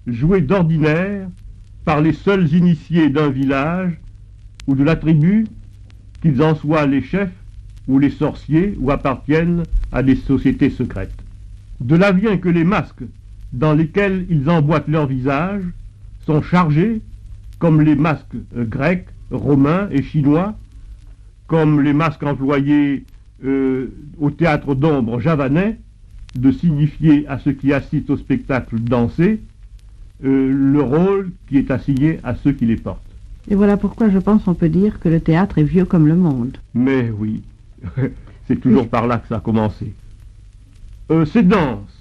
joué 0.07 0.41
d'ordinaire 0.41 1.29
par 1.83 2.01
les 2.01 2.13
seuls 2.13 2.51
initiés 2.53 3.09
d'un 3.09 3.29
village 3.29 3.93
ou 4.67 4.75
de 4.75 4.83
la 4.83 4.95
tribu, 4.95 5.45
qu'ils 6.21 6.41
en 6.41 6.55
soient 6.55 6.87
les 6.87 7.01
chefs 7.01 7.33
ou 7.87 7.99
les 7.99 8.09
sorciers 8.09 8.75
ou 8.79 8.91
appartiennent 8.91 9.63
à 9.91 10.01
des 10.01 10.15
sociétés 10.15 10.71
secrètes. 10.71 11.23
De 11.79 11.95
là 11.95 12.11
vient 12.11 12.37
que 12.37 12.49
les 12.49 12.63
masques 12.63 13.03
dans 13.55 13.73
lesquels 13.73 14.25
ils 14.29 14.49
emboîtent 14.49 14.87
leur 14.87 15.07
visage 15.07 15.63
sont 16.25 16.41
chargés, 16.41 17.01
comme 17.59 17.81
les 17.81 17.95
masques 17.95 18.35
euh, 18.55 18.65
grecs, 18.65 19.07
romains 19.31 19.87
et 19.91 20.03
chinois, 20.03 20.55
comme 21.47 21.81
les 21.81 21.93
masques 21.93 22.23
employés 22.23 23.05
euh, 23.43 23.87
au 24.19 24.29
théâtre 24.29 24.75
d'ombre 24.75 25.19
javanais, 25.19 25.79
de 26.35 26.51
signifier 26.51 27.25
à 27.27 27.39
ceux 27.39 27.53
qui 27.53 27.71
assistent 27.71 28.09
au 28.09 28.17
spectacle 28.17 28.79
dansé 28.79 29.39
euh, 30.23 30.51
le 30.51 30.81
rôle 30.81 31.31
qui 31.47 31.57
est 31.57 31.71
assigné 31.71 32.19
à 32.23 32.35
ceux 32.35 32.51
qui 32.51 32.65
les 32.65 32.75
portent. 32.75 33.01
Et 33.49 33.55
voilà 33.55 33.77
pourquoi 33.77 34.09
je 34.09 34.17
pense 34.17 34.47
on 34.47 34.53
peut 34.53 34.69
dire 34.69 34.99
que 34.99 35.07
le 35.07 35.21
théâtre 35.21 35.59
est 35.59 35.63
vieux 35.63 35.85
comme 35.85 36.07
le 36.07 36.15
monde. 36.15 36.57
Mais 36.73 37.09
oui, 37.09 37.41
c'est 38.47 38.59
toujours 38.59 38.89
par 38.89 39.07
là 39.07 39.19
que 39.19 39.27
ça 39.27 39.37
a 39.37 39.39
commencé. 39.39 39.93
Euh, 41.11 41.25
ces 41.25 41.43
danses 41.43 41.94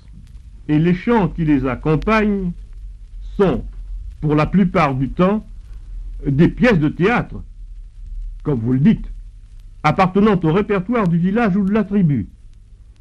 et 0.69 0.79
les 0.79 0.95
chants 0.95 1.29
qui 1.29 1.45
les 1.45 1.67
accompagnent 1.67 2.53
sont, 3.37 3.65
pour 4.21 4.35
la 4.35 4.47
plupart 4.47 4.95
du 4.95 5.11
temps, 5.11 5.45
des 6.27 6.49
pièces 6.49 6.79
de 6.79 6.89
théâtre, 6.89 7.43
comme 8.43 8.61
vous 8.61 8.73
le 8.73 8.79
dites, 8.79 9.07
appartenant 9.83 10.41
au 10.43 10.53
répertoire 10.53 11.09
du 11.09 11.19
village 11.19 11.57
ou 11.57 11.65
de 11.65 11.73
la 11.73 11.85
tribu. 11.85 12.27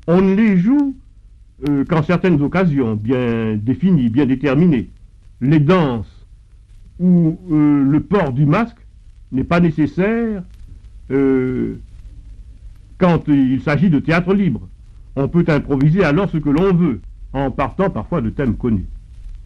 On 0.08 0.22
ne 0.22 0.36
les 0.36 0.58
joue 0.58 0.96
euh, 1.68 1.86
qu'en 1.86 2.04
certaines 2.04 2.42
occasions 2.42 2.96
bien 2.96 3.56
définies, 3.56 4.10
bien 4.10 4.26
déterminées. 4.26 4.90
Les 5.40 5.60
danses 5.60 6.28
où 7.00 7.40
euh, 7.52 7.84
le 7.86 8.00
port 8.02 8.34
du 8.34 8.46
masque 8.46 8.78
n'est 9.32 9.44
pas 9.46 9.60
nécessaire 9.60 10.44
euh, 11.12 11.76
quand 12.98 13.28
il 13.28 13.62
s'agit 13.62 13.90
de 13.90 14.00
théâtre 14.00 14.34
libre. 14.34 14.68
On 15.16 15.28
peut 15.28 15.46
improviser 15.48 16.04
alors 16.04 16.30
ce 16.30 16.38
que 16.38 16.50
l'on 16.50 16.74
veut, 16.74 17.02
en 17.34 17.52
partant 17.52 17.90
parfois 17.90 18.22
de 18.22 18.30
thèmes 18.30 18.56
connus. 18.56 18.86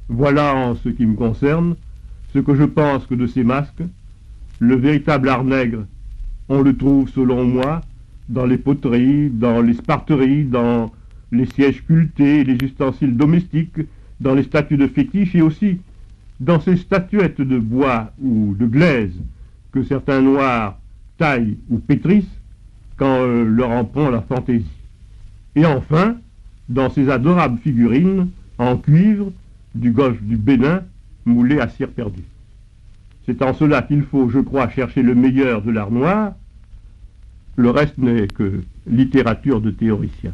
Voilà 0.09 0.55
en 0.55 0.75
ce 0.75 0.89
qui 0.89 1.05
me 1.05 1.15
concerne 1.15 1.75
ce 2.33 2.39
que 2.39 2.55
je 2.55 2.63
pense 2.63 3.05
que 3.05 3.15
de 3.15 3.27
ces 3.27 3.43
masques, 3.43 3.83
le 4.59 4.75
véritable 4.75 5.29
art 5.29 5.43
nègre, 5.43 5.85
on 6.49 6.61
le 6.61 6.75
trouve 6.75 7.09
selon 7.09 7.45
moi 7.45 7.81
dans 8.29 8.45
les 8.45 8.57
poteries, 8.57 9.29
dans 9.29 9.61
les 9.61 9.73
sparteries, 9.73 10.43
dans 10.43 10.91
les 11.31 11.45
sièges 11.45 11.77
sculptés, 11.77 12.43
les 12.43 12.57
ustensiles 12.63 13.15
domestiques, 13.15 13.81
dans 14.19 14.33
les 14.33 14.43
statues 14.43 14.77
de 14.77 14.88
fétiche 14.88 15.35
et 15.35 15.41
aussi 15.41 15.79
dans 16.39 16.59
ces 16.59 16.77
statuettes 16.77 17.41
de 17.41 17.57
bois 17.57 18.11
ou 18.21 18.55
de 18.57 18.65
glaise 18.65 19.15
que 19.71 19.83
certains 19.83 20.21
noirs 20.21 20.79
taillent 21.17 21.57
ou 21.69 21.79
pétrissent 21.79 22.25
quand 22.95 23.21
euh, 23.21 23.43
leur 23.43 23.71
en 23.71 23.85
prend 23.85 24.09
la 24.09 24.21
fantaisie. 24.21 24.65
Et 25.55 25.65
enfin, 25.65 26.17
dans 26.70 26.89
ces 26.89 27.09
adorables 27.09 27.59
figurines 27.59 28.30
en 28.57 28.78
cuivre 28.78 29.32
du 29.76 29.91
golfe 29.91 30.22
du 30.22 30.38
Bénin 30.38 30.84
moulées 31.26 31.59
à 31.59 31.70
cire 31.70 31.89
perdue. 31.89 32.24
C'est 33.26 33.41
en 33.41 33.53
cela 33.53 33.82
qu'il 33.82 34.03
faut, 34.03 34.30
je 34.30 34.39
crois, 34.39 34.70
chercher 34.70 35.03
le 35.03 35.13
meilleur 35.13 35.61
de 35.61 35.72
l'art 35.72 35.91
noir. 35.91 36.34
Le 37.57 37.70
reste 37.70 37.97
n'est 37.97 38.28
que 38.28 38.63
littérature 38.89 39.59
de 39.59 39.72
théoriciens. 39.72 40.34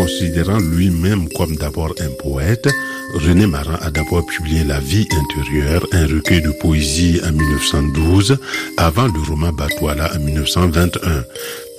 Considérant 0.00 0.58
lui-même 0.58 1.28
comme 1.28 1.56
d'abord 1.56 1.92
un 2.00 2.08
poète, 2.22 2.66
René 3.12 3.46
Marin 3.46 3.78
a 3.82 3.90
d'abord 3.90 4.24
publié 4.24 4.64
La 4.64 4.80
vie 4.80 5.06
intérieure, 5.12 5.86
un 5.92 6.06
recueil 6.06 6.40
de 6.40 6.52
poésie 6.52 7.20
en 7.22 7.32
1912, 7.32 8.38
avant 8.78 9.08
le 9.08 9.20
roman 9.28 9.52
Batouala 9.52 10.10
en 10.16 10.20
1921. 10.20 11.24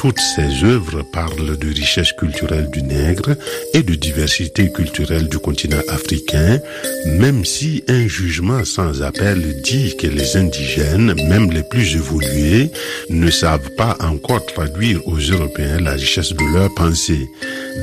Toutes 0.01 0.19
ces 0.19 0.63
œuvres 0.63 1.03
parlent 1.03 1.59
de 1.59 1.67
richesse 1.67 2.11
culturelle 2.13 2.71
du 2.71 2.81
nègre 2.81 3.35
et 3.75 3.83
de 3.83 3.93
diversité 3.93 4.71
culturelle 4.71 5.27
du 5.27 5.37
continent 5.37 5.83
africain, 5.89 6.59
même 7.05 7.45
si 7.45 7.83
un 7.87 8.07
jugement 8.07 8.65
sans 8.65 9.03
appel 9.03 9.61
dit 9.61 9.95
que 9.97 10.07
les 10.07 10.37
indigènes, 10.37 11.13
même 11.29 11.51
les 11.51 11.61
plus 11.61 11.97
évolués, 11.97 12.71
ne 13.11 13.29
savent 13.29 13.69
pas 13.77 13.95
encore 13.99 14.43
traduire 14.47 15.07
aux 15.07 15.19
Européens 15.19 15.79
la 15.79 15.91
richesse 15.91 16.33
de 16.33 16.51
leur 16.51 16.73
pensée. 16.73 17.29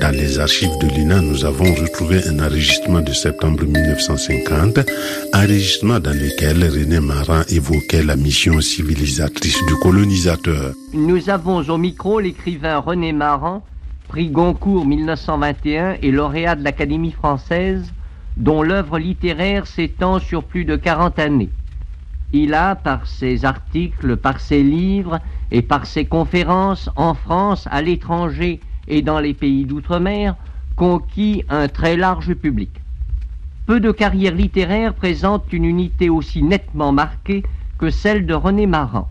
Dans 0.00 0.10
les 0.10 0.40
archives 0.40 0.76
de 0.80 0.88
l'INA, 0.88 1.20
nous 1.20 1.44
avons 1.44 1.72
retrouvé 1.72 2.20
un 2.26 2.40
enregistrement 2.40 3.00
de 3.00 3.12
septembre 3.12 3.62
1950, 3.64 4.80
enregistrement 5.34 6.00
dans 6.00 6.14
lequel 6.14 6.64
René 6.64 6.98
Marin 6.98 7.44
évoquait 7.48 8.02
la 8.02 8.16
mission 8.16 8.60
civilisatrice 8.60 9.58
du 9.68 9.74
colonisateur. 9.76 10.74
Nous 10.94 11.28
avons 11.28 11.58
au 11.68 11.76
micro 11.76 12.07
l'écrivain 12.16 12.78
René 12.78 13.12
Maran, 13.12 13.62
prix 14.08 14.30
Goncourt 14.30 14.86
1921 14.86 15.96
et 16.00 16.10
lauréat 16.10 16.56
de 16.56 16.64
l'Académie 16.64 17.12
française, 17.12 17.92
dont 18.38 18.62
l'œuvre 18.62 18.98
littéraire 18.98 19.66
s'étend 19.66 20.18
sur 20.18 20.44
plus 20.44 20.64
de 20.64 20.76
40 20.76 21.18
années. 21.18 21.50
Il 22.32 22.54
a, 22.54 22.74
par 22.74 23.06
ses 23.06 23.44
articles, 23.44 24.16
par 24.16 24.40
ses 24.40 24.62
livres 24.62 25.20
et 25.50 25.60
par 25.60 25.84
ses 25.84 26.06
conférences 26.06 26.88
en 26.96 27.12
France, 27.12 27.68
à 27.70 27.82
l'étranger 27.82 28.60
et 28.86 29.02
dans 29.02 29.20
les 29.20 29.34
pays 29.34 29.66
d'outre-mer, 29.66 30.34
conquis 30.76 31.44
un 31.50 31.68
très 31.68 31.96
large 31.96 32.32
public. 32.34 32.70
Peu 33.66 33.80
de 33.80 33.90
carrières 33.90 34.34
littéraires 34.34 34.94
présentent 34.94 35.52
une 35.52 35.64
unité 35.66 36.08
aussi 36.08 36.42
nettement 36.42 36.92
marquée 36.92 37.42
que 37.78 37.90
celle 37.90 38.24
de 38.24 38.34
René 38.34 38.66
Maran. 38.66 39.08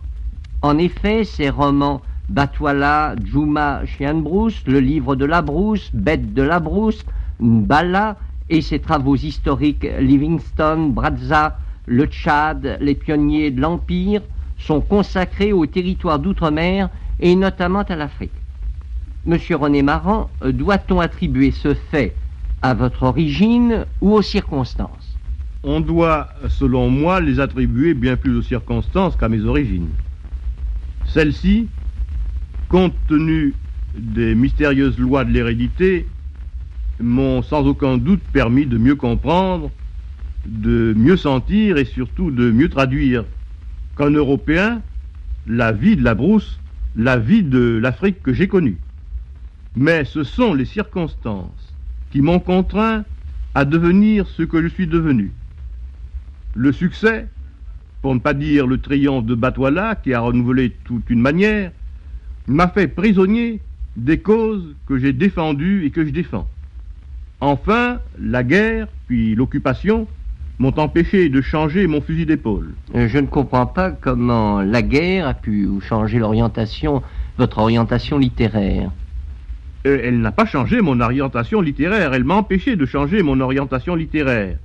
En 0.63 0.77
effet, 0.79 1.23
ses 1.23 1.49
romans 1.49 2.01
Batwala, 2.29 3.15
Juma, 3.23 3.85
Chien 3.85 4.15
de 4.15 4.21
Brousse, 4.21 4.61
Le 4.67 4.79
livre 4.79 5.15
de 5.15 5.25
la 5.25 5.41
Brousse, 5.41 5.89
Bête 5.93 6.33
de 6.33 6.41
la 6.41 6.59
Brousse, 6.59 7.05
Mbala 7.39 8.17
et 8.49 8.61
ses 8.61 8.79
travaux 8.79 9.15
historiques 9.15 9.87
Livingstone, 9.99 10.91
Brazza, 10.91 11.59
le 11.85 12.05
Tchad, 12.05 12.77
les 12.81 12.95
pionniers 12.95 13.51
de 13.51 13.61
l'Empire 13.61 14.21
sont 14.57 14.81
consacrés 14.81 15.53
au 15.53 15.65
territoire 15.65 16.19
d'outre-mer 16.19 16.89
et 17.19 17.35
notamment 17.35 17.83
à 17.83 17.95
l'Afrique. 17.95 18.31
Monsieur 19.25 19.55
René 19.55 19.81
Maran, 19.81 20.29
doit-on 20.43 20.99
attribuer 20.99 21.51
ce 21.51 21.73
fait 21.73 22.15
à 22.61 22.73
votre 22.73 23.03
origine 23.03 23.85
ou 24.01 24.13
aux 24.13 24.21
circonstances? 24.21 25.17
On 25.63 25.79
doit, 25.79 26.29
selon 26.49 26.89
moi, 26.89 27.19
les 27.19 27.39
attribuer 27.39 27.93
bien 27.93 28.15
plus 28.15 28.37
aux 28.37 28.41
circonstances 28.41 29.15
qu'à 29.15 29.29
mes 29.29 29.43
origines. 29.43 29.89
Celles-ci, 31.05 31.67
compte 32.69 32.93
tenu 33.07 33.53
des 33.97 34.35
mystérieuses 34.35 34.99
lois 34.99 35.25
de 35.25 35.31
l'hérédité, 35.31 36.05
m'ont 36.99 37.41
sans 37.41 37.65
aucun 37.65 37.97
doute 37.97 38.21
permis 38.33 38.65
de 38.65 38.77
mieux 38.77 38.95
comprendre, 38.95 39.71
de 40.45 40.93
mieux 40.97 41.17
sentir 41.17 41.77
et 41.77 41.85
surtout 41.85 42.31
de 42.31 42.51
mieux 42.51 42.69
traduire 42.69 43.25
qu'un 43.97 44.11
Européen 44.11 44.81
la 45.47 45.71
vie 45.71 45.95
de 45.95 46.03
la 46.03 46.15
brousse, 46.15 46.59
la 46.95 47.17
vie 47.17 47.43
de 47.43 47.79
l'Afrique 47.81 48.21
que 48.21 48.33
j'ai 48.33 48.47
connue. 48.47 48.77
Mais 49.75 50.05
ce 50.05 50.23
sont 50.23 50.53
les 50.53 50.65
circonstances 50.65 51.73
qui 52.11 52.21
m'ont 52.21 52.39
contraint 52.39 53.05
à 53.53 53.65
devenir 53.65 54.27
ce 54.27 54.43
que 54.43 54.61
je 54.61 54.67
suis 54.67 54.87
devenu. 54.87 55.31
Le 56.55 56.71
succès, 56.71 57.27
pour 58.01 58.13
ne 58.15 58.19
pas 58.19 58.33
dire 58.33 58.67
le 58.67 58.79
triomphe 58.79 59.25
de 59.25 59.35
Batouala, 59.35 59.95
qui 59.95 60.13
a 60.13 60.19
renouvelé 60.19 60.75
toute 60.85 61.09
une 61.09 61.21
manière, 61.21 61.71
m'a 62.47 62.67
fait 62.67 62.87
prisonnier 62.87 63.59
des 63.95 64.19
causes 64.19 64.75
que 64.87 64.97
j'ai 64.97 65.13
défendues 65.13 65.85
et 65.85 65.89
que 65.89 66.05
je 66.05 66.11
défends. 66.11 66.47
Enfin, 67.41 67.99
la 68.19 68.43
guerre, 68.43 68.87
puis 69.07 69.35
l'occupation, 69.35 70.07
m'ont 70.59 70.77
empêché 70.79 71.29
de 71.29 71.41
changer 71.41 71.85
mon 71.85 72.01
fusil 72.01 72.25
d'épaule. 72.25 72.73
Euh, 72.95 73.07
Je 73.07 73.19
ne 73.19 73.27
comprends 73.27 73.67
pas 73.67 73.91
comment 73.91 74.61
la 74.61 74.81
guerre 74.81 75.27
a 75.27 75.33
pu 75.35 75.69
changer 75.87 76.17
l'orientation, 76.17 77.03
votre 77.37 77.59
orientation 77.59 78.17
littéraire. 78.17 78.91
Euh, 79.85 79.99
Elle 80.03 80.19
n'a 80.19 80.31
pas 80.31 80.45
changé 80.45 80.81
mon 80.81 80.99
orientation 80.99 81.61
littéraire, 81.61 82.13
elle 82.13 82.23
m'a 82.23 82.35
empêché 82.35 82.75
de 82.75 82.85
changer 82.85 83.21
mon 83.21 83.39
orientation 83.39 83.95
littéraire. 83.95 84.57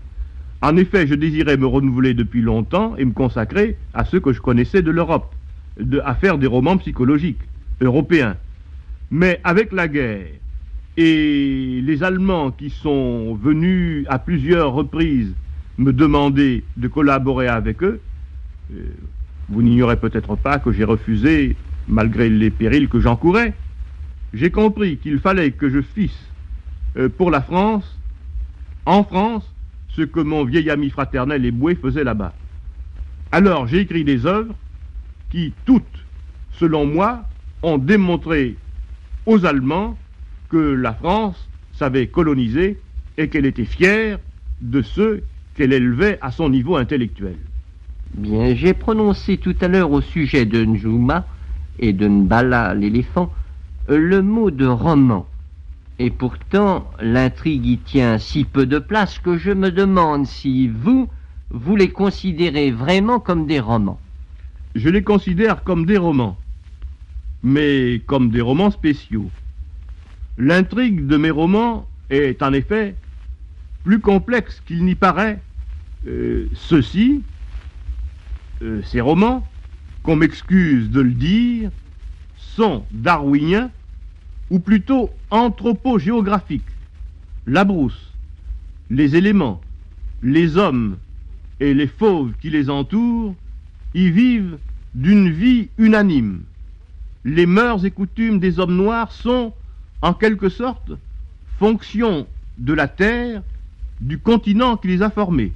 En 0.62 0.76
effet, 0.76 1.06
je 1.06 1.14
désirais 1.14 1.56
me 1.56 1.66
renouveler 1.66 2.14
depuis 2.14 2.40
longtemps 2.40 2.94
et 2.96 3.04
me 3.04 3.12
consacrer 3.12 3.76
à 3.92 4.04
ce 4.04 4.16
que 4.16 4.32
je 4.32 4.40
connaissais 4.40 4.80
de 4.80 4.90
l'Europe, 4.90 5.34
de, 5.78 6.00
à 6.04 6.14
faire 6.14 6.38
des 6.38 6.46
romans 6.46 6.78
psychologiques, 6.78 7.40
européens. 7.82 8.36
Mais 9.10 9.40
avec 9.44 9.72
la 9.72 9.88
guerre 9.88 10.26
et 10.96 11.80
les 11.82 12.02
Allemands 12.02 12.50
qui 12.50 12.70
sont 12.70 13.34
venus 13.34 14.06
à 14.08 14.18
plusieurs 14.18 14.72
reprises 14.72 15.34
me 15.78 15.92
demander 15.92 16.64
de 16.76 16.88
collaborer 16.88 17.48
avec 17.48 17.82
eux, 17.82 18.00
euh, 18.72 18.84
vous 19.48 19.62
n'ignorez 19.62 19.96
peut-être 19.96 20.36
pas 20.36 20.58
que 20.58 20.72
j'ai 20.72 20.84
refusé, 20.84 21.56
malgré 21.88 22.28
les 22.28 22.50
périls 22.50 22.88
que 22.88 23.00
j'encourais. 23.00 23.54
J'ai 24.32 24.50
compris 24.50 24.96
qu'il 24.96 25.18
fallait 25.18 25.50
que 25.50 25.68
je 25.68 25.82
fisse 25.82 26.26
euh, 26.96 27.08
pour 27.08 27.30
la 27.30 27.42
France, 27.42 27.98
en 28.86 29.04
France, 29.04 29.44
ce 29.88 30.02
que 30.02 30.20
mon 30.20 30.44
vieil 30.44 30.70
ami 30.70 30.90
fraternel 30.90 31.44
Eboué 31.44 31.74
faisait 31.74 32.04
là-bas. 32.04 32.32
Alors 33.30 33.66
j'ai 33.66 33.80
écrit 33.80 34.04
des 34.04 34.26
œuvres 34.26 34.54
qui, 35.30 35.52
toutes, 35.64 36.06
selon 36.52 36.86
moi, 36.86 37.24
ont 37.62 37.78
démontré 37.78 38.56
aux 39.26 39.44
Allemands 39.46 39.96
que 40.48 40.56
la 40.56 40.92
France 40.92 41.48
savait 41.72 42.06
coloniser 42.06 42.78
et 43.16 43.28
qu'elle 43.28 43.46
était 43.46 43.64
fière 43.64 44.18
de 44.60 44.82
ceux 44.82 45.22
qu'elle 45.54 45.72
élevait 45.72 46.18
à 46.20 46.30
son 46.30 46.48
niveau 46.48 46.76
intellectuel. 46.76 47.36
Bien, 48.14 48.54
j'ai 48.54 48.74
prononcé 48.74 49.38
tout 49.38 49.56
à 49.60 49.68
l'heure 49.68 49.90
au 49.90 50.00
sujet 50.00 50.44
de 50.44 50.64
Njuma 50.64 51.26
et 51.78 51.92
de 51.92 52.06
Nbala 52.06 52.74
l'éléphant 52.74 53.32
le 53.88 54.22
mot 54.22 54.50
de 54.50 54.66
roman. 54.66 55.26
Et 55.98 56.10
pourtant, 56.10 56.90
l'intrigue 57.00 57.66
y 57.66 57.78
tient 57.78 58.18
si 58.18 58.44
peu 58.44 58.66
de 58.66 58.78
place 58.78 59.18
que 59.18 59.38
je 59.38 59.50
me 59.50 59.70
demande 59.70 60.26
si 60.26 60.68
vous, 60.68 61.08
vous 61.50 61.76
les 61.76 61.90
considérez 61.90 62.70
vraiment 62.70 63.20
comme 63.20 63.46
des 63.46 63.60
romans. 63.60 64.00
Je 64.74 64.88
les 64.88 65.02
considère 65.02 65.64
comme 65.64 65.86
des 65.86 65.98
romans, 65.98 66.36
mais 67.42 68.00
comme 68.06 68.30
des 68.30 68.40
romans 68.40 68.70
spéciaux. 68.70 69.30
L'intrigue 70.38 71.06
de 71.06 71.16
mes 71.16 71.30
romans 71.30 71.86
est 72.10 72.42
en 72.42 72.52
effet 72.52 72.94
plus 73.84 73.98
complexe 73.98 74.62
qu'il 74.66 74.84
n'y 74.84 74.94
paraît. 74.94 75.40
Euh, 76.06 76.48
ceux-ci, 76.54 77.22
euh, 78.62 78.82
ces 78.84 79.00
romans, 79.00 79.46
qu'on 80.02 80.16
m'excuse 80.16 80.90
de 80.90 81.00
le 81.00 81.12
dire, 81.12 81.70
sont 82.36 82.84
darwiniens 82.92 83.70
ou 84.50 84.58
plutôt 84.58 85.10
anthropogéographiques. 85.30 86.62
La 87.46 87.64
brousse, 87.64 88.12
les 88.90 89.16
éléments, 89.16 89.60
les 90.22 90.56
hommes 90.56 90.96
et 91.60 91.74
les 91.74 91.86
fauves 91.86 92.32
qui 92.40 92.50
les 92.50 92.70
entourent 92.70 93.34
y 93.94 94.10
vivent 94.10 94.58
d'une 94.94 95.30
vie 95.30 95.68
unanime. 95.78 96.42
Les 97.24 97.46
mœurs 97.46 97.84
et 97.84 97.90
coutumes 97.90 98.40
des 98.40 98.58
hommes 98.58 98.76
noirs 98.76 99.12
sont, 99.12 99.52
en 100.00 100.12
quelque 100.12 100.48
sorte, 100.48 100.92
fonction 101.58 102.26
de 102.58 102.72
la 102.72 102.88
terre, 102.88 103.42
du 104.00 104.18
continent 104.18 104.76
qui 104.76 104.88
les 104.88 105.02
a 105.02 105.10
formés. 105.10 105.52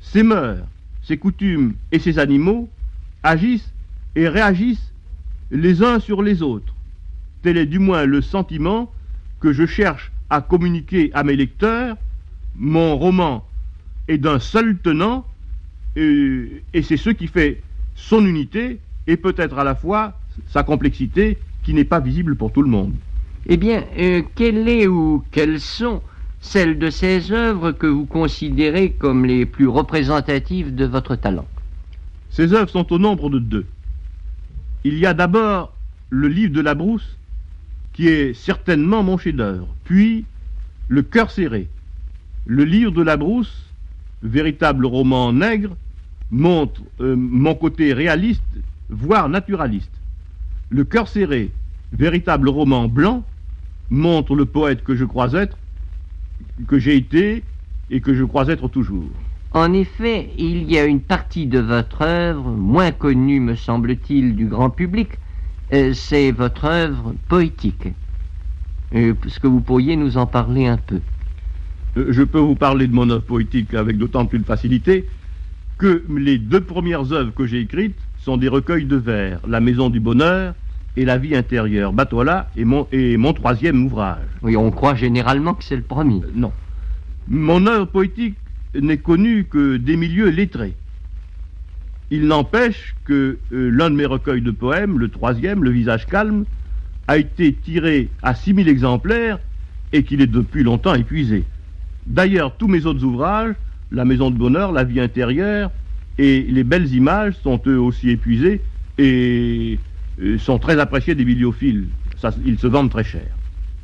Ces 0.00 0.22
mœurs, 0.22 0.64
ces 1.02 1.16
coutumes 1.16 1.74
et 1.90 1.98
ces 1.98 2.18
animaux 2.18 2.68
agissent 3.24 3.72
et 4.14 4.28
réagissent 4.28 4.92
les 5.50 5.82
uns 5.82 5.98
sur 5.98 6.22
les 6.22 6.42
autres. 6.42 6.74
Tel 7.42 7.56
est 7.56 7.66
du 7.66 7.80
moins 7.80 8.04
le 8.04 8.22
sentiment 8.22 8.92
que 9.40 9.52
je 9.52 9.66
cherche 9.66 10.12
à 10.30 10.40
communiquer 10.40 11.10
à 11.12 11.24
mes 11.24 11.36
lecteurs. 11.36 11.96
Mon 12.56 12.96
roman 12.96 13.44
est 14.06 14.18
d'un 14.18 14.38
seul 14.38 14.78
tenant 14.78 15.26
et, 15.96 16.62
et 16.72 16.82
c'est 16.82 16.96
ce 16.96 17.10
qui 17.10 17.26
fait 17.26 17.62
son 17.96 18.24
unité 18.24 18.78
et 19.08 19.16
peut-être 19.16 19.58
à 19.58 19.64
la 19.64 19.74
fois 19.74 20.18
sa 20.48 20.62
complexité 20.62 21.38
qui 21.62 21.74
n'est 21.74 21.84
pas 21.84 22.00
visible 22.00 22.36
pour 22.36 22.52
tout 22.52 22.62
le 22.62 22.70
monde. 22.70 22.92
Eh 23.46 23.56
bien, 23.56 23.84
euh, 23.98 24.22
quelle 24.34 24.68
est 24.68 24.86
ou 24.86 25.24
quelles 25.30 25.60
sont 25.60 26.02
celles 26.40 26.78
de 26.78 26.90
ces 26.90 27.32
œuvres 27.32 27.72
que 27.72 27.86
vous 27.86 28.06
considérez 28.06 28.90
comme 28.90 29.24
les 29.24 29.46
plus 29.46 29.68
représentatives 29.68 30.74
de 30.74 30.84
votre 30.84 31.16
talent? 31.16 31.46
Ces 32.30 32.52
œuvres 32.52 32.70
sont 32.70 32.92
au 32.92 32.98
nombre 32.98 33.30
de 33.30 33.38
deux. 33.38 33.66
Il 34.84 34.98
y 34.98 35.06
a 35.06 35.14
d'abord 35.14 35.72
le 36.10 36.28
livre 36.28 36.52
de 36.52 36.60
la 36.60 36.74
brousse, 36.74 37.16
qui 37.92 38.08
est 38.08 38.34
certainement 38.34 39.02
mon 39.02 39.18
chef-d'œuvre, 39.18 39.68
puis 39.84 40.24
Le 40.88 41.02
cœur 41.02 41.32
serré. 41.32 41.68
Le 42.44 42.62
livre 42.62 42.92
de 42.92 43.02
la 43.02 43.16
brousse, 43.16 43.64
véritable 44.22 44.86
roman 44.86 45.32
nègre, 45.32 45.76
montre 46.30 46.80
euh, 47.00 47.16
mon 47.16 47.56
côté 47.56 47.92
réaliste, 47.92 48.44
voire 48.88 49.28
naturaliste. 49.28 49.90
Le 50.70 50.84
cœur 50.84 51.08
serré 51.08 51.50
véritable 51.92 52.48
roman 52.48 52.88
blanc, 52.88 53.24
montre 53.90 54.34
le 54.34 54.44
poète 54.44 54.82
que 54.82 54.94
je 54.94 55.04
crois 55.04 55.32
être, 55.34 55.56
que 56.66 56.78
j'ai 56.78 56.96
été 56.96 57.42
et 57.90 58.00
que 58.00 58.14
je 58.14 58.24
crois 58.24 58.48
être 58.48 58.68
toujours. 58.68 59.08
En 59.52 59.72
effet, 59.72 60.30
il 60.36 60.70
y 60.70 60.78
a 60.78 60.84
une 60.84 61.00
partie 61.00 61.46
de 61.46 61.60
votre 61.60 62.02
œuvre, 62.02 62.50
moins 62.50 62.90
connue 62.90 63.40
me 63.40 63.54
semble-t-il 63.54 64.34
du 64.34 64.46
grand 64.46 64.70
public, 64.70 65.08
euh, 65.72 65.94
c'est 65.94 66.32
votre 66.32 66.64
œuvre 66.64 67.14
poétique. 67.28 67.88
Euh, 68.94 69.14
Est-ce 69.24 69.40
que 69.40 69.46
vous 69.46 69.60
pourriez 69.60 69.96
nous 69.96 70.18
en 70.18 70.26
parler 70.26 70.66
un 70.66 70.76
peu? 70.76 71.00
Euh, 71.96 72.12
Je 72.12 72.22
peux 72.22 72.38
vous 72.38 72.56
parler 72.56 72.86
de 72.86 72.94
mon 72.94 73.08
œuvre 73.08 73.24
poétique 73.24 73.72
avec 73.74 73.98
d'autant 73.98 74.26
plus 74.26 74.40
de 74.40 74.44
facilité 74.44 75.06
que 75.78 76.04
les 76.14 76.38
deux 76.38 76.60
premières 76.60 77.12
œuvres 77.12 77.32
que 77.34 77.46
j'ai 77.46 77.60
écrites 77.60 77.96
sont 78.26 78.36
des 78.36 78.48
recueils 78.48 78.86
de 78.86 78.96
vers, 78.96 79.38
La 79.46 79.60
Maison 79.60 79.88
du 79.88 80.00
Bonheur 80.00 80.54
et 80.96 81.04
La 81.04 81.16
Vie 81.16 81.36
intérieure. 81.36 81.92
Batoila 81.92 82.50
est 82.56 82.64
mon, 82.64 82.88
est 82.90 83.16
mon 83.16 83.32
troisième 83.32 83.84
ouvrage. 83.86 84.26
Oui, 84.42 84.56
on 84.56 84.72
croit 84.72 84.96
généralement 84.96 85.54
que 85.54 85.62
c'est 85.62 85.76
le 85.76 85.82
premier. 85.82 86.16
Euh, 86.24 86.32
Non. 86.34 86.50
Mon 87.28 87.68
œuvre 87.68 87.84
poétique 87.84 88.34
n'est 88.74 88.96
connue 88.96 89.44
que 89.44 89.76
des 89.76 89.96
milieux 89.96 90.28
lettrés. 90.28 90.74
Il 92.10 92.26
n'empêche 92.26 92.96
que 93.04 93.38
euh, 93.52 93.70
l'un 93.70 93.90
de 93.90 93.94
mes 93.94 94.06
recueils 94.06 94.42
de 94.42 94.50
poèmes, 94.50 94.98
le 94.98 95.08
troisième, 95.08 95.62
Le 95.62 95.70
visage 95.70 96.06
calme, 96.06 96.46
a 97.06 97.18
été 97.18 97.52
tiré 97.52 98.08
à 98.22 98.34
6000 98.34 98.68
exemplaires 98.68 99.38
et 99.92 100.02
qu'il 100.02 100.20
est 100.20 100.26
depuis 100.26 100.64
longtemps 100.64 100.94
épuisé. 100.94 101.44
D'ailleurs, 102.08 102.56
tous 102.56 102.66
mes 102.66 102.86
autres 102.86 103.04
ouvrages, 103.04 103.54
La 103.92 104.04
Maison 104.04 104.32
de 104.32 104.36
Bonheur, 104.36 104.72
La 104.72 104.82
Vie 104.82 104.98
intérieure 104.98 105.70
et 106.18 106.42
Les 106.42 106.64
Belles 106.64 106.92
Images 106.94 107.34
sont 107.42 107.60
eux 107.66 107.78
aussi 107.78 108.10
épuisés 108.10 108.62
et 108.98 109.78
euh, 110.22 110.38
sont 110.38 110.58
très 110.58 110.78
appréciés 110.78 111.14
des 111.14 111.24
bibliophiles. 111.24 111.88
Ils 112.44 112.58
se 112.58 112.66
vendent 112.66 112.90
très 112.90 113.04
cher. 113.04 113.26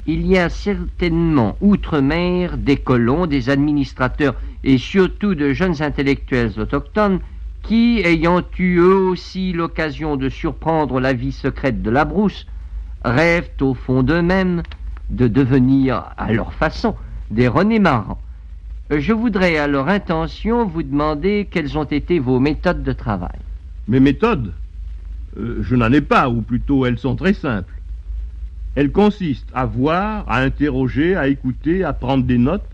Il 0.07 0.26
y 0.26 0.39
a 0.39 0.49
certainement 0.49 1.57
outre-mer 1.61 2.57
des 2.59 2.76
colons, 2.76 3.26
des 3.26 3.51
administrateurs 3.51 4.35
et 4.64 4.78
surtout 4.78 5.35
de 5.35 5.53
jeunes 5.53 5.80
intellectuels 5.83 6.59
autochtones 6.59 7.20
qui, 7.62 8.01
ayant 8.05 8.43
eu 8.59 8.78
eux 8.78 8.97
aussi 8.97 9.53
l'occasion 9.53 10.16
de 10.16 10.28
surprendre 10.28 10.99
la 10.99 11.12
vie 11.12 11.33
secrète 11.33 11.83
de 11.83 11.91
la 11.91 12.05
brousse, 12.05 12.47
rêvent 13.05 13.51
au 13.61 13.74
fond 13.74 14.03
d'eux-mêmes 14.03 14.62
de 15.11 15.28
devenir, 15.28 16.12
à 16.16 16.33
leur 16.33 16.53
façon, 16.53 16.97
des 17.30 17.47
René 17.47 17.78
Marans. 17.78 18.22
Euh, 18.93 19.01
Je 19.01 19.12
voudrais 19.12 19.57
à 19.57 19.66
leur 19.66 19.88
intention 19.88 20.66
vous 20.66 20.82
demander 20.82 21.49
quelles 21.51 21.78
ont 21.78 21.84
été 21.84 22.18
vos 22.18 22.38
méthodes 22.38 22.82
de 22.82 22.93
travail. 22.93 23.38
Mes 23.88 24.01
méthodes, 24.01 24.53
euh, 25.38 25.62
je 25.62 25.74
n'en 25.74 25.90
ai 25.93 26.03
pas, 26.03 26.28
ou 26.28 26.43
plutôt 26.43 26.84
elles 26.84 26.99
sont 26.99 27.16
très 27.16 27.32
simples. 27.32 27.72
Elles 28.74 28.93
consistent 28.93 29.51
à 29.55 29.64
voir, 29.64 30.24
à 30.28 30.40
interroger, 30.40 31.16
à 31.16 31.28
écouter, 31.28 31.84
à 31.84 31.93
prendre 31.93 32.24
des 32.24 32.38
notes, 32.38 32.68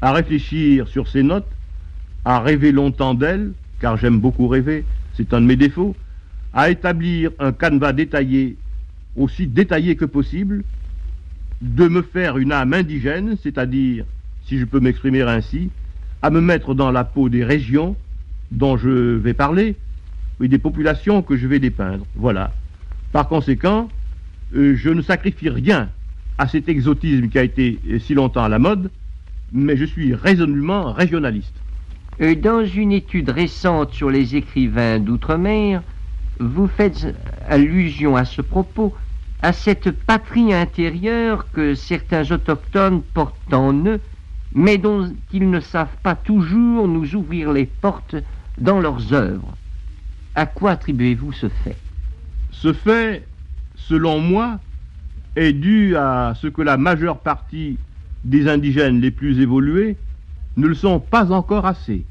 à 0.00 0.12
réfléchir 0.12 0.88
sur 0.88 1.08
ces 1.08 1.22
notes, 1.22 1.48
à 2.24 2.40
rêver 2.40 2.72
longtemps 2.72 3.14
d'elles, 3.14 3.52
car 3.80 3.96
j'aime 3.96 4.20
beaucoup 4.20 4.48
rêver, 4.48 4.84
c'est 5.14 5.32
un 5.34 5.40
de 5.40 5.46
mes 5.46 5.56
défauts, 5.56 5.94
à 6.52 6.70
établir 6.70 7.30
un 7.38 7.52
canevas 7.52 7.92
détaillé, 7.92 8.56
aussi 9.16 9.46
détaillé 9.46 9.96
que 9.96 10.04
possible, 10.04 10.62
de 11.60 11.88
me 11.88 12.02
faire 12.02 12.38
une 12.38 12.52
âme 12.52 12.72
indigène, 12.72 13.36
c'est-à-dire, 13.42 14.04
si 14.46 14.58
je 14.58 14.64
peux 14.64 14.80
m'exprimer 14.80 15.22
ainsi, 15.22 15.70
à 16.22 16.30
me 16.30 16.40
mettre 16.40 16.74
dans 16.74 16.90
la 16.90 17.04
peau 17.04 17.28
des 17.28 17.44
régions 17.44 17.96
dont 18.50 18.76
je 18.76 18.88
vais 18.88 19.34
parler, 19.34 19.76
et 20.40 20.48
des 20.48 20.58
populations 20.58 21.22
que 21.22 21.36
je 21.36 21.46
vais 21.46 21.58
dépeindre. 21.58 22.06
Voilà. 22.14 22.52
Par 23.12 23.28
conséquent, 23.28 23.88
euh, 24.54 24.76
je 24.76 24.90
ne 24.90 25.02
sacrifie 25.02 25.48
rien 25.48 25.88
à 26.38 26.46
cet 26.46 26.68
exotisme 26.68 27.28
qui 27.28 27.38
a 27.38 27.42
été 27.42 27.78
euh, 27.88 27.98
si 27.98 28.14
longtemps 28.14 28.44
à 28.44 28.48
la 28.48 28.58
mode, 28.58 28.90
mais 29.52 29.76
je 29.76 29.84
suis 29.84 30.14
résolument 30.14 30.92
régionaliste. 30.92 31.54
Dans 32.42 32.64
une 32.64 32.92
étude 32.92 33.28
récente 33.28 33.92
sur 33.92 34.10
les 34.10 34.36
écrivains 34.36 34.98
d'outre-mer, 34.98 35.82
vous 36.40 36.66
faites 36.66 37.14
allusion 37.46 38.16
à 38.16 38.24
ce 38.24 38.40
propos 38.40 38.94
à 39.42 39.52
cette 39.52 39.90
patrie 39.90 40.54
intérieure 40.54 41.46
que 41.52 41.74
certains 41.74 42.30
autochtones 42.30 43.02
portent 43.02 43.52
en 43.52 43.74
eux, 43.86 44.00
mais 44.56 44.78
dont 44.78 45.12
ils 45.34 45.50
ne 45.50 45.60
savent 45.60 45.96
pas 46.02 46.16
toujours 46.16 46.88
nous 46.88 47.14
ouvrir 47.14 47.52
les 47.52 47.66
portes 47.66 48.16
dans 48.56 48.80
leurs 48.80 49.12
œuvres. 49.12 49.54
À 50.34 50.46
quoi 50.46 50.70
attribuez-vous 50.72 51.32
ce 51.32 51.50
fait? 51.50 51.76
Ce 52.52 52.72
fait, 52.72 53.26
selon 53.74 54.18
moi, 54.18 54.58
est 55.36 55.52
dû 55.52 55.94
à 55.96 56.32
ce 56.40 56.46
que 56.46 56.62
la 56.62 56.78
majeure 56.78 57.18
partie 57.18 57.76
des 58.24 58.48
indigènes 58.48 59.02
les 59.02 59.10
plus 59.10 59.40
évolués 59.40 59.98
ne 60.56 60.66
le 60.66 60.74
sont 60.74 61.00
pas 61.00 61.32
encore 61.32 61.66
assez. 61.66 62.06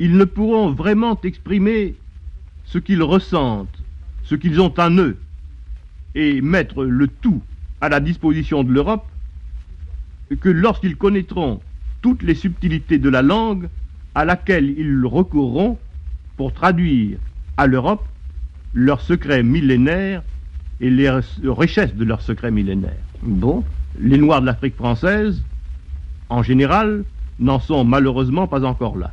Ils 0.00 0.16
ne 0.16 0.24
pourront 0.24 0.72
vraiment 0.72 1.16
exprimer 1.22 1.94
ce 2.64 2.78
qu'ils 2.78 3.04
ressentent, 3.04 3.78
ce 4.24 4.34
qu'ils 4.34 4.60
ont 4.60 4.74
en 4.76 4.90
eux, 4.96 5.16
et 6.16 6.40
mettre 6.40 6.84
le 6.84 7.06
tout 7.06 7.40
à 7.80 7.88
la 7.88 8.00
disposition 8.00 8.64
de 8.64 8.72
l'Europe 8.72 9.06
que 10.36 10.48
lorsqu'ils 10.48 10.96
connaîtront 10.96 11.60
toutes 12.02 12.22
les 12.22 12.34
subtilités 12.34 12.98
de 12.98 13.08
la 13.08 13.22
langue 13.22 13.68
à 14.14 14.24
laquelle 14.24 14.70
ils 14.78 15.04
recourront 15.04 15.78
pour 16.36 16.52
traduire 16.52 17.18
à 17.56 17.66
l'Europe 17.66 18.06
leurs 18.74 19.00
secrets 19.00 19.42
millénaires 19.42 20.22
et 20.80 20.90
les 20.90 21.10
richesses 21.44 21.94
de 21.94 22.04
leurs 22.04 22.22
secrets 22.22 22.50
millénaires. 22.50 23.04
Bon, 23.22 23.64
Les 23.98 24.16
Noirs 24.16 24.40
de 24.40 24.46
l'Afrique 24.46 24.76
française, 24.76 25.42
en 26.28 26.42
général, 26.42 27.04
n'en 27.38 27.58
sont 27.58 27.84
malheureusement 27.84 28.46
pas 28.46 28.64
encore 28.64 28.96
là. 28.96 29.12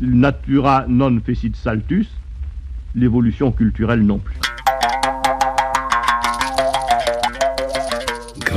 Natura 0.00 0.84
non 0.88 1.18
fecit 1.20 1.52
saltus, 1.54 2.08
l'évolution 2.94 3.52
culturelle 3.52 4.02
non 4.02 4.18
plus. 4.18 4.36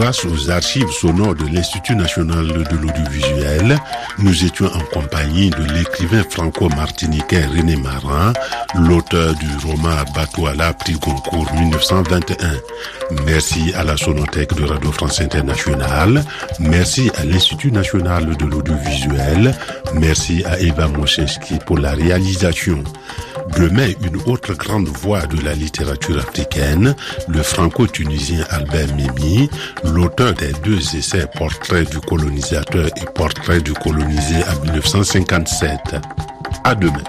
Grâce 0.02 0.26
aux 0.26 0.50
archives 0.50 0.90
sonores 0.90 1.36
de 1.36 1.46
l'Institut 1.54 1.96
national 1.96 2.48
de 2.48 2.76
l'audiovisuel, 2.76 3.78
nous 4.18 4.46
étions 4.46 4.66
en 4.66 4.80
compagnie 4.92 5.52
de 5.52 5.64
l'écrivain 5.76 6.24
franco-martiniquais 6.28 7.46
René 7.46 7.76
Marin, 7.76 8.34
l'auteur 8.74 9.36
du 9.36 9.48
roman 9.64 9.94
Batouala 10.16 10.74
prix 10.74 10.94
Goncourt 10.94 11.54
1921. 11.54 12.36
Merci 13.28 13.74
à 13.76 13.84
la 13.84 13.96
Sonothèque 13.96 14.56
de 14.56 14.64
Radio 14.64 14.92
France 14.92 15.22
Internationale, 15.22 16.24
merci 16.60 17.12
à 17.18 17.24
l'Institut 17.24 17.72
national 17.72 18.36
de 18.36 18.46
l'audiovisuel, 18.46 19.54
merci 19.94 20.44
à 20.46 20.60
Eva 20.60 20.88
Moscheski 20.88 21.60
pour 21.64 21.78
la 21.78 21.92
réalisation. 21.92 22.84
Demain, 23.58 23.92
une 24.02 24.22
autre 24.32 24.54
grande 24.54 24.88
voix 24.88 25.26
de 25.28 25.42
la 25.44 25.54
littérature 25.54 26.18
africaine, 26.20 26.96
le 27.28 27.42
franco-tunisien 27.42 28.46
Albert 28.50 28.96
Mimi, 28.96 29.50
l'auteur 29.84 30.34
des 30.34 30.52
deux 30.64 30.96
essais 30.96 31.28
Portrait 31.38 31.86
du 31.86 32.00
colonisateur 32.00 32.88
et 32.88 33.06
Portrait 33.14 33.62
du 33.62 33.74
colonisé 33.74 34.38
en 34.44 34.66
1957. 34.66 35.96
À 36.64 36.76
demain. 36.76 37.04